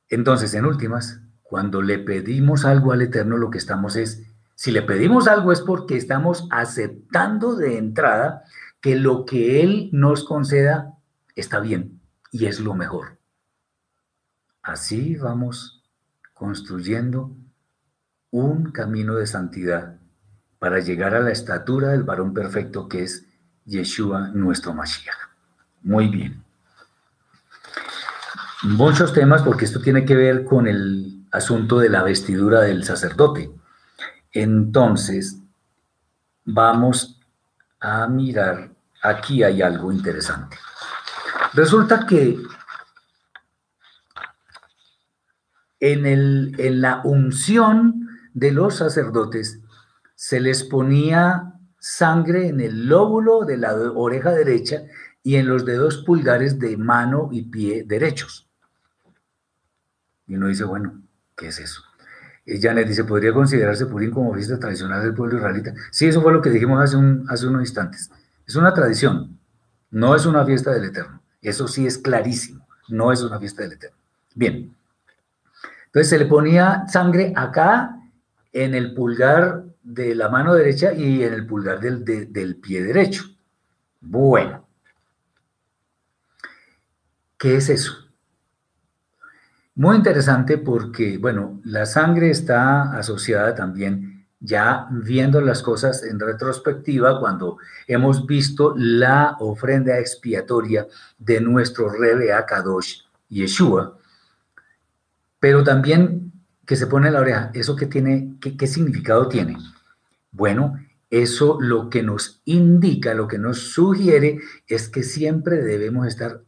Entonces, 0.10 0.54
en 0.54 0.66
últimas, 0.66 1.22
cuando 1.44 1.82
le 1.82 2.00
pedimos 2.00 2.66
algo 2.66 2.92
al 2.92 3.04
Eterno, 3.04 3.38
lo 3.38 3.52
que 3.52 3.60
estamos 3.60 3.96
es, 3.96 4.24
si 4.56 4.72
le 4.72 4.82
pedimos 4.82 5.28
algo 5.28 5.52
es 5.52 5.62
porque 5.62 5.98
estamos 5.98 6.48
aceptando 6.52 7.56
de 7.56 7.78
entrada 7.78 8.44
que 8.82 8.96
lo 8.96 9.26
que 9.26 9.62
Él 9.62 9.90
nos 9.92 10.24
conceda 10.24 10.98
está 11.36 11.60
bien 11.60 12.02
y 12.32 12.48
es 12.48 12.60
lo 12.60 12.74
mejor. 12.74 13.18
Así 14.62 15.16
vamos 15.16 15.84
construyendo 16.34 17.32
un 18.32 18.72
camino 18.72 19.16
de 19.16 19.28
santidad 19.28 20.00
para 20.64 20.80
llegar 20.80 21.14
a 21.14 21.20
la 21.20 21.32
estatura 21.32 21.90
del 21.90 22.04
varón 22.04 22.34
perfecto 22.34 22.88
que 22.88 23.04
es 23.04 23.26
Yeshua 23.66 24.30
nuestro 24.30 24.74
Mashiach. 24.74 25.28
Muy 25.82 26.08
bien. 26.08 26.42
Muchos 28.62 29.12
temas 29.12 29.42
porque 29.42 29.66
esto 29.66 29.82
tiene 29.82 30.06
que 30.06 30.16
ver 30.16 30.46
con 30.46 30.66
el 30.66 31.26
asunto 31.34 31.80
de 31.80 31.90
la 31.90 32.02
vestidura 32.02 32.62
del 32.62 32.86
sacerdote. 32.86 33.52
Entonces, 34.32 35.38
vamos 36.46 37.20
a 37.82 38.08
mirar, 38.08 38.72
aquí 39.02 39.44
hay 39.44 39.62
algo 39.62 39.92
interesante. 39.92 40.58
Resulta 41.52 42.06
que 42.08 42.40
en, 45.82 46.06
el, 46.06 46.56
en 46.58 46.80
la 46.80 47.02
unción 47.04 48.08
de 48.34 48.54
los 48.54 48.78
sacerdotes 48.78 49.60
se 50.24 50.40
les 50.40 50.64
ponía 50.64 51.52
sangre 51.80 52.48
en 52.48 52.62
el 52.62 52.88
lóbulo 52.88 53.44
de 53.44 53.58
la 53.58 53.74
oreja 53.74 54.32
derecha 54.32 54.84
y 55.22 55.36
en 55.36 55.50
los 55.50 55.66
dedos 55.66 55.98
pulgares 56.06 56.60
de 56.60 56.78
mano 56.78 57.28
y 57.30 57.42
pie 57.42 57.84
derechos. 57.86 58.48
Y 60.26 60.36
uno 60.36 60.48
dice, 60.48 60.64
bueno, 60.64 61.02
¿qué 61.36 61.50
es 61.50 61.60
eso? 61.60 61.82
Y 62.46 62.62
Janet 62.62 62.88
dice, 62.88 63.04
¿podría 63.04 63.34
considerarse 63.34 63.86
Purim 63.86 64.12
como 64.12 64.34
fiesta 64.34 64.58
tradicional 64.58 65.04
del 65.04 65.14
pueblo 65.14 65.40
israelita? 65.40 65.74
Sí, 65.92 66.08
eso 66.08 66.22
fue 66.22 66.32
lo 66.32 66.42
que 66.42 66.52
dijimos 66.52 66.82
hace, 66.82 66.96
un, 66.96 67.26
hace 67.28 67.46
unos 67.46 67.64
instantes. 67.64 68.10
Es 68.48 68.56
una 68.56 68.74
tradición, 68.74 69.38
no 69.92 70.16
es 70.16 70.26
una 70.26 70.46
fiesta 70.46 70.72
del 70.72 70.86
Eterno. 70.86 71.22
Eso 71.42 71.68
sí 71.68 71.86
es 71.86 71.98
clarísimo, 71.98 72.66
no 72.88 73.12
es 73.12 73.22
una 73.22 73.42
fiesta 73.42 73.64
del 73.64 73.74
Eterno. 73.74 73.98
Bien, 74.36 74.74
entonces 75.88 76.10
se 76.10 76.18
le 76.18 76.28
ponía 76.28 76.88
sangre 76.88 77.34
acá 77.36 78.00
en 78.54 78.74
el 78.74 78.94
pulgar 78.94 79.66
de 79.84 80.16
la 80.16 80.30
mano 80.30 80.54
derecha 80.54 80.94
y 80.94 81.24
en 81.24 81.34
el 81.34 81.46
pulgar 81.46 81.80
del, 81.80 82.04
del 82.04 82.56
pie 82.56 82.84
derecho. 82.84 83.24
Bueno, 84.00 84.68
¿qué 87.38 87.58
es 87.58 87.70
eso? 87.70 87.94
Muy 89.76 89.96
interesante 89.96 90.58
porque, 90.58 91.18
bueno, 91.18 91.60
la 91.64 91.86
sangre 91.86 92.30
está 92.30 92.96
asociada 92.96 93.56
también, 93.56 94.28
ya 94.40 94.88
viendo 94.92 95.42
las 95.42 95.64
cosas 95.64 96.04
en 96.04 96.20
retrospectiva, 96.20 97.20
cuando 97.20 97.58
hemos 97.88 98.28
visto 98.28 98.74
la 98.78 99.38
ofrenda 99.40 99.98
expiatoria 99.98 100.86
de 101.18 101.42
nuestro 101.42 101.90
Rebe 101.90 102.34
Akadosh 102.34 103.02
Yeshua, 103.30 103.98
pero 105.40 105.64
también 105.64 106.33
que 106.66 106.76
se 106.76 106.88
pone 106.88 107.08
en 107.08 107.14
la 107.14 107.22
oreja, 107.22 107.52
¿eso 107.54 107.76
qué 107.76 107.86
tiene, 107.86 108.36
qué, 108.40 108.56
qué 108.56 108.68
significado 108.68 109.28
tiene? 109.28 109.58
Bueno, 110.32 110.80
eso 111.10 111.60
lo 111.62 111.90
que 111.90 112.02
nos 112.02 112.42
indica, 112.46 113.14
lo 113.14 113.28
que 113.28 113.38
nos 113.38 113.60
sugiere 113.60 114.40
es 114.68 114.90
que 114.90 115.04
siempre 115.04 115.58
debemos 115.58 116.08
estar 116.08 116.42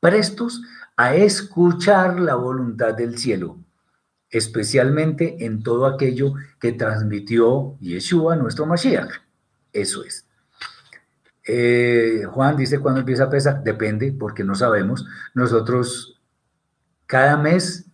prestos 0.00 0.62
a 0.96 1.14
escuchar 1.14 2.18
la 2.18 2.34
voluntad 2.34 2.94
del 2.94 3.18
cielo, 3.18 3.58
especialmente 4.30 5.44
en 5.44 5.62
todo 5.62 5.86
aquello 5.86 6.34
que 6.58 6.72
transmitió 6.72 7.76
Yeshua, 7.78 8.34
nuestro 8.34 8.66
Mashiach. 8.66 9.10
Eso 9.72 10.02
es. 10.02 10.26
Eh, 11.46 12.24
Juan 12.28 12.56
dice, 12.56 12.80
¿cuándo 12.80 13.00
empieza 13.00 13.24
a 13.24 13.30
pesar? 13.30 13.62
Depende, 13.62 14.12
porque 14.12 14.42
no 14.42 14.54
sabemos. 14.54 15.06
Nosotros 15.34 16.20
cada 17.06 17.36
mes 17.36 17.87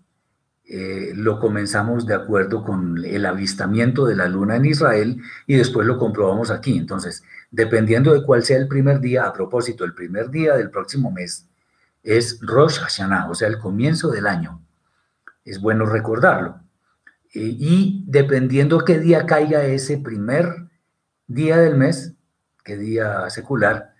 eh, 0.66 1.12
lo 1.14 1.38
comenzamos 1.38 2.06
de 2.06 2.14
acuerdo 2.14 2.64
con 2.64 3.04
el 3.04 3.26
avistamiento 3.26 4.06
de 4.06 4.16
la 4.16 4.28
luna 4.28 4.56
en 4.56 4.64
Israel 4.64 5.20
y 5.46 5.56
después 5.56 5.86
lo 5.86 5.98
comprobamos 5.98 6.50
aquí. 6.50 6.78
Entonces, 6.78 7.22
dependiendo 7.50 8.14
de 8.14 8.24
cuál 8.24 8.42
sea 8.44 8.56
el 8.56 8.68
primer 8.68 9.00
día, 9.00 9.24
a 9.24 9.32
propósito, 9.32 9.84
el 9.84 9.94
primer 9.94 10.30
día 10.30 10.56
del 10.56 10.70
próximo 10.70 11.10
mes 11.10 11.48
es 12.02 12.38
Rosh 12.42 12.78
Hashanah, 12.78 13.30
o 13.30 13.34
sea, 13.34 13.48
el 13.48 13.58
comienzo 13.58 14.10
del 14.10 14.26
año. 14.26 14.62
Es 15.44 15.60
bueno 15.60 15.86
recordarlo. 15.86 16.60
y 17.36 18.04
dependiendo 18.06 18.84
qué 18.84 19.00
día 19.00 19.26
caiga 19.26 19.64
ese 19.64 19.98
primer 19.98 20.68
día 21.26 21.56
del 21.56 21.76
mes, 21.76 22.14
qué 22.64 22.76
día 22.76 23.28
secular, 23.28 23.93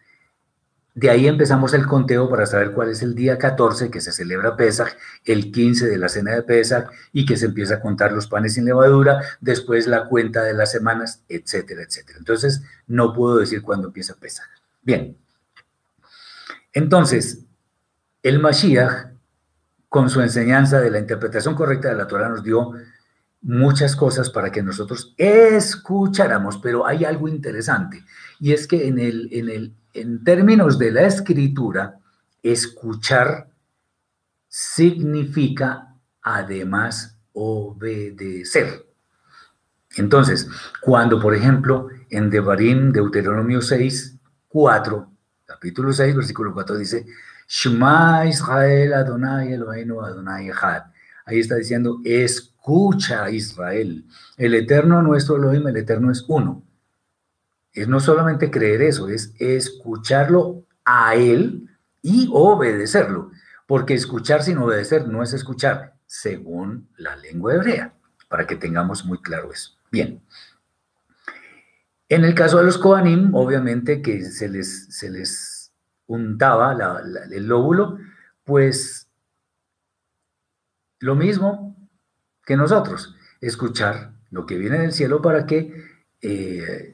de 0.95 1.11
ahí 1.11 1.26
empezamos 1.26 1.74
el 1.74 1.86
conteo 1.86 2.28
para 2.28 2.47
saber 2.47 2.70
cuál 2.70 2.88
es 2.88 3.03
el 3.03 3.16
día 3.16 3.36
14 3.36 3.90
que 3.90 4.01
se 4.01 4.12
celebra 4.12 4.57
Pesach, 4.57 4.97
el 5.24 5.51
15 5.51 5.88
de 5.88 5.99
la 5.99 6.09
cena 6.09 6.32
de 6.32 6.42
Pesach 6.42 6.88
y 7.12 7.26
que 7.26 7.36
se 7.36 7.47
empieza 7.47 7.74
a 7.74 7.80
contar 7.80 8.12
los 8.12 8.28
panes 8.28 8.55
sin 8.55 8.64
levadura, 8.64 9.20
después 9.40 9.88
la 9.88 10.07
cuenta 10.07 10.45
de 10.45 10.55
las 10.55 10.70
semanas, 10.70 11.24
etcétera, 11.28 11.82
etcétera. 11.82 12.18
Entonces, 12.20 12.62
no 12.86 13.12
puedo 13.12 13.38
decir 13.38 13.62
cuándo 13.62 13.88
empieza 13.88 14.14
Pesach. 14.14 14.47
Bien. 14.82 15.16
Entonces, 16.72 17.40
el 18.22 18.38
Mashiach, 18.38 19.09
con 19.88 20.09
su 20.11 20.20
enseñanza 20.20 20.80
de 20.80 20.90
la 20.92 21.01
interpretación 21.01 21.57
correcta 21.57 21.88
de 21.88 21.97
la 21.97 22.07
Torah, 22.07 22.28
nos 22.28 22.45
dio 22.45 22.72
muchas 23.42 23.95
cosas 23.95 24.30
para 24.30 24.51
que 24.51 24.62
nosotros 24.62 25.14
escucháramos, 25.18 26.59
pero 26.59 26.86
hay 26.86 27.05
algo 27.05 27.28
interesante, 27.28 28.03
y 28.41 28.53
es 28.53 28.66
que 28.66 28.87
en, 28.89 28.99
el, 28.99 29.28
en, 29.32 29.49
el, 29.49 29.74
en 29.93 30.24
términos 30.24 30.78
de 30.78 30.91
la 30.91 31.03
escritura, 31.03 31.99
escuchar 32.43 33.49
significa 34.49 35.97
además 36.22 37.16
obedecer. 37.32 38.87
Entonces, 39.97 40.49
cuando, 40.80 41.20
por 41.20 41.35
ejemplo, 41.35 41.89
en 42.11 42.30
Devarim, 42.30 42.93
Deuteronomio 42.93 43.61
6, 43.61 44.16
4, 44.49 45.11
capítulo 45.45 45.93
6, 45.93 46.16
versículo 46.16 46.53
4 46.53 46.76
dice, 46.76 47.07
Shema 47.49 48.26
Israel 48.26 48.95
Adonai 48.95 49.53
Eloheinu 49.53 50.01
Adonai 50.01 50.49
Echad. 50.49 50.85
Ahí 51.26 51.41
está 51.41 51.57
diciendo, 51.57 52.01
escucha 52.05 53.30
Israel. 53.30 54.05
El 54.37 54.55
eterno 54.55 55.03
nuestro 55.03 55.37
Elohim, 55.37 55.66
el 55.68 55.76
eterno 55.76 56.11
es 56.11 56.24
uno. 56.28 56.62
Es 57.75 57.89
no 57.89 58.01
solamente 58.01 58.51
creer 58.51 58.83
eso, 58.83 59.09
es 59.09 59.35
escucharlo 59.39 60.64
a 60.85 61.14
él 61.16 61.68
y 62.01 62.29
obedecerlo. 62.33 63.31
Porque 63.66 63.95
escuchar 63.95 64.43
sin 64.43 64.59
obedecer 64.59 65.09
no 65.09 65.22
es 65.22 65.33
escuchar, 65.33 65.95
según 66.07 66.89
la 66.97 67.16
lengua 67.16 67.55
hebrea, 67.55 67.95
para 68.29 68.47
que 68.47 68.57
tengamos 68.57 69.05
muy 69.05 69.20
claro 69.20 69.53
eso. 69.53 69.72
Bien. 69.91 70.22
En 72.09 72.25
el 72.25 72.35
caso 72.35 72.59
de 72.59 72.64
los 72.64 72.79
Kohanim, 72.79 73.35
obviamente 73.35 74.03
que 74.03 74.25
se 74.25 74.49
les, 74.49 74.87
se 74.95 75.11
les 75.11 75.72
untaba 76.07 76.77
el 77.33 77.47
lóbulo, 77.47 77.99
pues 78.45 79.09
lo 81.01 81.14
mismo 81.14 81.77
que 82.45 82.57
nosotros, 82.57 83.16
escuchar 83.41 84.12
lo 84.31 84.47
que 84.47 84.59
viene 84.59 84.79
del 84.79 84.93
cielo 84.93 85.22
para 85.22 85.47
que, 85.47 85.75
eh, 86.20 86.93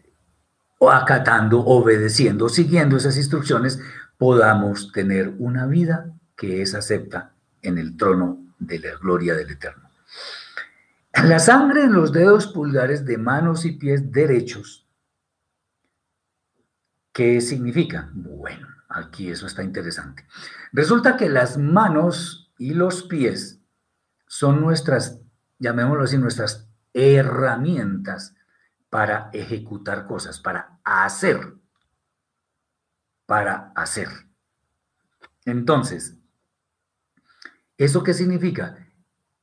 acatando, 0.88 1.60
obedeciendo, 1.60 2.48
siguiendo 2.48 2.96
esas 2.96 3.16
instrucciones, 3.16 3.80
podamos 4.16 4.92
tener 4.92 5.34
una 5.38 5.66
vida 5.66 6.12
que 6.36 6.62
es 6.62 6.74
acepta 6.74 7.34
en 7.60 7.76
el 7.76 7.96
trono 7.96 8.38
de 8.58 8.78
la 8.78 8.96
gloria 8.96 9.34
del 9.34 9.50
Eterno. 9.50 9.90
La 11.24 11.38
sangre 11.38 11.82
en 11.82 11.92
los 11.92 12.12
dedos 12.12 12.46
pulgares 12.46 13.04
de 13.04 13.18
manos 13.18 13.64
y 13.64 13.72
pies 13.72 14.10
derechos. 14.12 14.86
¿Qué 17.12 17.40
significa? 17.40 18.08
Bueno, 18.14 18.68
Aquí 18.92 19.30
eso 19.30 19.46
está 19.46 19.62
interesante. 19.62 20.26
Resulta 20.72 21.16
que 21.16 21.28
las 21.28 21.56
manos 21.56 22.52
y 22.58 22.74
los 22.74 23.04
pies 23.04 23.60
son 24.26 24.60
nuestras 24.60 25.20
llamémoslo 25.60 26.02
así, 26.02 26.18
nuestras 26.18 26.68
herramientas 26.92 28.34
para 28.88 29.30
ejecutar 29.32 30.06
cosas, 30.06 30.40
para 30.40 30.69
hacer, 30.84 31.54
para 33.26 33.72
hacer. 33.74 34.08
Entonces, 35.44 36.16
¿eso 37.78 38.02
qué 38.02 38.14
significa? 38.14 38.86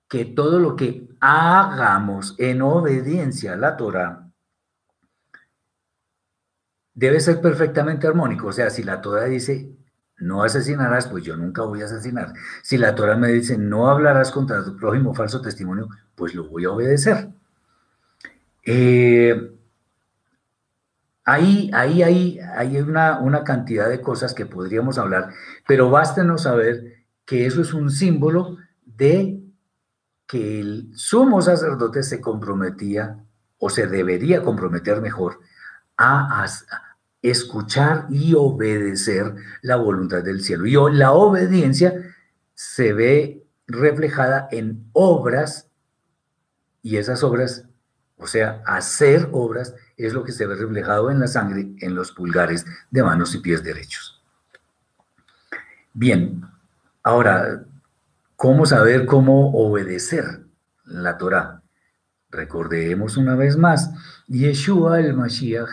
Que 0.08 0.26
todo 0.26 0.60
lo 0.60 0.76
que 0.76 1.10
hagamos 1.20 2.36
en 2.38 2.62
obediencia 2.62 3.54
a 3.54 3.58
la 3.58 3.78
Torah 3.78 4.28
debe 6.94 7.20
ser 7.20 7.42
perfectamente 7.42 8.08
armónico. 8.08 8.48
O 8.48 8.52
sea, 8.52 8.70
si 8.70 8.84
la 8.84 9.02
Torah 9.02 9.26
dice 9.26 9.72
no 10.20 10.44
asesinarás, 10.44 11.08
pues 11.08 11.24
yo 11.24 11.38
nunca 11.38 11.62
voy 11.62 11.82
a 11.82 11.86
asesinar. 11.86 12.34
Si 12.64 12.78
la 12.78 12.96
Torah 12.96 13.16
me 13.16 13.28
dice 13.28 13.58
no 13.58 13.88
hablarás 13.90 14.32
contra 14.32 14.64
tu 14.64 14.76
prójimo 14.76 15.14
falso 15.14 15.42
testimonio, 15.42 15.90
pues 16.16 16.34
lo 16.34 16.48
voy 16.48 16.66
a 16.66 16.72
obedecer. 16.72 17.30
Eh, 18.66 19.57
ahí, 21.28 21.70
ahí, 21.74 22.04
ahí, 22.04 22.40
hay 22.56 22.78
una, 22.78 23.44
cantidad 23.44 23.90
de 23.90 24.02
cosas 24.02 24.34
que 24.34 24.46
podríamos 24.46 24.98
hablar, 24.98 25.34
pero 25.68 25.90
bástenos 25.90 26.44
saber 26.44 27.04
que 27.26 27.46
eso 27.46 27.62
es 27.62 27.74
un 27.74 27.92
símbolo 27.92 28.58
de 28.86 29.44
que 30.26 30.62
el 30.62 30.92
sumo 30.96 31.42
sacerdote 31.42 32.02
se 32.04 32.22
comprometía 32.22 33.20
o 33.60 33.70
se 33.70 33.88
debería 33.88 34.42
comprometer 34.42 35.02
mejor 35.02 35.42
a, 35.98 36.46
escuchar 37.22 38.06
y 38.10 38.34
obedecer 38.34 39.36
la 39.62 39.76
voluntad 39.76 40.24
del 40.24 40.42
cielo. 40.42 40.66
Y 40.66 40.76
la 40.96 41.12
obediencia 41.12 41.94
se 42.54 42.94
ve 42.94 43.44
reflejada 43.66 44.48
en 44.52 44.88
obras 44.94 45.70
y 46.82 46.96
esas 46.96 47.22
obras, 47.24 47.66
o 48.16 48.28
sea, 48.28 48.62
hacer 48.66 49.28
obras, 49.34 49.76
es 49.98 50.14
lo 50.14 50.24
que 50.24 50.32
se 50.32 50.46
ve 50.46 50.56
reflejado 50.56 51.10
en 51.10 51.20
la 51.20 51.28
sangre 51.28 51.74
en 51.80 51.96
los 51.96 52.12
pulgares 52.12 52.66
de 52.92 53.04
manos 53.04 53.34
y 53.36 53.40
pies 53.40 53.64
derechos. 53.64 54.22
Bien, 55.94 56.44
ahora, 57.02 57.66
¿cómo 58.36 58.66
saber 58.68 59.08
cómo 59.08 59.52
obedecer 59.54 60.42
la 60.86 61.18
Torah? 61.18 61.64
Recordemos 62.30 63.18
una 63.18 63.36
vez 63.36 63.58
más, 63.58 63.92
Yeshua 64.28 65.00
el 65.00 65.16
Mashiach 65.16 65.70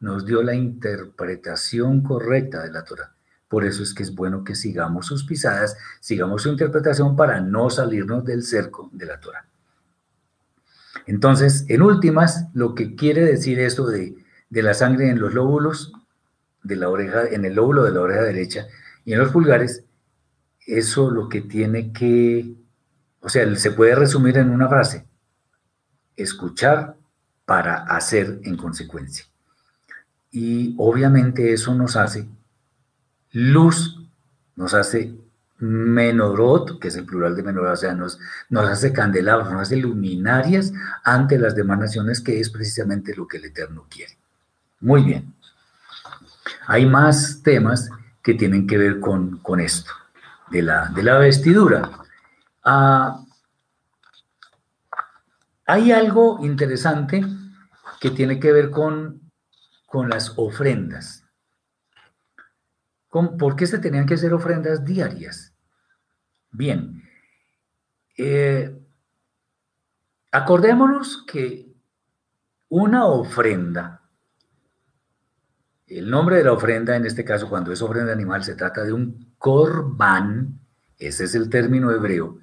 nos 0.00 0.24
dio 0.24 0.42
la 0.42 0.54
interpretación 0.54 2.02
correcta 2.02 2.62
de 2.62 2.70
la 2.70 2.84
Torah. 2.84 3.12
Por 3.48 3.64
eso 3.64 3.82
es 3.82 3.92
que 3.92 4.02
es 4.02 4.14
bueno 4.14 4.44
que 4.44 4.54
sigamos 4.54 5.06
sus 5.06 5.24
pisadas, 5.24 5.76
sigamos 6.00 6.42
su 6.42 6.48
interpretación 6.48 7.14
para 7.14 7.40
no 7.40 7.70
salirnos 7.70 8.24
del 8.24 8.42
cerco 8.42 8.88
de 8.92 9.06
la 9.06 9.20
Torah. 9.20 9.46
Entonces, 11.06 11.64
en 11.68 11.82
últimas, 11.82 12.46
lo 12.54 12.74
que 12.74 12.94
quiere 12.94 13.24
decir 13.24 13.58
esto 13.60 13.86
de, 13.86 14.14
de 14.50 14.62
la 14.62 14.74
sangre 14.74 15.10
en 15.10 15.20
los 15.20 15.34
lóbulos 15.34 15.92
de 16.62 16.76
la 16.76 16.88
oreja, 16.88 17.26
en 17.30 17.44
el 17.44 17.54
lóbulo 17.54 17.84
de 17.84 17.92
la 17.92 18.00
oreja 18.00 18.22
derecha 18.22 18.66
y 19.04 19.12
en 19.12 19.18
los 19.18 19.30
pulgares, 19.30 19.84
eso 20.66 21.10
lo 21.10 21.28
que 21.28 21.42
tiene 21.42 21.92
que, 21.92 22.54
o 23.20 23.28
sea, 23.28 23.54
se 23.56 23.70
puede 23.70 23.94
resumir 23.94 24.36
en 24.38 24.50
una 24.50 24.68
frase, 24.68 25.06
escuchar 26.16 26.96
para 27.44 27.84
hacer 27.84 28.40
en 28.42 28.56
consecuencia. 28.56 29.24
Y 30.32 30.74
obviamente 30.76 31.52
eso 31.52 31.74
nos 31.74 31.96
hace 31.96 32.28
luz, 33.32 34.00
nos 34.56 34.74
hace 34.74 35.14
menorot, 35.58 36.78
que 36.78 36.88
es 36.88 36.96
el 36.96 37.06
plural 37.06 37.34
de 37.34 37.42
menorot, 37.42 37.72
o 37.72 37.76
sea, 37.76 37.94
nos, 37.94 38.18
nos 38.48 38.68
hace 38.68 38.92
candelabros, 38.92 39.50
nos 39.50 39.62
hace 39.62 39.76
luminarias 39.76 40.72
ante 41.04 41.38
las 41.38 41.54
demás 41.54 41.78
naciones, 41.78 42.20
que 42.20 42.40
es 42.40 42.50
precisamente 42.50 43.14
lo 43.14 43.26
que 43.26 43.38
el 43.38 43.46
Eterno 43.46 43.86
quiere. 43.88 44.18
Muy 44.80 45.02
bien. 45.02 45.34
Hay 46.66 46.86
más 46.86 47.42
temas 47.42 47.90
que 48.22 48.34
tienen 48.34 48.66
que 48.66 48.76
ver 48.76 49.00
con, 49.00 49.38
con 49.38 49.60
esto, 49.60 49.92
de 50.50 50.62
la, 50.62 50.88
de 50.88 51.02
la 51.02 51.18
vestidura. 51.18 51.90
Ah, 52.64 53.22
hay 55.66 55.92
algo 55.92 56.38
interesante 56.44 57.24
que 58.00 58.10
tiene 58.10 58.38
que 58.38 58.52
ver 58.52 58.70
con 58.70 59.26
con 59.86 60.10
las 60.10 60.34
ofrendas. 60.36 61.24
¿Por 63.08 63.56
qué 63.56 63.66
se 63.66 63.78
tenían 63.78 64.04
que 64.04 64.14
hacer 64.14 64.34
ofrendas 64.34 64.84
diarias? 64.84 65.45
Bien, 66.56 67.02
eh, 68.16 68.74
acordémonos 70.32 71.22
que 71.30 71.70
una 72.70 73.04
ofrenda, 73.04 74.00
el 75.86 76.08
nombre 76.08 76.36
de 76.36 76.44
la 76.44 76.52
ofrenda, 76.52 76.96
en 76.96 77.04
este 77.04 77.26
caso 77.26 77.50
cuando 77.50 77.72
es 77.72 77.82
ofrenda 77.82 78.14
animal, 78.14 78.42
se 78.42 78.54
trata 78.54 78.84
de 78.84 78.94
un 78.94 79.34
corbán, 79.36 80.58
ese 80.98 81.24
es 81.24 81.34
el 81.34 81.50
término 81.50 81.90
hebreo. 81.90 82.38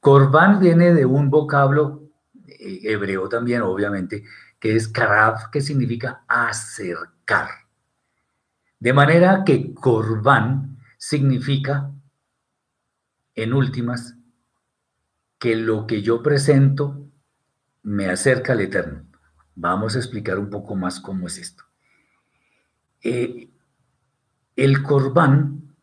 Corbán 0.00 0.58
viene 0.58 0.92
de 0.92 1.06
un 1.06 1.30
vocablo 1.30 2.10
eh, 2.48 2.80
hebreo 2.82 3.28
también, 3.28 3.62
obviamente, 3.62 4.24
que 4.58 4.74
es 4.74 4.88
karab, 4.88 5.52
que 5.52 5.60
significa 5.60 6.24
acercar. 6.26 7.46
De 8.80 8.92
manera 8.92 9.44
que 9.46 9.72
corbán 9.72 10.78
significa, 10.98 11.91
en 13.34 13.52
últimas, 13.52 14.16
que 15.38 15.56
lo 15.56 15.86
que 15.86 16.02
yo 16.02 16.22
presento 16.22 17.08
me 17.82 18.08
acerca 18.08 18.52
al 18.52 18.60
Eterno. 18.60 19.04
Vamos 19.54 19.96
a 19.96 19.98
explicar 19.98 20.38
un 20.38 20.50
poco 20.50 20.76
más 20.76 21.00
cómo 21.00 21.26
es 21.26 21.38
esto. 21.38 21.64
Eh, 23.02 23.48
el 24.54 24.82
corbán, 24.82 25.74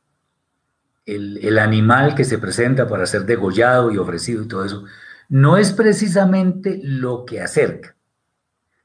el, 1.06 1.38
el, 1.38 1.58
animal 1.58 2.16
que 2.16 2.24
se 2.24 2.38
presenta 2.38 2.88
para 2.88 3.06
ser 3.06 3.26
degollado 3.26 3.92
y 3.92 3.98
ofrecido 3.98 4.44
y 4.44 4.48
todo 4.48 4.64
eso, 4.64 4.86
no 5.28 5.58
es 5.58 5.74
precisamente 5.74 6.80
lo 6.84 7.26
que 7.26 7.42
acerca 7.42 7.96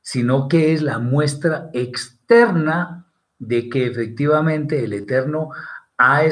sino 0.05 0.49
que 0.49 0.75
es 0.75 0.83
la 0.83 0.99
muestra 0.99 1.71
externa 1.73 3.07
de 3.39 3.71
que 3.71 3.87
efectivamente 3.87 4.85
el 4.85 4.93
Eterno 4.93 5.49
ha, 5.97 6.25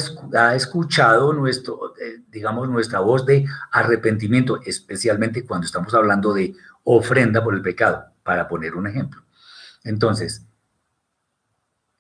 escuchado 0.55 1.33
nuestro, 1.33 1.95
eh, 1.97 2.23
digamos, 2.29 2.69
nuestra 2.69 3.01
voz 3.01 3.25
de 3.25 3.45
arrepentimiento, 3.71 4.61
especialmente 4.65 5.45
cuando 5.45 5.67
estamos 5.67 5.95
hablando 5.95 6.33
de 6.33 6.55
ofrenda 6.85 7.43
por 7.43 7.55
el 7.55 7.63
pecado, 7.63 8.07
para 8.23 8.49
poner 8.49 8.75
un 8.75 8.87
ejemplo. 8.87 9.23
Entonces, 9.85 10.45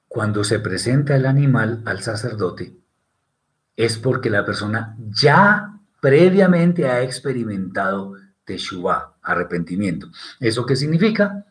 cuando 0.08 0.44
se 0.44 0.58
presenta 0.58 1.16
el 1.16 1.26
animal 1.26 1.82
al 1.86 2.02
sacerdote, 2.02 2.76
es 3.76 3.96
porque 3.96 4.28
la 4.28 4.44
persona 4.44 4.96
ya 5.10 5.78
previamente 6.00 6.88
ha 6.88 7.02
experimentado 7.02 8.14
Teshuvah, 8.44 9.14
arrepentimiento. 9.22 10.08
¿Eso 10.40 10.66
qué 10.66 10.76
significa? 10.76 11.46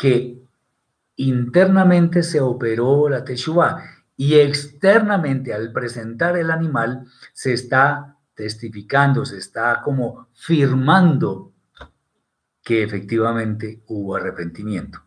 que 0.00 0.42
internamente 1.16 2.22
se 2.22 2.40
operó 2.40 3.10
la 3.10 3.22
Teshuvah 3.22 3.84
y 4.20 4.34
externamente 4.34 5.54
al 5.54 5.72
presentar 5.72 6.36
el 6.36 6.50
animal 6.50 7.06
se 7.32 7.54
está 7.54 8.18
testificando, 8.34 9.24
se 9.24 9.38
está 9.38 9.80
como 9.82 10.28
firmando 10.34 11.54
que 12.62 12.82
efectivamente 12.82 13.82
hubo 13.86 14.16
arrepentimiento. 14.16 15.02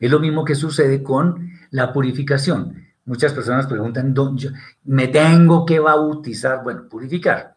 Es 0.00 0.10
lo 0.10 0.18
mismo 0.18 0.44
que 0.44 0.56
sucede 0.56 1.04
con 1.04 1.52
la 1.70 1.92
purificación. 1.92 2.84
Muchas 3.04 3.32
personas 3.32 3.68
preguntan, 3.68 4.12
¿me 4.82 5.06
tengo 5.06 5.64
que 5.64 5.78
bautizar? 5.78 6.64
Bueno, 6.64 6.88
purificar. 6.88 7.54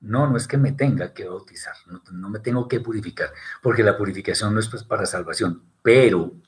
No, 0.00 0.28
no 0.28 0.36
es 0.36 0.46
que 0.46 0.58
me 0.58 0.72
tenga 0.72 1.14
que 1.14 1.26
bautizar, 1.26 1.76
no, 2.12 2.28
me 2.28 2.40
tengo 2.40 2.68
que 2.68 2.80
purificar, 2.80 3.30
porque 3.62 3.82
la 3.82 3.96
purificación 3.96 4.52
no 4.52 4.60
es 4.60 4.68
pues 4.68 4.84
para 4.84 5.06
salvación, 5.06 5.62
pero 5.80 6.41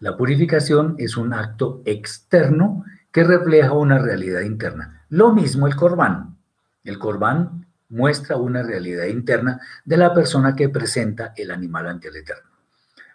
la 0.00 0.16
purificación 0.16 0.94
es 0.98 1.16
un 1.16 1.32
acto 1.32 1.82
externo 1.84 2.84
que 3.10 3.24
refleja 3.24 3.72
una 3.72 3.98
realidad 3.98 4.40
interna. 4.42 5.04
Lo 5.08 5.32
mismo 5.32 5.66
el 5.66 5.76
corbán. 5.76 6.36
El 6.82 6.98
corbán 6.98 7.66
muestra 7.88 8.36
una 8.36 8.62
realidad 8.62 9.06
interna 9.06 9.60
de 9.84 9.96
la 9.96 10.12
persona 10.12 10.56
que 10.56 10.68
presenta 10.68 11.32
el 11.36 11.50
animal 11.50 11.86
ante 11.86 12.08
el 12.08 12.16
Eterno. 12.16 12.50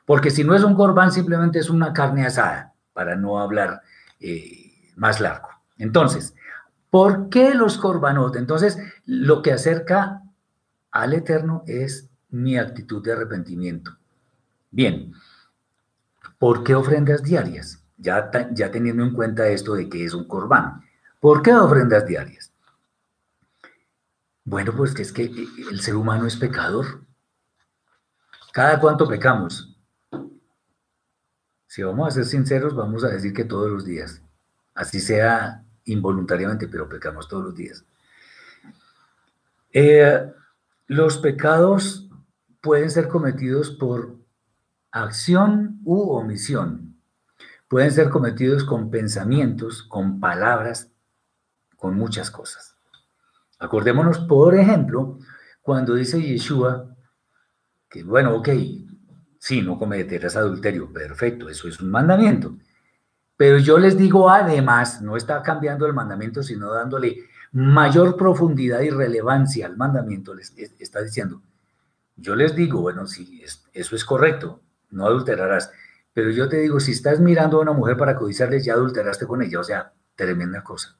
Porque 0.05 0.32
si 0.32 0.43
no 0.43 0.55
es 0.55 0.63
un 0.63 0.75
corbán, 0.75 1.11
simplemente 1.11 1.59
es 1.59 1.69
una 1.69 1.93
carne 1.93 2.25
asada, 2.25 2.73
para 2.93 3.15
no 3.15 3.39
hablar 3.39 3.82
eh, 4.19 4.71
más 4.95 5.19
largo. 5.19 5.49
Entonces, 5.77 6.34
¿Por 6.89 7.30
qué 7.30 7.53
los 7.53 7.77
corbanot? 7.77 8.36
Entonces, 8.36 8.77
lo 9.05 9.41
que 9.41 9.51
acerca 9.51 10.23
al 10.91 11.13
Eterno 11.13 11.63
es 11.67 12.09
mi 12.30 12.57
actitud 12.57 13.03
de 13.03 13.13
arrepentimiento. 13.13 13.97
Bien, 14.71 15.13
¿por 16.40 16.64
qué 16.64 16.74
ofrendas 16.74 17.22
diarias? 17.22 17.84
Ya, 17.98 18.32
ya 18.52 18.72
teniendo 18.72 19.04
en 19.04 19.14
cuenta 19.14 19.48
esto 19.48 19.76
de 19.76 19.88
que 19.88 20.06
es 20.06 20.14
un 20.16 20.28
corbán. 20.28 20.82
¿Por 21.20 21.44
qué 21.44 21.54
ofrendas 21.54 22.08
diarias? 22.08 22.52
Bueno, 24.46 24.74
pues 24.76 24.96
que 24.96 25.04
es 25.04 25.12
que 25.12 25.32
el 25.70 25.82
ser 25.82 25.96
humano 25.96 26.26
es 26.26 26.38
pecador 26.38 27.02
¿Cada 28.52 28.80
cuánto 28.80 29.08
pecamos? 29.08 29.78
Si 31.68 31.84
vamos 31.84 32.08
a 32.08 32.12
ser 32.12 32.26
sinceros, 32.26 32.76
vamos 32.76 33.04
a 33.04 33.10
decir 33.10 33.34
que 33.34 33.46
todos 33.46 33.70
los 33.70 33.86
días. 33.86 34.22
Así 34.74 35.00
sea 35.00 35.64
involuntariamente, 35.86 36.68
pero 36.68 36.90
pecamos 36.90 37.28
todos 37.28 37.46
los 37.46 37.56
días. 37.56 37.86
Eh, 39.72 40.32
los 40.88 41.20
pecados 41.20 42.10
pueden 42.60 42.90
ser 42.90 43.08
cometidos 43.08 43.70
por 43.70 44.16
acción 44.92 45.80
u 45.84 46.12
omisión. 46.12 46.96
Pueden 47.68 47.92
ser 47.92 48.10
cometidos 48.10 48.64
con 48.64 48.90
pensamientos, 48.90 49.84
con 49.84 50.20
palabras, 50.20 50.92
con 51.76 51.96
muchas 51.96 52.32
cosas. 52.32 52.76
Acordémonos, 53.60 54.20
por 54.20 54.56
ejemplo, 54.56 55.20
cuando 55.62 55.96
dice 55.96 56.22
Yeshua 56.22 56.96
que, 57.90 58.04
bueno, 58.04 58.36
ok, 58.36 58.50
sí, 59.40 59.62
no 59.62 59.78
cometerás 59.78 60.36
adulterio, 60.36 60.92
perfecto, 60.92 61.50
eso 61.50 61.68
es 61.68 61.80
un 61.80 61.90
mandamiento. 61.90 62.58
Pero 63.36 63.58
yo 63.58 63.78
les 63.78 63.98
digo 63.98 64.30
además, 64.30 65.02
no 65.02 65.16
está 65.16 65.42
cambiando 65.42 65.86
el 65.86 65.94
mandamiento, 65.94 66.44
sino 66.44 66.72
dándole 66.72 67.24
mayor 67.52 68.16
profundidad 68.16 68.82
y 68.82 68.90
relevancia 68.90 69.66
al 69.66 69.78
mandamiento, 69.78 70.36
les 70.36 70.54
está 70.80 71.02
diciendo, 71.02 71.42
yo 72.16 72.36
les 72.36 72.56
digo, 72.56 72.82
bueno, 72.82 73.08
sí, 73.08 73.44
eso 73.74 73.96
es 73.96 74.06
correcto, 74.06 74.62
no 74.92 75.06
adulterarás, 75.06 75.72
pero 76.14 76.32
yo 76.32 76.50
te 76.50 76.58
digo, 76.58 76.80
si 76.80 76.92
estás 76.92 77.20
mirando 77.20 77.58
a 77.58 77.62
una 77.62 77.74
mujer 77.74 77.96
para 77.98 78.16
codiciarle, 78.16 78.62
ya 78.62 78.74
adulteraste 78.74 79.26
con 79.26 79.42
ella, 79.42 79.60
o 79.60 79.64
sea, 79.64 79.94
tremenda 80.16 80.64
cosa. 80.64 80.98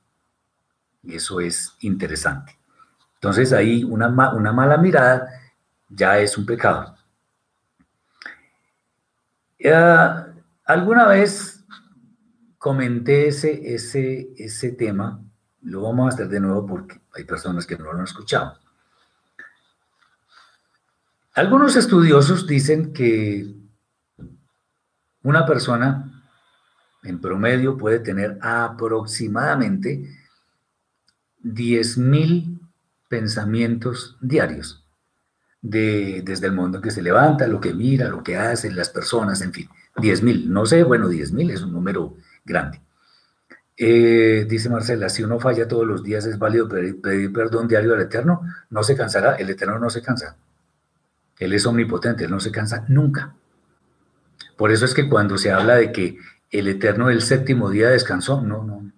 Y 1.04 1.16
eso 1.16 1.40
es 1.40 1.76
interesante. 1.82 2.58
Entonces 3.16 3.52
ahí 3.52 3.84
una, 3.84 4.08
una 4.34 4.54
mala 4.54 4.78
mirada 4.78 5.30
ya 5.90 6.20
es 6.20 6.38
un 6.38 6.46
pecado. 6.46 6.96
alguna 10.64 11.08
vez 11.08 11.66
comenté 12.58 13.28
ese, 13.28 13.74
ese, 13.74 14.30
ese 14.38 14.72
tema, 14.72 15.22
lo 15.64 15.82
vamos 15.82 16.06
a 16.06 16.16
hacer 16.16 16.30
de 16.30 16.40
nuevo 16.40 16.66
porque 16.66 17.02
hay 17.14 17.26
personas 17.26 17.66
que 17.66 17.78
no 17.78 17.86
lo 17.86 17.92
han 17.92 18.04
escuchado. 18.04 18.58
Algunos 21.34 21.76
estudiosos 21.76 22.48
dicen 22.48 22.94
que 22.94 23.59
una 25.24 25.46
persona 25.46 26.24
en 27.04 27.20
promedio 27.20 27.78
puede 27.78 28.00
tener 28.00 28.38
aproximadamente 28.42 30.10
10.000 31.44 32.60
pensamientos 33.08 34.18
diarios 34.22 34.86
de, 35.62 36.22
desde 36.24 36.48
el 36.48 36.54
mundo 36.54 36.82
que 36.82 36.92
se 36.92 37.02
levanta, 37.02 37.48
lo 37.48 37.60
que 37.60 37.74
mira, 37.74 38.08
lo 38.08 38.24
que 38.24 38.38
hacen 38.38 38.76
las 38.76 38.90
personas, 38.90 39.42
en 39.42 39.52
fin, 39.52 39.70
10 39.98 40.24
mil, 40.24 40.54
no 40.54 40.66
sé, 40.66 40.84
bueno, 40.84 41.10
10 41.10 41.34
mil 41.34 41.52
es 41.52 41.62
un 41.62 41.74
número 41.74 42.16
grande. 42.46 42.82
Eh, 43.76 44.46
dice 44.50 44.70
Marcela, 44.70 45.10
si 45.10 45.24
uno 45.24 45.40
falla 45.40 45.68
todos 45.68 45.88
los 45.88 46.04
días, 46.04 46.26
¿es 46.26 46.38
válido 46.38 46.68
pedir, 46.68 47.32
perdón 47.32 47.68
diario 47.68 47.94
al 47.94 48.02
Eterno? 48.02 48.42
No 48.70 48.84
se 48.84 48.96
cansará, 48.96 49.36
el 49.36 49.50
Eterno 49.50 49.80
no 49.80 49.90
se 49.90 50.02
cansa. 50.02 50.36
Él 51.38 51.54
es 51.54 51.66
omnipotente, 51.66 52.26
él 52.26 52.32
no 52.32 52.42
se 52.42 52.52
cansa 52.52 52.86
nunca. 52.90 53.36
Por 54.60 54.72
eso 54.72 54.84
es 54.84 54.94
que 54.94 55.08
cuando 55.08 55.38
se 55.38 55.52
habla 55.52 55.76
de 55.76 55.94
que 55.94 56.18
el 56.52 56.68
Eterno 56.68 57.10
el 57.10 57.22
séptimo 57.22 57.70
día 57.70 57.88
descansó, 57.90 58.42
no, 58.42 58.62
no, 58.62 58.92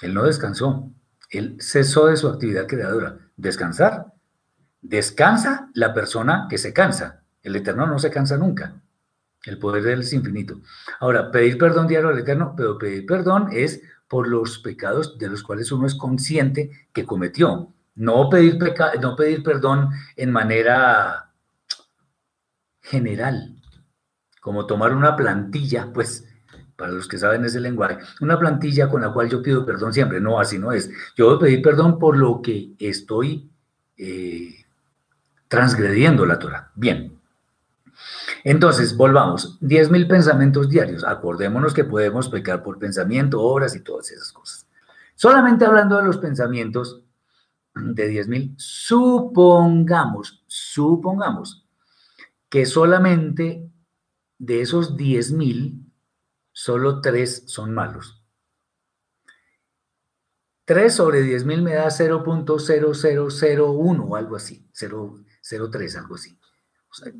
él 0.00 0.14
no 0.14 0.24
descansó, 0.24 0.90
él 1.28 1.58
cesó 1.60 2.06
de 2.06 2.16
su 2.16 2.26
actividad 2.26 2.66
creadora. 2.66 3.18
Descansar 3.36 4.06
Descansa 4.80 5.70
la 5.74 5.94
persona 5.94 6.48
que 6.50 6.56
se 6.58 6.72
cansa. 6.72 7.22
El 7.42 7.54
Eterno 7.54 7.86
no 7.86 8.00
se 8.00 8.10
cansa 8.10 8.36
nunca. 8.36 8.80
El 9.44 9.58
poder 9.58 9.82
de 9.84 9.92
él 9.92 10.00
es 10.00 10.12
infinito. 10.14 10.60
Ahora, 11.00 11.30
pedir 11.30 11.56
perdón 11.58 11.86
diario 11.86 12.08
al 12.08 12.18
Eterno, 12.18 12.54
pero 12.56 12.78
pedir 12.78 13.06
perdón 13.06 13.48
es 13.52 13.80
por 14.08 14.26
los 14.26 14.58
pecados 14.58 15.18
de 15.18 15.28
los 15.28 15.42
cuales 15.42 15.70
uno 15.70 15.86
es 15.86 15.94
consciente 15.94 16.88
que 16.94 17.04
cometió. 17.04 17.72
No 17.94 18.28
pedir, 18.28 18.58
no 19.00 19.16
pedir 19.16 19.42
perdón 19.42 19.90
en 20.16 20.32
manera 20.32 21.30
general, 22.80 23.62
como 24.42 24.66
tomar 24.66 24.92
una 24.92 25.14
plantilla, 25.14 25.92
pues, 25.94 26.26
para 26.74 26.90
los 26.90 27.06
que 27.06 27.16
saben 27.16 27.44
ese 27.44 27.60
lenguaje, 27.60 27.98
una 28.20 28.36
plantilla 28.40 28.88
con 28.88 29.02
la 29.02 29.12
cual 29.12 29.30
yo 29.30 29.40
pido 29.40 29.64
perdón 29.64 29.94
siempre. 29.94 30.20
No, 30.20 30.40
así 30.40 30.58
no 30.58 30.72
es. 30.72 30.90
Yo 31.14 31.30
a 31.30 31.38
pedir 31.38 31.62
perdón 31.62 31.96
por 31.96 32.16
lo 32.16 32.42
que 32.42 32.72
estoy 32.80 33.48
eh, 33.96 34.52
transgrediendo 35.46 36.26
la 36.26 36.40
Torah. 36.40 36.72
Bien. 36.74 37.16
Entonces, 38.42 38.96
volvamos. 38.96 39.60
10.000 39.60 40.08
pensamientos 40.08 40.68
diarios. 40.68 41.04
Acordémonos 41.04 41.72
que 41.72 41.84
podemos 41.84 42.28
pecar 42.28 42.64
por 42.64 42.80
pensamiento, 42.80 43.40
obras 43.40 43.76
y 43.76 43.80
todas 43.80 44.10
esas 44.10 44.32
cosas. 44.32 44.66
Solamente 45.14 45.64
hablando 45.64 45.98
de 45.98 46.02
los 46.02 46.18
pensamientos 46.18 47.04
de 47.76 48.10
10.000, 48.10 48.54
supongamos, 48.56 50.42
supongamos 50.48 51.64
que 52.48 52.66
solamente 52.66 53.71
de 54.42 54.60
esos 54.60 54.96
10.000, 54.96 55.88
solo 56.50 57.00
tres 57.00 57.44
son 57.46 57.72
malos. 57.72 58.20
3 60.64 60.92
sobre 60.92 61.22
10.000 61.22 61.62
me 61.62 61.74
da 61.74 61.86
0.0001 61.86 64.04
o 64.04 64.16
algo 64.16 64.34
así, 64.34 64.68
0, 64.72 65.14
0,3, 65.42 65.96
algo 65.96 66.16
así. 66.16 66.36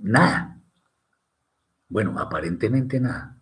Nada. 0.02 0.60
Bueno, 1.88 2.18
aparentemente 2.18 2.98
nada. 2.98 3.38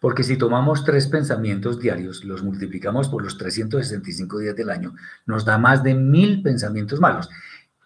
Porque 0.00 0.24
si 0.24 0.38
tomamos 0.38 0.82
tres 0.82 1.06
pensamientos 1.06 1.78
diarios, 1.78 2.24
los 2.24 2.42
multiplicamos 2.42 3.10
por 3.10 3.22
los 3.22 3.36
365 3.36 4.38
días 4.38 4.56
del 4.56 4.70
año, 4.70 4.94
nos 5.26 5.44
da 5.44 5.58
más 5.58 5.82
de 5.82 5.94
mil 5.94 6.42
pensamientos 6.42 6.98
malos. 6.98 7.28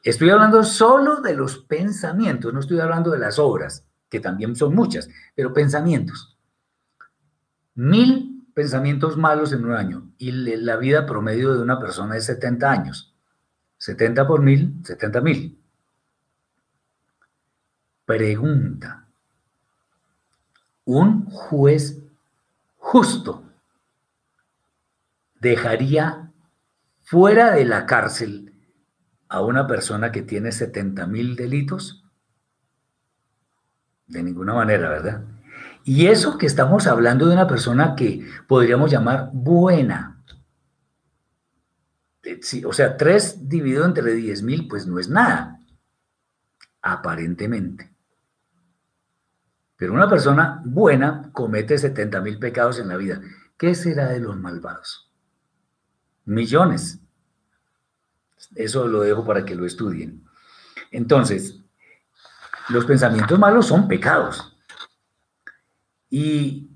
Estoy 0.05 0.31
hablando 0.31 0.63
solo 0.63 1.21
de 1.21 1.35
los 1.35 1.59
pensamientos, 1.59 2.55
no 2.55 2.61
estoy 2.61 2.79
hablando 2.79 3.11
de 3.11 3.19
las 3.19 3.41
obras, 3.41 3.90
que 4.11 4.21
también 4.21 4.55
son 4.57 4.75
muchas, 4.75 5.09
pero 5.35 5.55
pensamientos. 5.55 6.37
Mil 7.75 8.31
pensamientos 8.53 9.17
malos 9.17 9.53
en 9.53 9.65
un 9.65 9.73
año 9.73 10.11
y 10.19 10.33
la 10.33 10.77
vida 10.77 11.07
promedio 11.07 11.55
de 11.55 11.63
una 11.63 11.79
persona 11.81 12.17
es 12.17 12.27
70 12.27 12.71
años. 12.71 13.15
70 13.79 14.27
por 14.27 14.43
mil, 14.43 14.75
70 14.85 15.21
mil. 15.23 15.59
Pregunta. 18.05 19.07
¿Un 20.85 21.25
juez 21.27 22.03
justo 22.77 23.45
dejaría 25.39 26.31
fuera 27.05 27.53
de 27.53 27.65
la 27.65 27.87
cárcel 27.87 28.53
a 29.29 29.41
una 29.43 29.67
persona 29.67 30.11
que 30.13 30.23
tiene 30.23 30.53
70 30.53 31.07
mil 31.07 31.37
delitos? 31.37 32.05
De 34.11 34.23
ninguna 34.23 34.55
manera, 34.55 34.89
¿verdad? 34.89 35.25
Y 35.85 36.07
eso 36.07 36.37
que 36.37 36.47
estamos 36.47 36.87
hablando 36.87 37.27
de 37.27 37.33
una 37.33 37.47
persona 37.47 37.95
que 37.97 38.27
podríamos 38.47 38.91
llamar 38.91 39.31
buena. 39.33 40.23
Eh, 42.23 42.41
o 42.67 42.73
sea, 42.73 42.97
3 42.97 43.49
dividido 43.49 43.85
entre 43.85 44.13
10 44.13 44.43
mil, 44.43 44.69
pues 44.69 44.87
no 44.87 44.99
es 44.99 45.09
nada, 45.09 45.61
aparentemente. 46.83 47.91
Pero 49.77 49.95
una 49.95 50.11
persona 50.11 50.61
buena 50.67 51.31
comete 51.33 51.79
70 51.79 52.21
mil 52.21 52.39
pecados 52.39 52.79
en 52.79 52.89
la 52.89 52.97
vida. 52.97 53.23
¿Qué 53.57 53.75
será 53.75 54.09
de 54.09 54.21
los 54.21 54.37
malvados? 54.37 55.11
Millones. 56.27 57.01
Eso 58.55 58.87
lo 58.87 59.01
dejo 59.01 59.25
para 59.25 59.45
que 59.45 59.55
lo 59.55 59.65
estudien. 59.65 60.25
Entonces, 60.91 61.60
los 62.69 62.85
pensamientos 62.85 63.39
malos 63.39 63.67
son 63.67 63.89
pecados. 63.89 64.57
Y 66.09 66.71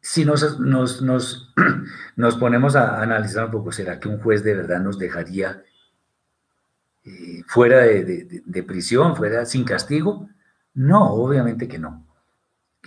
si 0.00 0.24
nos, 0.24 0.58
nos, 0.60 2.36
ponemos 2.38 2.76
a 2.76 3.02
analizar 3.02 3.46
un 3.46 3.50
poco, 3.50 3.72
¿será 3.72 3.98
que 3.98 4.08
un 4.08 4.20
juez 4.20 4.42
de 4.42 4.54
verdad 4.54 4.80
nos 4.80 4.98
dejaría 4.98 5.62
eh, 7.04 7.42
fuera 7.46 7.80
de, 7.80 8.42
de 8.44 8.62
prisión, 8.62 9.16
fuera 9.16 9.44
sin 9.46 9.64
castigo? 9.64 10.28
No, 10.74 11.12
obviamente 11.12 11.68
que 11.68 11.78
no. 11.78 12.06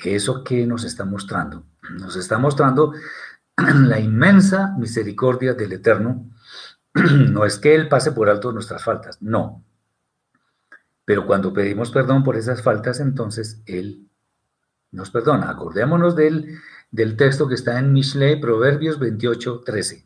¿Eso 0.03 0.43
qué 0.43 0.65
nos 0.65 0.83
está 0.83 1.05
mostrando? 1.05 1.65
Nos 1.91 2.15
está 2.15 2.37
mostrando 2.37 2.93
la 3.57 3.99
inmensa 3.99 4.75
misericordia 4.77 5.53
del 5.53 5.73
Eterno. 5.73 6.29
No 7.31 7.45
es 7.45 7.57
que 7.57 7.73
Él 7.73 7.87
pase 7.87 8.11
por 8.11 8.29
alto 8.29 8.51
nuestras 8.51 8.83
faltas, 8.83 9.19
no. 9.21 9.63
Pero 11.05 11.25
cuando 11.25 11.53
pedimos 11.53 11.91
perdón 11.91 12.23
por 12.23 12.37
esas 12.37 12.61
faltas, 12.61 12.99
entonces 12.99 13.61
Él 13.65 14.09
nos 14.91 15.09
perdona. 15.11 15.49
Acordémonos 15.49 16.15
del, 16.15 16.59
del 16.91 17.17
texto 17.17 17.47
que 17.47 17.55
está 17.55 17.79
en 17.79 17.91
Mishle, 17.91 18.37
Proverbios 18.37 18.99
28, 18.99 19.61
13. 19.65 20.05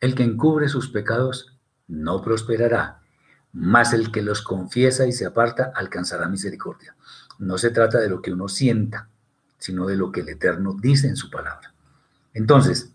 El 0.00 0.14
que 0.14 0.24
encubre 0.24 0.68
sus 0.68 0.90
pecados 0.90 1.56
no 1.88 2.20
prosperará, 2.20 3.00
más 3.52 3.92
el 3.92 4.12
que 4.12 4.22
los 4.22 4.42
confiesa 4.42 5.06
y 5.06 5.12
se 5.12 5.24
aparta 5.24 5.72
alcanzará 5.74 6.28
misericordia. 6.28 6.94
No 7.38 7.56
se 7.56 7.70
trata 7.70 7.98
de 7.98 8.10
lo 8.10 8.20
que 8.20 8.32
uno 8.32 8.48
sienta, 8.48 9.08
sino 9.58 9.86
de 9.86 9.96
lo 9.96 10.12
que 10.12 10.20
el 10.20 10.28
Eterno 10.28 10.76
dice 10.78 11.08
en 11.08 11.16
su 11.16 11.30
palabra. 11.30 11.72
Entonces, 12.34 12.92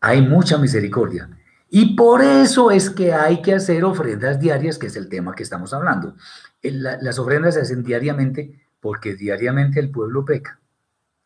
hay 0.00 0.22
mucha 0.22 0.58
misericordia. 0.58 1.30
Y 1.76 1.96
por 1.96 2.22
eso 2.22 2.70
es 2.70 2.88
que 2.88 3.12
hay 3.12 3.42
que 3.42 3.52
hacer 3.52 3.82
ofrendas 3.82 4.38
diarias, 4.38 4.78
que 4.78 4.86
es 4.86 4.94
el 4.94 5.08
tema 5.08 5.34
que 5.34 5.42
estamos 5.42 5.74
hablando. 5.74 6.14
Las 6.62 7.18
ofrendas 7.18 7.54
se 7.54 7.62
hacen 7.62 7.82
diariamente 7.82 8.64
porque 8.78 9.16
diariamente 9.16 9.80
el 9.80 9.90
pueblo 9.90 10.24
peca. 10.24 10.60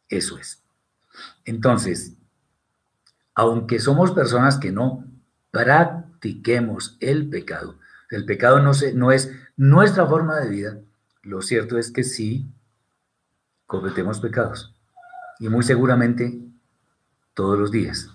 Eso 0.08 0.38
es. 0.38 0.64
Entonces, 1.44 2.14
aunque 3.34 3.78
somos 3.78 4.12
personas 4.12 4.56
que 4.56 4.72
no 4.72 5.04
practiquemos 5.50 6.96
el 7.00 7.28
pecado, 7.28 7.78
el 8.08 8.24
pecado 8.24 8.58
no, 8.60 8.72
no 8.94 9.12
es 9.12 9.30
nuestra 9.58 10.06
forma 10.06 10.40
de 10.40 10.48
vida. 10.48 10.78
Lo 11.24 11.42
cierto 11.42 11.76
es 11.76 11.90
que 11.90 12.04
sí 12.04 12.50
cometemos 13.66 14.18
pecados. 14.18 14.74
Y 15.40 15.50
muy 15.50 15.62
seguramente 15.62 16.40
todos 17.34 17.58
los 17.58 17.70
días. 17.70 18.08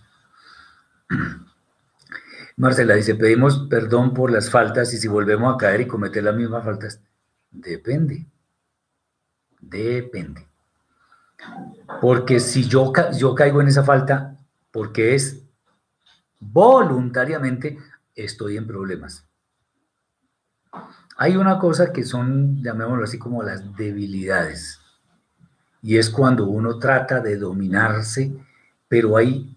Marcela 2.56 2.94
dice, 2.94 3.16
pedimos 3.16 3.68
perdón 3.70 4.14
por 4.14 4.32
las 4.32 4.50
faltas 4.50 4.94
y 4.94 4.98
si 4.98 5.08
volvemos 5.08 5.54
a 5.54 5.58
caer 5.58 5.82
y 5.82 5.88
cometer 5.88 6.24
las 6.24 6.36
mismas 6.36 6.64
faltas. 6.64 7.02
Depende. 7.50 8.26
Depende. 9.60 10.48
Porque 12.02 12.40
si 12.40 12.68
yo, 12.68 12.92
caigo 12.92 13.62
en 13.62 13.68
esa 13.68 13.84
falta, 13.84 14.38
porque 14.72 15.16
es 15.16 15.44
voluntariamente, 16.40 17.78
estoy 18.16 18.58
en 18.58 18.68
problemas. 18.68 19.26
Hay 21.18 21.38
una 21.38 21.60
cosa 21.60 21.92
que 21.92 22.04
son, 22.04 22.62
llamémoslo 22.64 23.04
así, 23.04 23.18
como 23.18 23.44
las 23.44 23.76
debilidades. 23.76 24.80
Y 25.82 25.98
es 25.98 26.10
cuando 26.10 26.48
uno 26.48 26.80
trata 26.80 27.20
de 27.20 27.38
dominarse, 27.38 28.34
pero 28.88 29.18
hay 29.18 29.56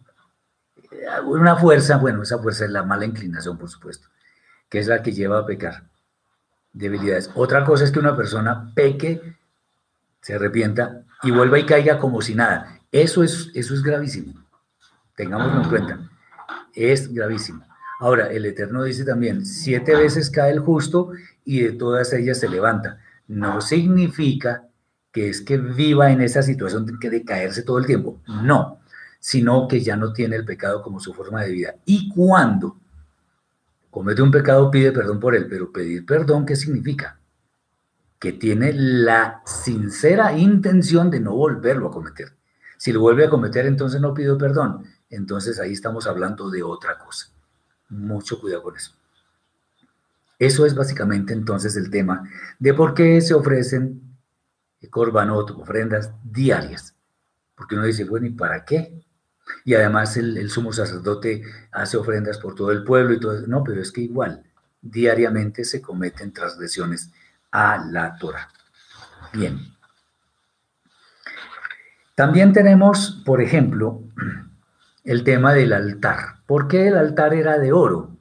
una 1.24 1.56
fuerza, 1.56 1.96
bueno, 1.96 2.22
esa 2.22 2.38
fuerza 2.38 2.64
es 2.64 2.70
la 2.70 2.82
mala 2.82 3.04
inclinación, 3.04 3.58
por 3.58 3.68
supuesto, 3.68 4.08
que 4.68 4.78
es 4.78 4.86
la 4.86 5.02
que 5.02 5.12
lleva 5.12 5.38
a 5.38 5.46
pecar. 5.46 5.84
Debilidades. 6.72 7.30
Otra 7.34 7.64
cosa 7.64 7.84
es 7.84 7.90
que 7.90 7.98
una 7.98 8.16
persona 8.16 8.72
peque, 8.74 9.36
se 10.20 10.34
arrepienta 10.34 11.04
y 11.22 11.30
vuelva 11.30 11.58
y 11.58 11.64
caiga 11.66 11.98
como 11.98 12.20
si 12.20 12.34
nada. 12.34 12.80
Eso 12.90 13.22
es, 13.22 13.50
eso 13.54 13.74
es 13.74 13.82
gravísimo. 13.82 14.34
Tengámoslo 15.14 15.62
en 15.62 15.68
cuenta. 15.68 15.98
Es 16.74 17.12
gravísimo. 17.12 17.64
Ahora, 18.00 18.30
el 18.30 18.44
Eterno 18.44 18.82
dice 18.82 19.04
también, 19.04 19.46
siete 19.46 19.96
veces 19.96 20.30
cae 20.30 20.50
el 20.50 20.60
justo 20.60 21.12
y 21.44 21.60
de 21.60 21.72
todas 21.72 22.12
ellas 22.12 22.38
se 22.38 22.48
levanta. 22.48 22.98
No 23.26 23.60
significa 23.60 24.64
que 25.12 25.30
es 25.30 25.40
que 25.40 25.56
viva 25.56 26.10
en 26.10 26.20
esa 26.20 26.42
situación 26.42 26.84
de, 26.84 27.08
de 27.08 27.24
caerse 27.24 27.62
todo 27.62 27.78
el 27.78 27.86
tiempo. 27.86 28.20
No, 28.26 28.80
sino 29.26 29.66
que 29.66 29.80
ya 29.80 29.96
no 29.96 30.12
tiene 30.12 30.36
el 30.36 30.44
pecado 30.44 30.84
como 30.84 31.00
su 31.00 31.12
forma 31.12 31.42
de 31.42 31.50
vida. 31.50 31.74
Y 31.84 32.08
cuando 32.10 32.76
comete 33.90 34.22
un 34.22 34.30
pecado, 34.30 34.70
pide 34.70 34.92
perdón 34.92 35.18
por 35.18 35.34
él, 35.34 35.48
pero 35.48 35.72
pedir 35.72 36.06
perdón, 36.06 36.46
¿qué 36.46 36.54
significa? 36.54 37.18
Que 38.20 38.34
tiene 38.34 38.72
la 38.72 39.42
sincera 39.44 40.38
intención 40.38 41.10
de 41.10 41.18
no 41.18 41.34
volverlo 41.34 41.88
a 41.88 41.90
cometer. 41.90 42.36
Si 42.78 42.92
lo 42.92 43.00
vuelve 43.00 43.24
a 43.24 43.28
cometer, 43.28 43.66
entonces 43.66 44.00
no 44.00 44.14
pido 44.14 44.38
perdón. 44.38 44.84
Entonces 45.10 45.58
ahí 45.58 45.72
estamos 45.72 46.06
hablando 46.06 46.48
de 46.48 46.62
otra 46.62 46.96
cosa. 46.96 47.26
Mucho 47.88 48.40
cuidado 48.40 48.62
con 48.62 48.76
eso. 48.76 48.92
Eso 50.38 50.64
es 50.66 50.74
básicamente 50.76 51.32
entonces 51.32 51.74
el 51.74 51.90
tema 51.90 52.30
de 52.60 52.74
por 52.74 52.94
qué 52.94 53.20
se 53.20 53.34
ofrecen 53.34 54.02
corbanot, 54.88 55.50
ofrendas 55.50 56.12
diarias. 56.22 56.94
Porque 57.56 57.74
uno 57.74 57.86
dice, 57.86 58.04
bueno, 58.04 58.28
¿y 58.28 58.30
para 58.30 58.64
qué? 58.64 59.02
Y 59.64 59.74
además 59.74 60.16
el, 60.16 60.50
sumo 60.50 60.72
sacerdote 60.72 61.42
hace 61.72 61.96
ofrendas 61.96 62.38
por 62.38 62.54
todo 62.54 62.70
el 62.72 62.84
pueblo 62.84 63.14
y 63.14 63.20
todo. 63.20 63.46
No, 63.46 63.62
pero 63.64 63.80
es 63.80 63.92
que 63.92 64.02
igual, 64.02 64.44
diariamente 64.80 65.64
se 65.64 65.80
cometen 65.80 66.32
transgresiones 66.32 67.10
a 67.50 67.78
la 67.78 68.16
Torah. 68.16 68.48
Bien. 69.32 69.58
También 72.14 72.52
tenemos, 72.52 73.22
por 73.24 73.42
ejemplo, 73.42 74.02
el 75.04 75.22
tema 75.22 75.52
del 75.52 75.72
altar. 75.72 76.42
¿Por 76.46 76.68
qué 76.68 76.88
el 76.88 76.96
altar 76.96 77.34
era 77.34 77.58
de 77.58 77.72
oro? 77.72 78.16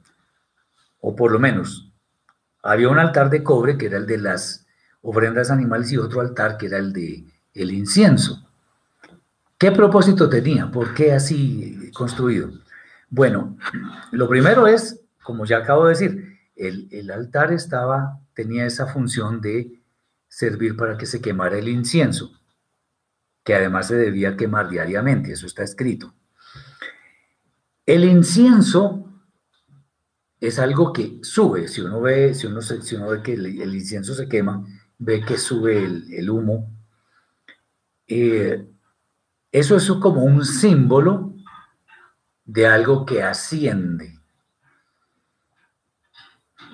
O 1.00 1.16
por 1.16 1.32
lo 1.32 1.38
menos, 1.38 1.92
había 2.62 2.88
un 2.88 2.98
altar 2.98 3.30
de 3.30 3.42
cobre 3.42 3.78
que 3.78 3.86
era 3.86 3.98
el 3.98 4.06
de 4.06 4.18
las 4.18 4.66
ofrendas 5.00 5.50
animales 5.50 5.92
y 5.92 5.98
otro 5.98 6.20
altar 6.20 6.56
que 6.56 6.66
era 6.66 6.78
el 6.78 6.92
de 6.92 7.24
el 7.54 7.70
incienso. 7.70 8.45
¿Qué 9.58 9.72
propósito 9.72 10.28
tenía? 10.28 10.70
¿Por 10.70 10.92
qué 10.92 11.12
así 11.12 11.90
construido? 11.92 12.50
Bueno, 13.08 13.56
lo 14.12 14.28
primero 14.28 14.66
es, 14.66 15.00
como 15.22 15.46
ya 15.46 15.58
acabo 15.58 15.84
de 15.84 15.90
decir, 15.90 16.38
el, 16.56 17.10
altar 17.10 17.52
estaba, 17.52 18.20
tenía 18.34 18.66
esa 18.66 18.86
función 18.86 19.40
de 19.40 19.80
servir 20.28 20.76
para 20.76 20.98
que 20.98 21.06
se 21.06 21.22
quemara 21.22 21.58
el 21.58 21.68
incienso, 21.68 22.32
que 23.44 23.54
además 23.54 23.88
se 23.88 23.96
debía 23.96 24.36
quemar 24.36 24.68
diariamente, 24.68 25.32
eso 25.32 25.46
está 25.46 25.62
escrito. 25.62 26.14
El 27.86 28.04
incienso 28.04 29.10
es 30.38 30.58
algo 30.58 30.92
que 30.92 31.18
sube, 31.22 31.68
si 31.68 31.80
uno 31.80 32.00
ve, 32.02 32.34
si 32.34 32.46
uno, 32.46 32.60
si 32.60 32.96
uno 32.96 33.08
ve 33.08 33.22
que 33.22 33.34
el, 33.34 33.74
incienso 33.74 34.14
se 34.14 34.28
quema, 34.28 34.66
ve 34.98 35.22
que 35.22 35.38
sube 35.38 35.84
el, 35.84 36.28
humo. 36.28 36.74
Eh, 38.08 38.66
eso 39.58 39.76
es 39.76 39.90
como 40.02 40.22
un 40.22 40.44
símbolo 40.44 41.34
de 42.44 42.66
algo 42.66 43.06
que 43.06 43.22
asciende. 43.22 44.20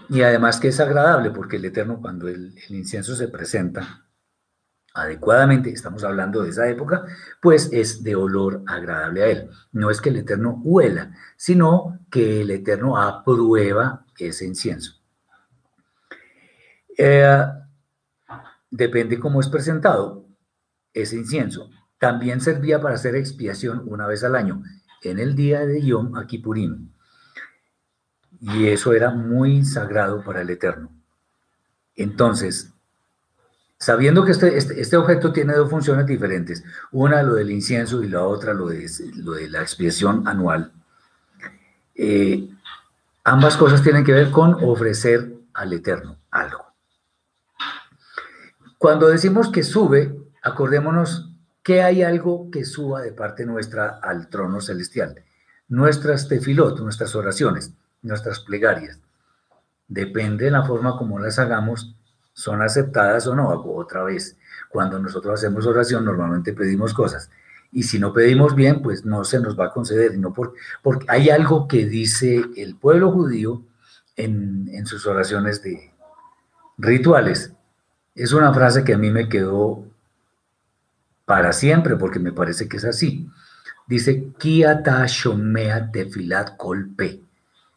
Y 0.09 0.23
además 0.23 0.59
que 0.59 0.67
es 0.67 0.81
agradable, 0.81 1.31
porque 1.31 1.59
el 1.59 1.65
Eterno, 1.65 2.01
cuando 2.01 2.27
el 2.27 2.53
incienso 2.71 3.15
se 3.15 3.29
presenta, 3.29 4.05
adecuadamente, 4.95 5.71
estamos 5.71 6.03
hablando 6.03 6.43
de 6.43 6.51
esa 6.51 6.69
época, 6.69 7.05
pues 7.41 7.71
es 7.73 8.03
de 8.03 8.17
olor 8.17 8.65
agradable 8.67 9.23
a 9.23 9.27
él. 9.27 9.51
No 9.71 9.89
es 9.89 10.01
que 10.01 10.09
el 10.09 10.17
Eterno 10.17 10.61
huela, 10.65 11.15
sino 11.37 12.01
que 12.11 12.41
el 12.41 12.51
Eterno 12.51 12.99
aprueba 12.99 14.07
ese 14.19 14.45
incienso. 14.45 15.01
Eh, 16.99 17.45
depende 18.73 19.21
cómo 19.21 19.41
es 19.41 19.49
presentado 19.49 20.27
ese 20.93 21.15
incienso. 21.15 21.71
También 22.03 22.41
servía 22.41 22.81
para 22.81 22.97
hacer 22.97 23.15
expiación 23.15 23.85
una 23.87 24.09
vez 24.09 24.25
al 24.25 24.35
año, 24.35 24.65
en 25.03 25.21
el 25.21 25.37
día 25.37 25.65
de 25.65 25.81
Yom 25.81 26.13
Kippurim. 26.27 26.89
Y 28.41 28.67
eso 28.67 28.93
era 28.93 29.13
muy 29.13 29.65
sagrado 29.65 30.25
para 30.25 30.41
el 30.41 30.51
Eterno. 30.51 30.91
Entonces, 31.95 32.73
Sabiendo 33.79 34.25
que 34.25 34.33
este, 34.33 34.57
este, 34.57 34.81
este, 34.81 34.97
objeto 34.97 35.33
tiene 35.33 35.55
dos 35.55 35.69
funciones 35.69 36.07
diferentes, 36.07 36.63
una 36.93 37.21
lo 37.25 37.35
del 37.35 37.51
incienso 37.51 38.03
y 38.03 38.09
la 38.09 38.23
otra 38.23 38.55
lo 38.55 38.69
de, 38.69 38.89
lo 39.17 39.33
de 39.33 39.51
la 39.51 39.61
expiación 39.61 40.27
anual, 40.29 40.73
eh, 41.97 42.49
ambas 43.25 43.57
cosas 43.57 43.83
tienen 43.83 44.05
que 44.05 44.13
ver 44.13 44.31
con 44.31 44.55
ofrecer 44.63 45.35
al 45.53 45.73
Eterno 45.73 46.17
algo. 46.31 46.65
Cuando 48.79 49.09
decimos 49.09 49.51
que 49.51 49.65
sube, 49.65 50.17
acordémonos 50.43 51.32
que 51.63 51.83
hay 51.83 52.03
algo 52.03 52.51
que 52.51 52.65
suba 52.65 53.03
de 53.03 53.13
parte 53.13 53.47
nuestra 53.47 54.01
al 54.03 54.29
trono 54.29 54.61
celestial. 54.61 55.23
Nuestras 55.69 56.29
tefilot, 56.29 56.81
nuestras 56.81 57.15
oraciones, 57.15 57.73
nuestras 58.03 58.41
plegarias. 58.41 58.99
Depende 59.89 60.47
de 60.47 60.51
la 60.51 60.65
forma 60.65 60.97
como 60.97 61.19
las 61.19 61.39
hagamos, 61.39 61.95
son 62.33 62.63
aceptadas 62.63 63.27
o 63.27 63.35
no. 63.35 63.49
Otra 63.49 64.03
vez, 64.03 64.37
cuando 64.69 64.99
nosotros 64.99 65.35
hacemos 65.35 65.67
oración, 65.67 66.05
normalmente 66.05 66.53
pedimos 66.53 66.95
cosas. 66.95 67.31
Y 67.71 67.85
si 67.85 67.99
no 67.99 68.13
pedimos 68.13 68.55
bien, 68.55 68.83
pues 68.83 69.05
no 69.05 69.25
se 69.25 69.41
nos 69.41 69.59
va 69.59 69.67
a 69.67 69.73
conceder. 69.73 70.19
No 70.19 70.35
porque 70.83 71.07
hay 71.09 71.31
algo 71.31 71.69
que 71.69 71.87
dice 71.87 72.43
el 72.57 72.77
pueblo 72.77 73.13
judío 73.13 73.63
en 74.17 74.87
sus 74.87 75.07
oraciones 75.07 75.63
de 75.63 75.93
rituales. 76.77 77.53
Es 78.15 78.33
una 78.33 78.53
frase 78.53 78.85
que 78.85 78.93
a 78.93 78.99
mí 78.99 79.11
me 79.11 79.29
quedó 79.29 79.87
para 81.25 81.53
siempre, 81.53 81.97
porque 81.97 82.19
me 82.19 82.33
parece 82.33 82.69
que 82.69 82.77
es 82.77 82.85
así. 82.85 83.29
Dice, 83.87 84.33
Kiata 84.39 85.05
Shomea 85.07 85.91
Tefilat 85.91 86.57
Kolpe, 86.57 87.21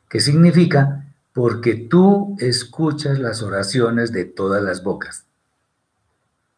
que 0.10 0.20
significa 0.20 1.06
porque 1.34 1.76
tú 1.76 2.36
escuchas 2.40 3.20
las 3.20 3.42
oraciones 3.42 4.12
de 4.12 4.26
todas 4.26 4.64
las 4.64 4.84
bocas. 4.84 5.26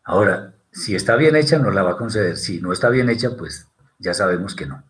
Ahora, 0.03 0.53
si 0.71 0.95
está 0.95 1.15
bien 1.15 1.35
hecha, 1.35 1.57
nos 1.57 1.73
la 1.73 1.83
va 1.83 1.91
a 1.91 1.97
conceder. 1.97 2.37
Si 2.37 2.61
no 2.61 2.71
está 2.71 2.89
bien 2.89 3.09
hecha, 3.09 3.35
pues 3.35 3.67
ya 3.99 4.13
sabemos 4.13 4.55
que 4.55 4.67
no. 4.67 4.83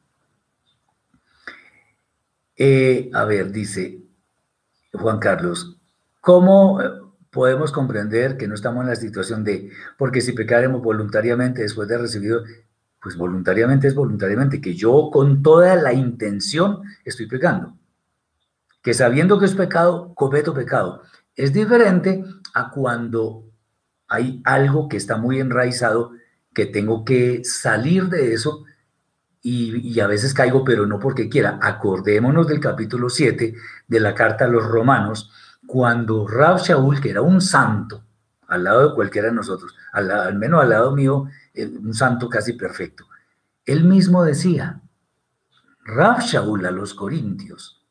Eh, 2.58 3.10
a 3.14 3.24
ver, 3.24 3.52
dice 3.52 4.00
Juan 4.91 5.20
Carlos, 5.20 5.78
¿Cómo 6.28 6.82
podemos 7.38 7.72
comprender 7.72 8.36
que 8.36 8.48
no 8.48 8.56
estamos 8.56 8.82
en 8.82 8.90
la 8.90 8.96
situación 8.96 9.44
de, 9.44 9.70
porque 9.96 10.22
si 10.22 10.32
pecaremos 10.32 10.82
voluntariamente 10.82 11.62
después 11.62 11.88
de 11.88 12.00
recibido, 12.00 12.44
pues 13.00 13.16
voluntariamente 13.16 13.88
es 13.88 13.94
voluntariamente, 13.94 14.60
que 14.60 14.74
yo 14.74 15.12
con 15.14 15.44
toda 15.44 15.76
la 15.76 15.94
intención 15.94 16.82
estoy 17.06 17.28
pecando, 17.28 17.78
que 18.82 18.96
sabiendo 18.96 19.38
que 19.38 19.46
es 19.46 19.54
pecado, 19.54 20.16
cometo 20.16 20.52
pecado. 20.56 21.04
Es 21.36 21.54
diferente 21.54 22.26
a 22.56 22.72
cuando 22.72 23.44
hay 24.08 24.42
algo 24.44 24.90
que 24.90 24.98
está 24.98 25.18
muy 25.18 25.40
enraizado, 25.40 26.14
que 26.56 26.66
tengo 26.66 27.06
que 27.06 27.44
salir 27.44 28.10
de 28.10 28.34
eso 28.34 28.66
y, 29.44 30.00
a 30.00 30.08
veces 30.08 30.34
caigo, 30.34 30.64
pero 30.64 30.88
no 30.88 30.98
porque 30.98 31.30
quiera. 31.30 31.60
Acordémonos 31.62 32.48
del 32.48 32.60
capítulo 32.60 33.12
7 33.12 33.54
de 33.88 34.00
la 34.00 34.16
carta 34.16 34.46
a 34.46 34.48
los 34.48 34.66
romanos, 34.66 35.32
cuando 35.68 36.26
Rab 36.26 36.59
Shaul, 36.59 36.99
que 36.99 37.11
era 37.11 37.22
un 37.22 37.41
santo, 37.41 38.03
al 38.47 38.63
lado 38.63 38.89
de 38.89 38.95
cualquiera 38.95 39.28
de 39.28 39.36
nosotros, 39.36 39.76
al, 39.91 40.36
menos 40.38 40.61
al 40.61 40.70
lado 40.70 40.95
mío, 40.95 41.28
un 41.55 41.93
santo 41.93 42.30
casi 42.30 42.53
perfecto, 42.53 43.05
él 43.65 43.84
mismo 43.84 44.24
decía, 44.24 44.82
Rab 45.84 46.22
Shaul 46.22 46.65
a 46.65 46.72
los 46.72 46.93
corintios, 46.93 47.86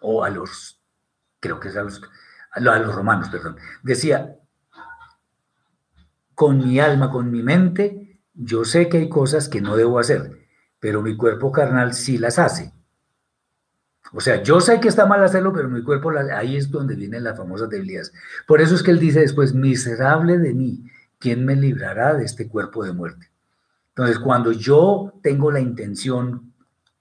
o 0.00 0.24
a 0.24 0.30
los, 0.30 0.80
creo 1.40 1.60
que 1.60 1.68
es 1.68 1.76
a 1.76 1.82
los, 1.82 2.00
a 2.52 2.60
los 2.60 2.94
romanos, 2.94 3.28
perdón, 3.28 3.56
decía, 3.82 4.36
con 6.34 6.58
mi 6.58 6.78
alma, 6.78 7.10
con 7.10 7.30
mi 7.30 7.42
mente, 7.42 8.20
yo 8.34 8.64
sé 8.64 8.88
que 8.88 8.98
hay 8.98 9.08
cosas 9.08 9.48
que 9.48 9.60
no 9.60 9.76
debo 9.76 9.98
hacer, 9.98 10.46
pero 10.78 11.02
mi 11.02 11.16
cuerpo 11.16 11.52
carnal 11.52 11.94
sí 11.94 12.16
las 12.18 12.38
hace. 12.38 12.72
O 14.12 14.20
sea, 14.20 14.42
yo 14.42 14.60
sé 14.60 14.80
que 14.80 14.88
está 14.88 15.06
mal 15.06 15.22
hacerlo, 15.24 15.52
pero 15.52 15.68
mi 15.68 15.82
cuerpo, 15.82 16.10
ahí 16.34 16.56
es 16.56 16.70
donde 16.70 16.94
vienen 16.94 17.24
las 17.24 17.36
famosas 17.36 17.70
debilidades. 17.70 18.12
Por 18.46 18.60
eso 18.60 18.74
es 18.74 18.82
que 18.82 18.90
él 18.90 18.98
dice 18.98 19.20
después, 19.20 19.54
miserable 19.54 20.38
de 20.38 20.52
mí, 20.52 20.84
¿quién 21.18 21.44
me 21.44 21.56
librará 21.56 22.14
de 22.14 22.24
este 22.24 22.48
cuerpo 22.48 22.84
de 22.84 22.92
muerte? 22.92 23.30
Entonces, 23.88 24.18
cuando 24.18 24.52
yo 24.52 25.14
tengo 25.22 25.50
la 25.50 25.60
intención, 25.60 26.52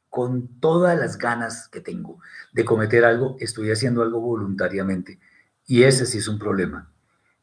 con 0.09 0.59
todas 0.59 0.99
las 0.99 1.17
ganas 1.17 1.69
que 1.69 1.79
tengo 1.79 2.19
de 2.51 2.65
cometer 2.65 3.05
algo, 3.05 3.37
estoy 3.39 3.71
haciendo 3.71 4.01
algo 4.01 4.19
voluntariamente. 4.19 5.19
Y 5.65 5.83
ese 5.83 6.05
sí 6.05 6.17
es 6.17 6.27
un 6.27 6.37
problema. 6.37 6.91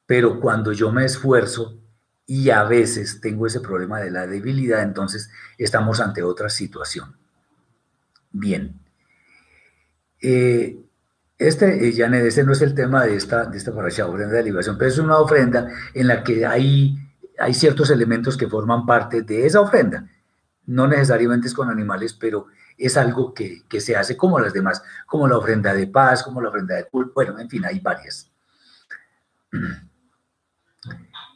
Pero 0.04 0.38
cuando 0.38 0.72
yo 0.72 0.92
me 0.92 1.04
esfuerzo, 1.06 1.78
y 2.30 2.50
a 2.50 2.62
veces 2.64 3.22
tengo 3.22 3.46
ese 3.46 3.60
problema 3.60 4.00
de 4.00 4.10
la 4.10 4.26
debilidad, 4.26 4.82
entonces 4.82 5.30
estamos 5.56 5.98
ante 5.98 6.22
otra 6.22 6.50
situación. 6.50 7.16
Bien. 8.30 8.78
Eh, 10.20 10.78
este, 11.38 11.88
eh, 11.88 11.94
Janet, 11.96 12.24
este 12.24 12.44
no 12.44 12.52
es 12.52 12.62
el 12.62 12.74
tema 12.74 13.04
de 13.04 13.16
esta, 13.16 13.44
de 13.46 13.58
esta 13.58 13.70
ofrenda 13.70 14.34
de 14.34 14.42
liberación, 14.42 14.76
pero 14.76 14.90
es 14.90 14.98
una 14.98 15.18
ofrenda 15.18 15.68
en 15.94 16.08
la 16.08 16.24
que 16.24 16.44
hay, 16.44 16.98
hay 17.38 17.54
ciertos 17.54 17.90
elementos 17.90 18.36
que 18.36 18.48
forman 18.48 18.84
parte 18.86 19.22
de 19.22 19.46
esa 19.46 19.60
ofrenda. 19.60 20.08
No 20.66 20.86
necesariamente 20.88 21.46
es 21.46 21.54
con 21.54 21.70
animales, 21.70 22.12
pero 22.12 22.46
es 22.76 22.96
algo 22.96 23.32
que, 23.32 23.62
que 23.68 23.80
se 23.80 23.96
hace 23.96 24.16
como 24.16 24.38
las 24.40 24.52
demás, 24.52 24.82
como 25.06 25.28
la 25.28 25.38
ofrenda 25.38 25.72
de 25.72 25.86
paz, 25.86 26.22
como 26.22 26.40
la 26.40 26.48
ofrenda 26.48 26.74
de 26.76 26.84
culto, 26.88 27.12
bueno, 27.14 27.38
en 27.38 27.48
fin, 27.48 27.64
hay 27.64 27.80
varias. 27.80 28.30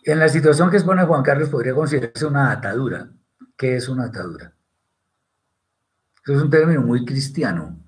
En 0.04 0.18
la 0.18 0.28
situación 0.28 0.68
que 0.68 0.78
expone 0.78 1.04
Juan 1.04 1.22
Carlos 1.22 1.48
podría 1.48 1.74
considerarse 1.74 2.26
una 2.26 2.50
atadura. 2.50 3.08
¿Qué 3.56 3.76
es 3.76 3.88
una 3.88 4.06
atadura? 4.06 4.52
Eso 6.24 6.36
es 6.36 6.42
un 6.42 6.50
término 6.50 6.80
muy 6.82 7.04
cristiano, 7.04 7.78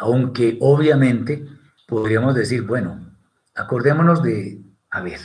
aunque 0.00 0.58
obviamente 0.60 1.46
podríamos 1.86 2.34
decir, 2.34 2.62
bueno, 2.62 3.16
acordémonos 3.54 4.22
de, 4.22 4.62
a 4.90 5.00
ver, 5.00 5.20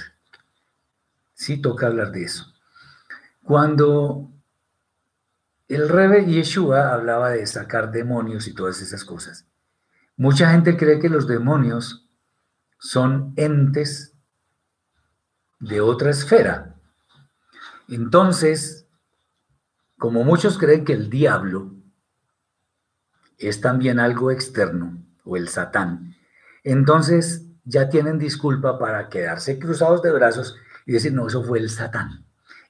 sí 1.34 1.62
toca 1.62 1.88
hablar 1.88 2.12
de 2.12 2.24
eso. 2.24 2.54
Cuando 3.43 4.32
el 5.68 5.89
Rebe 5.89 6.26
Yeshua 6.26 6.93
hablaba 6.93 7.32
de 7.32 7.45
sacar 7.45 7.91
demonios 7.91 8.47
y 8.47 8.54
todas 8.54 8.82
esas 8.82 9.04
cosas, 9.04 9.47
mucha 10.16 10.51
gente 10.51 10.78
cree 10.78 10.99
que 10.99 11.10
los 11.10 11.28
demonios 11.28 12.10
son 12.80 13.34
entes 13.36 14.16
de 15.60 15.82
otra 15.82 16.12
esfera. 16.12 16.76
Entonces, 17.88 18.88
como 19.97 20.24
muchos 20.24 20.58
creen 20.58 20.86
que 20.86 20.93
el 20.93 21.10
diablo 21.10 21.74
es 23.48 23.62
también 23.62 24.00
algo 24.00 24.32
externo, 24.32 24.98
o 25.24 25.38
el 25.38 25.50
satán, 25.50 26.16
entonces 26.64 27.46
ya 27.66 27.89
tienen 27.89 28.20
disculpa 28.20 28.78
para 28.78 29.10
quedarse 29.10 29.60
cruzados 29.60 30.02
de 30.02 30.12
brazos 30.12 30.56
y 30.86 30.94
decir, 30.94 31.14
no, 31.14 31.28
eso 31.28 31.44
fue 31.44 31.60
el 31.60 31.70
satán, 31.70 32.26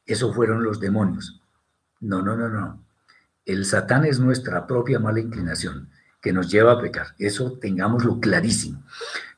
eso 0.05 0.33
fueron 0.33 0.63
los 0.63 0.79
demonios. 0.79 1.41
No, 1.99 2.21
no, 2.21 2.35
no, 2.35 2.49
no. 2.49 2.83
El 3.45 3.65
satán 3.65 4.05
es 4.05 4.19
nuestra 4.19 4.67
propia 4.67 4.99
mala 4.99 5.19
inclinación 5.19 5.89
que 6.21 6.31
nos 6.31 6.49
lleva 6.49 6.71
a 6.71 6.79
pecar. 6.79 7.07
Eso 7.19 7.57
tengámoslo 7.59 8.19
clarísimo. 8.19 8.81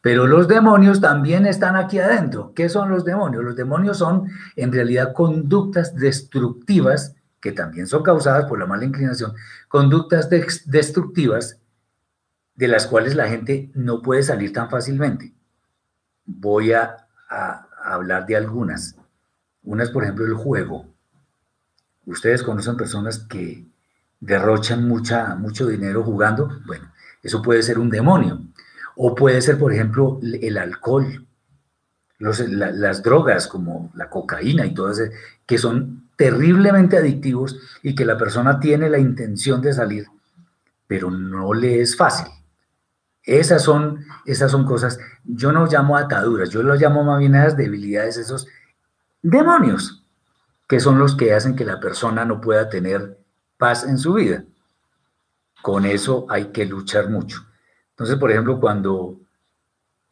Pero 0.01 0.27
los 0.27 0.47
demonios 0.47 1.01
también 1.01 1.47
están 1.47 1.75
aquí 1.75 1.97
adentro. 1.97 2.53
¿Qué 2.55 2.69
son 2.69 2.89
los 2.89 3.03
demonios? 3.03 3.43
Los 3.43 3.55
demonios 3.55 3.97
son 3.97 4.29
en 4.55 4.71
realidad 4.71 5.13
conductas 5.13 5.95
destructivas 5.95 7.14
que 7.45 7.51
también 7.51 7.85
son 7.85 8.01
causadas 8.01 8.45
por 8.45 8.57
la 8.57 8.65
mala 8.65 8.85
inclinación, 8.85 9.35
conductas 9.67 10.31
destructivas 10.65 11.59
de 12.55 12.67
las 12.67 12.87
cuales 12.87 13.13
la 13.13 13.27
gente 13.27 13.69
no 13.75 14.01
puede 14.01 14.23
salir 14.23 14.51
tan 14.51 14.67
fácilmente. 14.67 15.31
Voy 16.25 16.73
a, 16.73 17.07
hablar 17.83 18.25
de 18.25 18.35
algunas. 18.35 18.95
Una 19.61 19.83
es, 19.83 19.91
por 19.91 20.01
ejemplo, 20.01 20.25
el 20.25 20.33
juego. 20.33 20.87
Ustedes 22.07 22.41
conocen 22.41 22.77
personas 22.77 23.19
que 23.19 23.67
derrochan 24.19 24.87
mucha, 24.87 25.35
mucho 25.35 25.67
dinero 25.67 26.01
jugando. 26.01 26.49
Bueno, 26.65 26.91
eso 27.21 27.43
puede 27.43 27.61
ser 27.61 27.77
un 27.77 27.91
demonio. 27.91 28.41
O 28.95 29.13
puede 29.13 29.39
ser, 29.43 29.59
por 29.59 29.71
ejemplo, 29.71 30.19
el 30.23 30.57
alcohol, 30.57 31.27
las 32.17 33.03
drogas 33.03 33.45
como 33.45 33.91
la 33.93 34.09
cocaína 34.09 34.65
y 34.65 34.73
todas, 34.73 34.99
que 35.45 35.59
son 35.59 36.04
terriblemente 36.15 36.97
adictivos 36.97 37.59
y 37.83 37.95
que 37.95 38.05
la 38.05 38.17
persona 38.17 38.59
tiene 38.59 38.89
la 38.89 38.99
intención 38.99 39.61
de 39.61 39.73
salir, 39.73 40.07
pero 40.87 41.11
no 41.11 41.53
le 41.53 41.81
es 41.81 41.95
fácil. 41.95 42.27
Esas 43.23 43.63
son, 43.63 44.05
esas 44.25 44.51
son 44.51 44.65
cosas, 44.65 44.99
yo 45.23 45.51
no 45.51 45.65
llamo 45.65 45.97
ataduras, 45.97 46.49
yo 46.49 46.61
lo 46.61 46.75
llamo 46.75 47.03
más 47.03 47.19
bien 47.19 47.33
debilidades, 47.57 48.17
esos 48.17 48.47
demonios, 49.21 50.05
que 50.67 50.79
son 50.79 50.99
los 50.99 51.15
que 51.15 51.33
hacen 51.33 51.55
que 51.55 51.65
la 51.65 51.79
persona 51.79 52.23
no 52.23 52.39
pueda 52.39 52.69
tener 52.69 53.17
paz 53.57 53.83
en 53.83 53.97
su 53.97 54.13
vida. 54.13 54.43
Con 55.61 55.85
eso 55.85 56.27
hay 56.29 56.45
que 56.51 56.65
luchar 56.65 57.09
mucho. 57.09 57.45
Entonces, 57.91 58.17
por 58.17 58.29
ejemplo, 58.29 58.59
cuando 58.59 59.19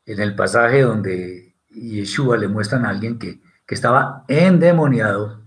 en 0.06 0.20
el 0.20 0.36
pasaje 0.36 0.82
donde 0.82 1.54
Yeshua 1.70 2.38
le 2.38 2.48
muestran 2.48 2.86
a 2.86 2.90
alguien 2.90 3.20
que, 3.20 3.42
estaba 3.68 4.24
endemoniado, 4.28 5.42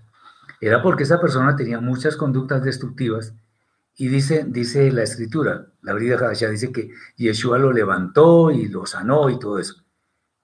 era 0.60 0.82
porque 0.82 1.02
esa 1.04 1.20
persona 1.20 1.56
tenía 1.56 1.80
muchas 1.80 2.16
conductas 2.16 2.62
destructivas 2.62 3.34
y 3.96 4.08
dice, 4.08 4.44
dice 4.46 4.90
la 4.92 5.02
escritura, 5.02 5.66
la 5.82 5.94
Brida 5.94 6.16
Hadashah 6.16 6.50
dice 6.50 6.70
que 6.70 6.90
Yeshua 7.16 7.58
lo 7.58 7.72
levantó 7.72 8.50
y 8.50 8.68
lo 8.68 8.84
sanó 8.86 9.30
y 9.30 9.38
todo 9.38 9.58
eso. 9.58 9.84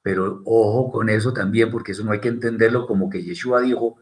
Pero 0.02 0.42
ojo 0.44 0.90
con 0.90 1.08
eso 1.08 1.32
también, 1.32 1.70
porque 1.70 1.92
eso 1.92 2.02
no 2.02 2.12
hay 2.12 2.20
que 2.20 2.28
entenderlo 2.28 2.86
como 2.86 3.10
que 3.10 3.22
Yeshua 3.22 3.60
dijo, 3.60 3.96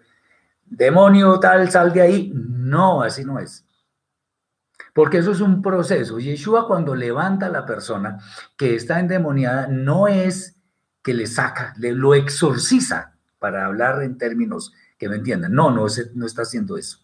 demonio 0.65 1.39
tal, 1.41 1.71
sal 1.71 1.93
de 1.93 2.01
ahí. 2.01 2.33
No, 2.35 3.03
así 3.03 3.25
no 3.25 3.39
es. 3.39 3.65
Porque 4.95 5.19
eso 5.19 5.33
es 5.33 5.41
un 5.41 5.63
proceso. 5.63 6.19
Yeshua 6.19 6.67
cuando 6.67 6.95
levanta 6.95 7.47
a 7.47 7.51
la 7.51 7.67
persona 7.67 8.19
que 8.57 8.75
está 8.75 9.01
endemoniada, 9.01 9.67
no 9.67 10.09
es 10.09 10.57
que 11.03 11.13
le 11.13 11.27
saca, 11.27 11.75
le 11.77 11.93
lo 11.93 12.15
exorciza, 12.15 13.17
para 13.41 13.67
hablar 13.67 14.03
en 14.03 14.19
términos 14.19 14.73
que 15.01 15.09
me 15.09 15.17
entiendan. 15.17 15.53
No, 15.53 15.71
no, 15.71 15.87
no 16.15 16.27
está 16.27 16.43
haciendo 16.43 16.77
eso. 16.77 16.99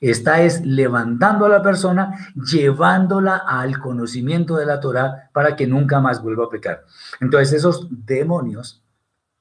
Está 0.00 0.42
es 0.42 0.64
levantando 0.64 1.44
a 1.44 1.48
la 1.48 1.62
persona, 1.62 2.32
llevándola 2.34 3.36
al 3.36 3.78
conocimiento 3.78 4.56
de 4.56 4.66
la 4.66 4.80
Torah 4.80 5.30
para 5.32 5.54
que 5.54 5.66
nunca 5.66 6.00
más 6.00 6.22
vuelva 6.22 6.46
a 6.46 6.50
pecar. 6.50 6.84
Entonces 7.20 7.52
esos 7.52 7.86
demonios, 7.90 8.82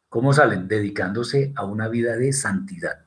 ¿cómo 0.09 0.33
salen? 0.33 0.67
Dedicándose 0.67 1.53
a 1.55 1.63
una 1.65 1.87
vida 1.87 2.15
de 2.17 2.33
santidad. 2.33 3.05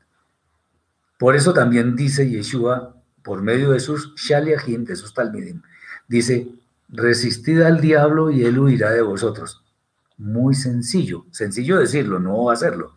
Por 1.18 1.36
eso 1.36 1.52
también 1.52 1.94
dice 1.94 2.28
Yeshua 2.28 2.96
por 3.22 3.42
medio 3.42 3.72
de 3.72 3.80
sus 3.80 4.14
shaliachim, 4.16 4.84
de 4.84 4.96
sus 4.96 5.12
talmidim, 5.12 5.60
dice, 6.08 6.48
resistid 6.88 7.60
al 7.60 7.80
diablo 7.80 8.30
y 8.30 8.44
él 8.44 8.58
huirá 8.58 8.90
de 8.92 9.02
vosotros. 9.02 9.62
Muy 10.16 10.54
sencillo, 10.54 11.26
sencillo 11.32 11.78
decirlo, 11.78 12.18
no 12.18 12.50
hacerlo. 12.50 12.94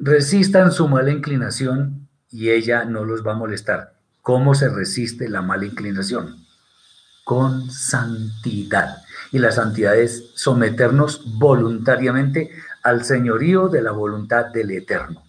Resistan 0.00 0.72
su 0.72 0.88
mala 0.88 1.12
inclinación 1.12 2.08
y 2.30 2.50
ella 2.50 2.84
no 2.84 3.04
los 3.04 3.24
va 3.24 3.32
a 3.32 3.36
molestar. 3.36 3.94
¿Cómo 4.22 4.54
se 4.54 4.68
resiste 4.68 5.28
la 5.28 5.42
mala 5.42 5.66
inclinación? 5.66 6.40
con 7.30 7.70
santidad. 7.70 9.04
Y 9.30 9.38
la 9.38 9.52
santidad 9.52 9.96
es 9.96 10.32
someternos 10.34 11.38
voluntariamente 11.38 12.50
al 12.82 13.04
señorío 13.04 13.68
de 13.68 13.82
la 13.82 13.92
voluntad 13.92 14.46
del 14.46 14.72
Eterno. 14.72 15.22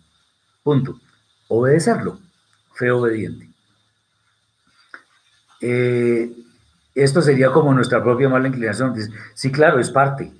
Punto. 0.63 0.99
Obedecerlo. 1.47 2.17
Fe 2.73 2.89
obediente. 2.89 3.47
Eh, 5.61 6.33
esto 6.95 7.21
sería 7.21 7.51
como 7.51 7.71
nuestra 7.71 8.03
propia 8.03 8.29
mala 8.29 8.47
inclinación. 8.47 8.95
Sí, 9.35 9.51
claro, 9.51 9.79
es 9.79 9.91
parte. 9.91 10.31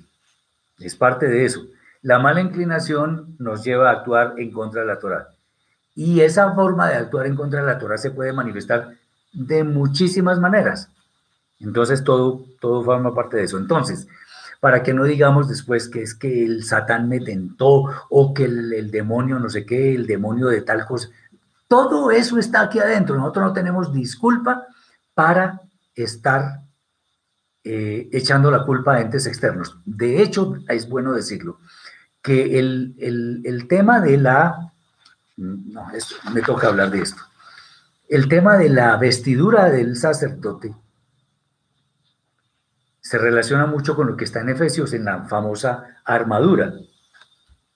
Es 0.80 0.96
parte 0.96 1.28
de 1.28 1.44
eso. 1.44 1.64
La 2.02 2.18
mala 2.18 2.40
inclinación 2.40 3.36
nos 3.38 3.64
lleva 3.64 3.88
a 3.88 3.92
actuar 3.92 4.34
en 4.36 4.50
contra 4.50 4.82
de 4.82 4.88
la 4.88 4.98
Torah. 4.98 5.28
Y 5.94 6.20
esa 6.20 6.52
forma 6.52 6.88
de 6.88 6.96
actuar 6.96 7.26
en 7.26 7.36
contra 7.36 7.60
de 7.60 7.66
la 7.66 7.78
Torah 7.78 7.98
se 7.98 8.10
puede 8.10 8.32
manifestar 8.32 8.94
de 9.32 9.64
muchísimas 9.64 10.38
maneras. 10.38 10.88
Entonces 11.60 12.02
todo, 12.02 12.44
todo 12.60 12.82
forma 12.82 13.14
parte 13.14 13.36
de 13.36 13.44
eso. 13.44 13.56
Entonces, 13.56 14.08
para 14.62 14.82
que 14.82 14.94
no 14.94 15.04
digamos 15.04 15.48
después 15.48 15.88
que 15.88 16.02
es 16.02 16.14
que 16.14 16.44
el 16.44 16.64
Satán 16.64 17.08
me 17.08 17.20
tentó 17.20 17.84
o 18.10 18.32
que 18.32 18.44
el, 18.44 18.90
demonio 18.90 19.38
no 19.38 19.48
sé 19.48 19.66
qué, 19.66 19.94
el 19.94 20.06
demonio 20.06 20.48
de 20.48 20.62
tal 20.62 20.86
cosa. 20.86 21.08
Todo 21.68 22.10
eso 22.10 22.38
está 22.38 22.62
aquí 22.62 22.78
adentro. 22.78 23.16
Nosotros 23.16 23.46
no 23.46 23.52
tenemos 23.52 23.92
disculpa 23.92 24.66
para 25.14 25.60
estar 25.94 26.60
eh, 27.64 28.08
echando 28.12 28.50
la 28.50 28.64
culpa 28.64 28.94
a 28.94 29.00
entes 29.00 29.26
externos. 29.26 29.76
De 29.84 30.22
hecho, 30.22 30.56
es 30.68 30.88
bueno 30.88 31.12
decirlo, 31.12 31.58
que 32.22 32.58
el, 32.58 33.66
tema 33.68 34.00
de 34.00 34.16
la... 34.16 34.72
No, 35.36 35.86
me 36.32 36.42
toca 36.42 36.68
hablar 36.68 36.90
de 36.90 37.02
esto. 37.02 37.20
El 38.08 38.28
tema 38.28 38.56
de 38.56 38.68
la 38.68 38.96
vestidura 38.96 39.70
del 39.70 39.96
sacerdote 39.96 40.74
se 43.00 43.18
relaciona 43.18 43.66
mucho 43.66 43.96
con 43.96 44.06
lo 44.06 44.16
que 44.16 44.24
está 44.24 44.40
en 44.40 44.50
Efesios, 44.50 44.92
en 44.92 45.04
la 45.04 45.24
famosa 45.24 45.98
armadura. 46.04 46.72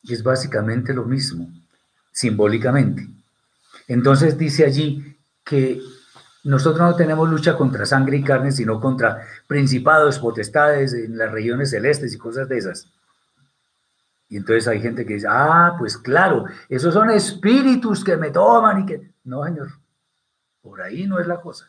Y 0.03 0.13
es 0.13 0.23
básicamente 0.23 0.95
lo 0.95 1.05
mismo, 1.05 1.49
simbólicamente. 2.13 3.09
Entonces 3.89 4.39
dice 4.39 4.65
allí 4.65 5.19
que 5.43 5.81
nosotros 6.45 6.89
no 6.89 6.95
tenemos 6.95 7.29
lucha 7.29 7.57
contra 7.57 7.85
sangre 7.87 8.19
y 8.19 8.23
carne, 8.23 8.53
sino 8.53 8.81
contra 8.81 9.27
principados, 9.49 10.21
potestades 10.21 10.93
en 10.93 11.19
las 11.19 11.33
regiones 11.33 11.71
celestes 11.71 12.15
y 12.15 12.19
cosas 12.19 12.49
de 12.49 12.59
esas. 12.59 12.87
Y 14.29 14.37
entonces 14.37 14.67
hay 14.67 14.81
gente 14.81 15.07
que 15.07 15.15
dice, 15.15 15.27
ah, 15.31 15.77
pues 15.79 15.97
claro, 15.97 16.47
esos 16.69 16.93
son 16.93 17.11
espíritus 17.11 18.03
que 18.03 18.17
me 18.17 18.31
toman 18.31 18.81
y 18.81 18.87
que... 18.87 19.13
No, 19.25 19.45
señor, 19.45 19.69
por 20.63 20.83
ahí 20.83 21.07
no 21.07 21.21
es 21.21 21.27
la 21.27 21.41
cosa. 21.41 21.69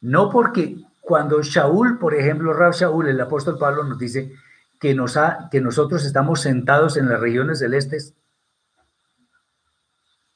No 0.00 0.30
porque 0.30 0.78
cuando 1.00 1.42
Shaul, 1.42 1.98
por 1.98 2.14
ejemplo, 2.14 2.52
Rab 2.52 2.72
Shaul, 2.72 3.08
el 3.08 3.20
apóstol 3.20 3.56
Pablo 3.58 3.84
nos 3.84 3.98
dice 3.98 4.32
que, 4.80 4.94
nos 4.94 5.16
ha, 5.16 5.48
que 5.50 5.60
nosotros 5.60 6.04
estamos 6.04 6.40
sentados 6.40 6.96
en 6.96 7.08
las 7.08 7.20
regiones 7.20 7.60
celestes. 7.60 8.14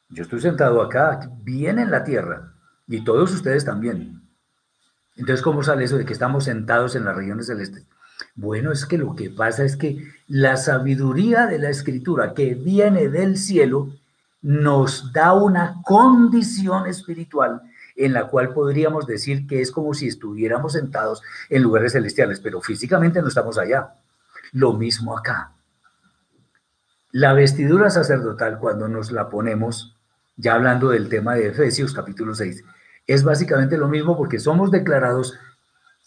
Yo 0.08 0.22
estoy 0.22 0.40
sentado 0.40 0.80
acá, 0.82 1.30
bien 1.42 1.80
en 1.80 1.90
la 1.90 2.04
tierra, 2.04 2.54
y 2.86 3.02
todos 3.02 3.32
ustedes 3.32 3.64
también. 3.64 4.22
Entonces, 5.16 5.42
¿cómo 5.42 5.64
sale 5.64 5.84
eso 5.84 5.98
de 5.98 6.04
que 6.04 6.12
estamos 6.12 6.44
sentados 6.44 6.94
en 6.94 7.04
las 7.04 7.16
regiones 7.16 7.46
celestes? 7.46 7.86
Bueno, 8.36 8.70
es 8.70 8.84
que 8.84 8.98
lo 8.98 9.16
que 9.16 9.30
pasa 9.30 9.64
es 9.64 9.76
que 9.76 10.12
la 10.28 10.58
sabiduría 10.58 11.46
de 11.46 11.58
la 11.58 11.70
escritura 11.70 12.34
que 12.34 12.54
viene 12.54 13.08
del 13.08 13.38
cielo 13.38 13.88
nos 14.42 15.12
da 15.12 15.32
una 15.32 15.80
condición 15.82 16.86
espiritual 16.86 17.62
en 17.96 18.12
la 18.12 18.26
cual 18.26 18.52
podríamos 18.52 19.06
decir 19.06 19.46
que 19.46 19.62
es 19.62 19.72
como 19.72 19.94
si 19.94 20.06
estuviéramos 20.06 20.74
sentados 20.74 21.22
en 21.48 21.62
lugares 21.62 21.92
celestiales, 21.92 22.40
pero 22.40 22.60
físicamente 22.60 23.22
no 23.22 23.28
estamos 23.28 23.56
allá. 23.56 23.94
Lo 24.52 24.74
mismo 24.74 25.16
acá. 25.16 25.52
La 27.10 27.32
vestidura 27.32 27.88
sacerdotal, 27.88 28.58
cuando 28.58 28.86
nos 28.86 29.10
la 29.10 29.30
ponemos, 29.30 29.96
ya 30.36 30.54
hablando 30.54 30.90
del 30.90 31.08
tema 31.08 31.34
de 31.34 31.48
Efesios 31.48 31.94
capítulo 31.94 32.34
6, 32.34 32.62
es 33.06 33.24
básicamente 33.24 33.78
lo 33.78 33.88
mismo 33.88 34.18
porque 34.18 34.38
somos 34.38 34.70
declarados 34.70 35.38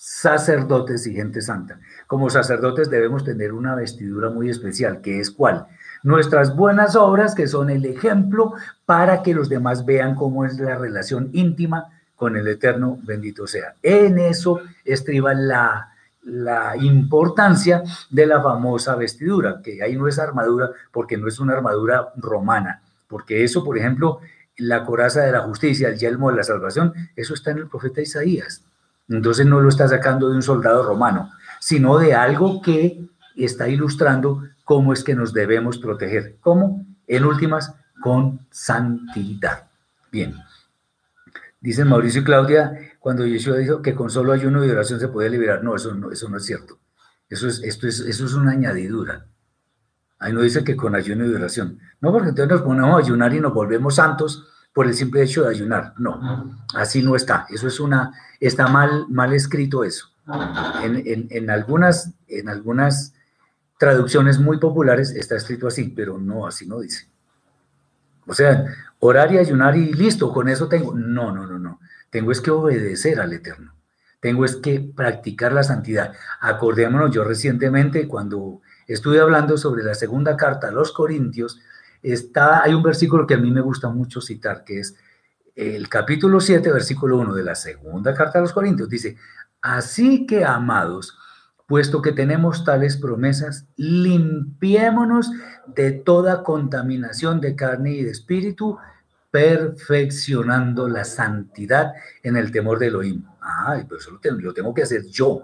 sacerdotes 0.02 1.06
y 1.08 1.14
gente 1.14 1.42
santa. 1.42 1.78
Como 2.08 2.30
sacerdotes 2.30 2.90
debemos 2.90 3.26
tener 3.26 3.52
una 3.52 3.76
vestidura 3.76 4.30
muy 4.30 4.50
especial, 4.50 5.02
que 5.02 5.20
es 5.20 5.30
cuál? 5.30 5.66
Nuestras 6.04 6.56
buenas 6.56 6.96
obras, 6.96 7.36
que 7.36 7.48
son 7.48 7.70
el 7.70 7.84
ejemplo 7.86 8.54
para 8.86 9.22
que 9.22 9.34
los 9.34 9.50
demás 9.50 9.86
vean 9.86 10.16
cómo 10.16 10.46
es 10.46 10.58
la 10.58 10.78
relación 10.78 11.30
íntima 11.34 11.90
con 12.16 12.38
el 12.38 12.48
Eterno, 12.48 12.98
bendito 13.04 13.46
sea. 13.46 13.76
En 13.84 14.20
eso 14.20 14.62
estriba 14.86 15.34
la, 15.34 15.90
la 16.24 16.78
importancia 16.78 17.84
de 18.10 18.26
la 18.26 18.42
famosa 18.42 18.96
vestidura, 18.96 19.60
que 19.62 19.84
ahí 19.84 19.98
no 19.98 20.08
es 20.08 20.18
armadura 20.18 20.70
porque 20.94 21.18
no 21.18 21.28
es 21.28 21.42
una 21.42 21.56
armadura 21.56 22.14
romana, 22.16 22.82
porque 23.10 23.44
eso, 23.44 23.66
por 23.66 23.78
ejemplo, 23.78 24.22
la 24.56 24.86
coraza 24.86 25.24
de 25.24 25.34
la 25.34 25.42
justicia, 25.42 25.90
el 25.90 26.00
yelmo 26.00 26.32
de 26.32 26.38
la 26.38 26.44
salvación, 26.44 26.94
eso 27.18 27.34
está 27.34 27.52
en 27.52 27.58
el 27.58 27.68
profeta 27.68 28.00
Isaías. 28.00 28.64
Entonces 29.10 29.46
no 29.46 29.60
lo 29.60 29.70
está 29.70 29.88
sacando 29.88 30.30
de 30.30 30.36
un 30.36 30.44
soldado 30.44 30.84
romano, 30.84 31.32
sino 31.60 31.98
de 31.98 32.14
algo 32.14 32.62
que 32.62 33.10
está 33.36 33.68
ilustrando 33.68 34.44
cómo 34.64 34.94
es 34.94 35.04
que 35.04 35.16
nos 35.16 35.34
debemos 35.34 35.80
proteger. 35.80 36.38
¿Cómo? 36.42 36.86
En 37.08 37.26
últimas, 37.26 37.74
con 38.02 38.46
santidad. 38.52 39.68
Bien. 40.12 40.36
Dicen 41.60 41.88
Mauricio 41.88 42.22
y 42.22 42.24
Claudia, 42.24 42.72
cuando 43.00 43.26
Yeshua 43.26 43.58
dijo 43.58 43.82
que 43.82 43.96
con 43.96 44.10
solo 44.10 44.32
ayuno 44.32 44.64
y 44.64 44.70
oración 44.70 45.00
se 45.00 45.08
puede 45.08 45.30
liberar. 45.30 45.64
No, 45.64 45.76
eso 45.76 45.94
no, 45.94 46.12
eso 46.12 46.30
no 46.30 46.38
es 46.38 46.46
cierto. 46.46 46.78
Eso 47.30 47.48
es, 47.48 47.62
esto 47.64 47.88
es, 47.88 48.00
eso 48.00 48.26
es 48.26 48.34
una 48.34 48.52
añadidura. 48.52 49.26
Ahí 50.20 50.34
no 50.34 50.42
dice 50.42 50.64
que 50.64 50.76
con 50.76 50.96
ayuno 50.96 51.26
y 51.26 51.34
oración. 51.34 51.80
No, 52.02 52.12
porque 52.12 52.30
entonces 52.30 52.52
nos 52.52 52.62
ponemos 52.62 52.96
a 52.96 53.06
ayunar 53.06 53.34
y 53.34 53.40
nos 53.40 53.54
volvemos 53.54 53.96
santos 53.96 54.48
por 54.80 54.88
el 54.88 54.94
simple 54.94 55.22
hecho 55.22 55.44
de 55.44 55.50
ayunar. 55.50 55.94
No, 55.98 56.58
así 56.74 57.04
no 57.04 57.18
está. 57.18 57.46
Eso 57.50 57.68
es 57.68 57.82
una, 57.82 58.14
está 58.40 58.70
mal, 58.70 59.08
mal 59.10 59.34
escrito 59.34 59.84
eso. 59.84 60.10
En, 60.82 61.50
algunas, 61.50 62.14
en 62.30 62.48
algunas 62.48 63.14
traducciones 63.78 64.40
muy 64.40 64.58
populares 64.58 65.12
está 65.12 65.36
escrito 65.36 65.68
así, 65.68 65.90
pero 65.90 66.18
no, 66.18 66.48
así 66.48 66.66
no 66.66 66.80
dice. 66.80 67.10
O 68.26 68.34
sea, 68.34 68.74
orar 69.00 69.34
y 69.34 69.40
ayunar 69.40 69.76
y 69.76 69.92
listo, 69.92 70.32
con 70.32 70.48
eso 70.48 70.70
tengo. 70.70 70.96
No, 70.96 71.34
no, 71.36 71.46
no, 71.46 71.60
no. 71.60 71.82
Tengo 72.10 72.32
es 72.32 72.40
que 72.40 72.52
obedecer 72.52 73.20
al 73.20 73.34
Eterno. 73.34 73.74
Tengo 74.22 74.46
es 74.46 74.56
que 74.56 74.80
practicar 74.80 75.52
la 75.52 75.64
santidad. 75.64 76.14
Acordémonos, 76.40 77.12
yo 77.14 77.26
recientemente 77.26 78.08
cuando 78.08 78.62
estuve 78.88 79.20
hablando 79.20 79.58
sobre 79.58 79.84
la 79.84 79.94
segunda 79.94 80.38
carta 80.38 80.70
a 80.70 80.72
los 80.72 80.94
Corintios, 80.94 81.60
está, 82.02 82.64
hay 82.64 82.74
un 82.74 82.84
versículo 82.84 83.28
que 83.28 83.34
a 83.36 83.40
mí 83.40 83.52
me 83.52 83.62
gusta 83.62 83.90
mucho 83.90 84.22
citar, 84.22 84.64
que 84.64 84.80
es 84.80 84.96
el 85.56 85.90
capítulo 85.90 86.40
7, 86.40 86.72
versículo 86.72 87.18
1 87.18 87.34
de 87.34 87.44
la 87.44 87.56
segunda 87.56 88.14
carta 88.14 88.40
a 88.40 88.42
los 88.42 88.54
Corintios. 88.54 88.90
Dice, 88.90 89.18
así 89.62 90.26
que 90.26 90.46
amados, 90.46 91.18
puesto 91.68 92.02
que 92.02 92.14
tenemos 92.14 92.64
tales 92.64 92.98
promesas, 92.98 93.68
limpiémonos 93.76 95.32
de 95.68 95.92
toda 95.92 96.44
contaminación 96.44 97.42
de 97.42 97.56
carne 97.56 97.92
y 97.92 98.04
de 98.04 98.12
espíritu, 98.12 98.78
perfeccionando 99.32 100.88
la 100.88 101.06
santidad 101.06 101.94
en 102.24 102.38
el 102.38 102.52
temor 102.52 102.80
de 102.80 102.88
Elohim. 102.88 103.24
Ay, 103.42 103.84
pero 103.88 104.00
eso 104.00 104.12
lo 104.12 104.20
tengo, 104.20 104.74
que 104.74 104.84
hacer 104.84 105.06
yo. 105.08 105.44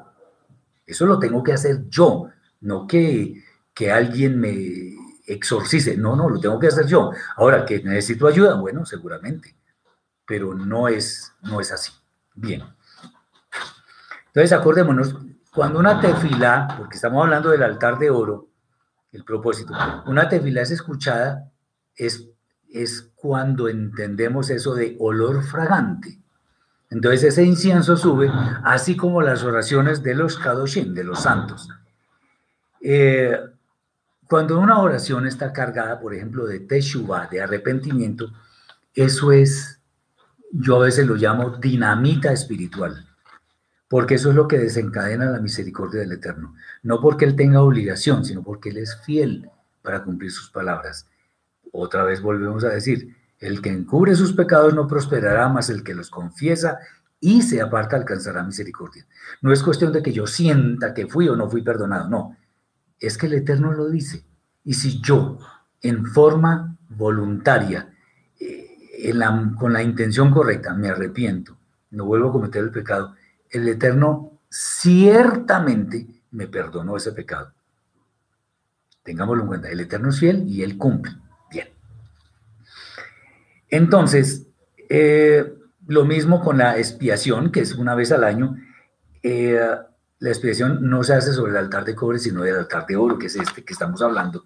Eso 0.88 1.06
lo 1.06 1.19
tengo 1.19 1.44
que 1.44 1.53
hacer 1.53 1.88
yo, 1.90 2.30
no 2.61 2.88
que, 2.88 3.44
que 3.73 3.91
alguien 3.91 4.40
me 4.40 4.94
exorcice. 5.26 5.97
No, 5.97 6.15
no, 6.15 6.30
lo 6.30 6.39
tengo 6.39 6.60
que 6.60 6.68
hacer 6.68 6.85
yo. 6.85 7.11
Ahora, 7.35 7.65
que 7.65 7.81
necesito 7.84 8.27
ayuda, 8.27 8.56
bueno, 8.56 8.85
seguramente, 8.85 9.56
pero 10.26 10.53
no 10.53 10.88
es, 10.88 11.34
no 11.41 11.60
es 11.61 11.72
así. 11.72 11.91
Bien. 12.34 12.64
Entonces, 14.27 14.52
acordémonos, 14.52 15.15
cuando 15.53 15.80
una 15.80 16.02
tefila, 16.02 16.76
porque 16.77 16.95
estamos 16.95 17.23
hablando 17.23 17.49
del 17.49 17.64
altar 17.64 17.97
de 17.97 18.10
oro, 18.10 18.47
el 19.11 19.23
propósito, 19.23 19.73
una 20.06 20.27
tefila 20.27 20.61
es 20.61 20.72
escuchada, 20.72 21.49
es, 21.95 22.27
es 22.69 23.14
cuando 23.15 23.69
entendemos 23.69 24.49
eso 24.49 24.76
de 24.76 24.97
olor 24.99 25.41
fragante. 25.43 26.19
Entonces 26.89 27.23
ese 27.23 27.43
incienso 27.43 27.97
sube, 27.97 28.30
así 28.64 28.95
como 28.95 29.22
las 29.22 29.43
oraciones 29.43 30.03
de 30.03 30.15
los 30.15 30.38
kadoshim, 30.38 30.93
de 30.93 31.03
los 31.03 31.22
santos. 31.22 31.69
Eh, 32.81 33.39
cuando 34.35 34.59
una 34.59 34.79
oración 34.79 35.25
está 35.25 35.53
cargada, 35.53 35.97
por 35.97 36.13
ejemplo, 36.13 36.45
de 36.45 36.59
teshuva, 36.59 37.29
de 37.31 37.39
arrepentimiento, 37.39 38.33
eso 38.93 39.31
es, 39.31 39.79
yo 40.51 40.75
a 40.75 40.83
veces 40.83 41.07
lo 41.07 41.15
llamo 41.15 41.51
dinamita 41.51 42.33
espiritual, 42.33 43.07
porque 43.87 44.15
eso 44.15 44.31
es 44.31 44.35
lo 44.35 44.45
que 44.45 44.59
desencadena 44.59 45.31
la 45.31 45.39
misericordia 45.39 46.01
del 46.01 46.11
Eterno. 46.11 46.53
No 46.83 46.99
porque 46.99 47.23
Él 47.23 47.37
tenga 47.37 47.61
obligación, 47.61 48.25
sino 48.25 48.43
porque 48.43 48.71
Él 48.71 48.79
es 48.79 48.99
fiel 49.05 49.49
para 49.81 50.03
cumplir 50.03 50.31
sus 50.31 50.49
palabras. 50.49 51.07
Otra 51.71 52.03
vez 52.03 52.21
volvemos 52.21 52.65
a 52.65 52.69
decir, 52.71 53.15
el 53.39 53.61
que 53.61 53.69
encubre 53.69 54.15
sus 54.15 54.33
pecados 54.33 54.73
no 54.73 54.85
prosperará, 54.85 55.47
más 55.47 55.69
el 55.69 55.81
que 55.81 55.95
los 55.95 56.09
confiesa 56.09 56.79
y 57.21 57.41
se 57.41 57.61
aparta 57.61 57.95
alcanzará 57.95 58.43
misericordia. 58.43 59.05
No 59.39 59.53
es 59.53 59.63
cuestión 59.63 59.93
de 59.93 60.03
que 60.03 60.11
yo 60.11 60.27
sienta 60.27 60.93
que 60.93 61.07
fui 61.07 61.29
o 61.29 61.37
no 61.37 61.49
fui 61.49 61.61
perdonado, 61.61 62.09
no. 62.09 62.35
Es 63.06 63.18
que 63.18 63.27
el 63.27 63.34
Eterno 63.34 63.72
lo 63.72 63.90
dice. 63.90 64.26
Y 64.64 64.73
si 64.73 65.02
yo, 65.02 65.40
en 65.82 66.06
forma 66.06 66.77
voluntaria, 66.90 67.94
eh, 68.40 69.14
con 69.60 69.73
la 69.73 69.84
intención 69.84 70.32
correcta, 70.32 70.73
me 70.73 70.90
arrepiento, 70.90 71.57
no 71.91 72.06
vuelvo 72.06 72.30
a 72.30 72.32
cometer 72.32 72.64
el 72.64 72.72
pecado, 72.72 73.15
el 73.49 73.68
Eterno 73.68 74.40
ciertamente 74.49 76.07
me 76.32 76.48
perdonó 76.48 76.98
ese 76.98 77.11
pecado. 77.11 77.53
Tengámoslo 79.03 79.44
en 79.44 79.48
cuenta, 79.48 79.69
el 79.69 79.80
Eterno 79.80 80.10
es 80.10 80.19
fiel 80.19 80.44
y 80.48 80.64
Él 80.64 80.77
cumple. 80.77 81.14
Bien. 81.52 81.69
Entonces, 83.69 84.48
eh, 84.90 85.53
lo 85.88 86.06
mismo 86.06 86.41
con 86.41 86.57
la 86.57 86.77
expiación, 86.80 87.52
que 87.52 87.60
es 87.60 87.76
una 87.76 87.94
vez 87.94 88.11
al 88.11 88.23
año. 88.23 88.57
Eh, 89.22 89.60
la 90.26 90.31
expiación 90.31 90.89
no 90.89 91.03
se 91.03 91.14
hace 91.14 91.34
sobre 91.34 91.52
el 91.52 91.57
altar 91.57 91.85
de 91.85 91.93
cobre, 91.93 92.18
sino 92.18 92.41
del 92.41 92.56
altar 92.56 92.88
de 92.88 92.95
oro, 92.95 93.19
que 93.19 93.27
es 93.27 93.35
este 93.35 93.64
que 93.64 93.73
estamos 93.73 94.02
hablando. 94.02 94.43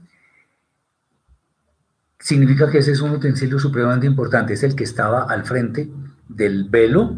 Significa 2.19 2.69
que 2.69 2.80
ese 2.80 2.91
es 2.91 2.99
un 2.99 3.11
utensilio 3.11 3.57
supremamente 3.60 4.06
importante, 4.06 4.56
es 4.56 4.64
el 4.64 4.76
que 4.76 4.84
estaba 4.84 5.23
al 5.23 5.45
frente 5.45 5.89
del 6.27 6.65
velo 6.65 7.18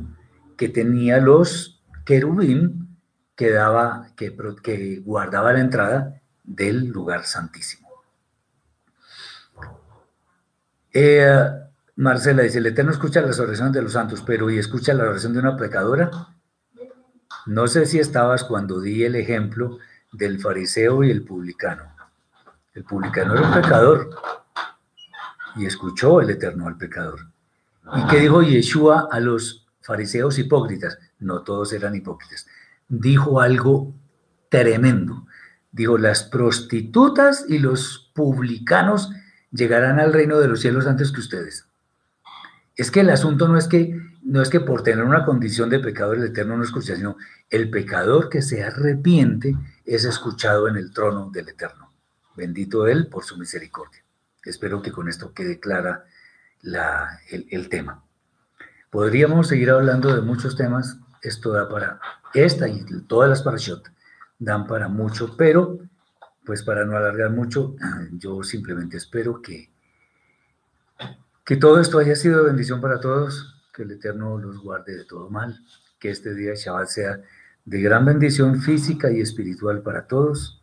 que 0.58 0.70
tenía 0.70 1.18
los 1.18 1.82
querubín 2.06 3.00
que, 3.36 3.50
daba, 3.50 4.10
que, 4.16 4.38
que 4.62 5.00
guardaba 5.00 5.54
la 5.54 5.62
entrada 5.62 6.22
del 6.44 6.86
lugar 6.90 7.26
santísimo. 7.26 7.90
Eh, 10.94 11.50
Marcela 11.96 12.44
dice, 12.44 12.60
el 12.60 12.68
Eterno 12.68 12.92
escucha 12.92 13.22
las 13.22 13.40
oraciones 13.40 13.74
de 13.74 13.82
los 13.82 13.94
santos, 13.94 14.22
pero 14.24 14.52
¿y 14.52 14.60
escucha 14.60 14.94
la 14.94 15.06
oración 15.06 15.34
de 15.34 15.40
una 15.40 15.58
pecadora? 15.58 16.12
No 17.46 17.68
sé 17.68 17.86
si 17.86 18.00
estabas 18.00 18.44
cuando 18.44 18.80
di 18.80 19.04
el 19.04 19.16
ejemplo 19.16 19.80
del 20.12 20.40
fariseo 20.40 21.04
y 21.04 21.12
el 21.12 21.24
publicano. 21.24 21.84
El 22.74 22.84
publicano 22.84 23.34
era 23.34 23.48
un 23.48 23.54
pecador 23.54 24.10
y 25.56 25.66
escuchó 25.66 26.22
el 26.22 26.30
Eterno 26.30 26.68
al 26.68 26.78
pecador. 26.78 27.28
¿Y 27.96 28.08
qué 28.08 28.20
dijo 28.20 28.42
Yeshua 28.42 29.08
a 29.12 29.20
los 29.20 29.68
fariseos 29.82 30.38
hipócritas? 30.40 30.98
No 31.20 31.42
todos 31.42 31.74
eran 31.74 31.96
hipócritas. 31.96 32.48
Dijo 32.88 33.42
algo 33.42 33.94
tremendo. 34.50 35.26
Dijo, 35.72 35.98
las 35.98 36.24
prostitutas 36.24 37.46
y 37.48 37.58
los 37.60 38.12
publicanos 38.14 39.12
llegarán 39.52 40.00
al 40.00 40.14
reino 40.14 40.40
de 40.40 40.48
los 40.48 40.62
cielos 40.62 40.86
antes 40.86 41.12
que 41.12 41.22
ustedes. 41.22 41.66
Es 42.76 42.92
que 42.92 43.02
el 43.02 43.10
asunto 43.10 43.48
no 43.48 43.58
es 43.58 43.68
que, 43.68 44.00
no 44.32 44.42
es 44.42 44.50
que 44.50 44.62
por 44.62 44.82
tener 44.82 45.04
una 45.04 45.26
condición 45.26 45.70
de 45.70 45.82
pecador 45.82 46.16
el 46.18 46.24
Eterno 46.24 46.56
no 46.56 46.64
escucha, 46.64 46.96
sino 46.96 47.18
el 47.50 47.70
pecador 47.70 48.30
que 48.30 48.42
se 48.42 48.64
arrepiente 48.64 49.58
es 49.84 50.06
escuchado 50.06 50.70
en 50.70 50.78
el 50.78 50.94
trono 50.94 51.30
del 51.32 51.50
Eterno. 51.50 51.92
Bendito 52.38 52.88
Él 52.88 53.08
por 53.08 53.26
su 53.26 53.38
misericordia. 53.38 54.02
Espero 54.46 54.82
que 54.82 54.94
con 54.94 55.10
esto 55.10 55.34
quede 55.34 55.60
clara 55.60 56.06
la, 56.62 57.20
el, 57.30 57.68
tema. 57.68 58.06
Podríamos 58.90 59.50
seguir 59.50 59.70
hablando 59.70 60.16
de 60.16 60.22
muchos 60.22 60.56
temas. 60.56 60.98
Esto 61.22 61.52
da 61.52 61.68
para, 61.68 62.00
esta 62.34 62.70
y 62.70 62.86
todas 63.10 63.30
las 63.30 63.42
parashot 63.42 63.92
dan 64.40 64.66
para 64.66 64.88
mucho, 64.88 65.36
pero 65.36 65.78
pues 66.46 66.64
para 66.64 66.86
no 66.86 66.96
alargar 66.96 67.32
mucho, 67.32 67.76
yo 68.14 68.44
simplemente 68.44 68.96
espero 68.96 69.42
que 69.42 69.70
que 71.44 71.58
todo 71.58 71.82
esto 71.82 72.00
haya 72.00 72.16
sido 72.16 72.38
de 72.38 72.46
bendición 72.46 72.80
para 72.80 73.02
todos, 73.02 73.51
que 73.74 73.84
el 73.84 73.92
Eterno 73.92 74.38
los 74.38 74.60
guarde 74.60 74.96
de 74.96 75.06
todo 75.06 75.30
mal, 75.30 75.60
que 76.00 76.10
este 76.10 76.34
día 76.34 76.54
Shabbat 76.56 76.88
sea 76.88 77.22
de 77.66 77.82
gran 77.82 78.06
bendición 78.06 78.62
física 78.62 79.12
y 79.12 79.20
espiritual 79.22 79.82
para 79.82 80.08
todos, 80.08 80.62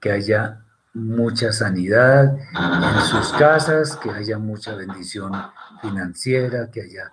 que 0.00 0.10
haya 0.10 0.64
mucha 0.92 1.52
sanidad 1.52 2.36
en 2.36 3.00
sus 3.02 3.32
casas, 3.34 3.94
que 3.96 4.10
haya 4.10 4.38
mucha 4.38 4.74
bendición 4.74 5.32
financiera, 5.80 6.68
que 6.70 6.82
haya, 6.82 7.12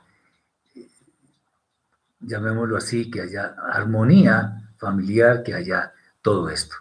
llamémoslo 2.19 2.77
así, 2.77 3.11
que 3.11 3.21
haya 3.21 3.55
armonía 3.71 4.71
familiar, 4.77 5.43
que 5.43 5.53
haya 5.53 5.93
todo 6.21 6.49
esto. 6.49 6.75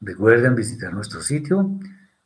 Recuerden 0.00 0.56
visitar 0.56 0.92
nuestro 0.92 1.22
sitio 1.22 1.78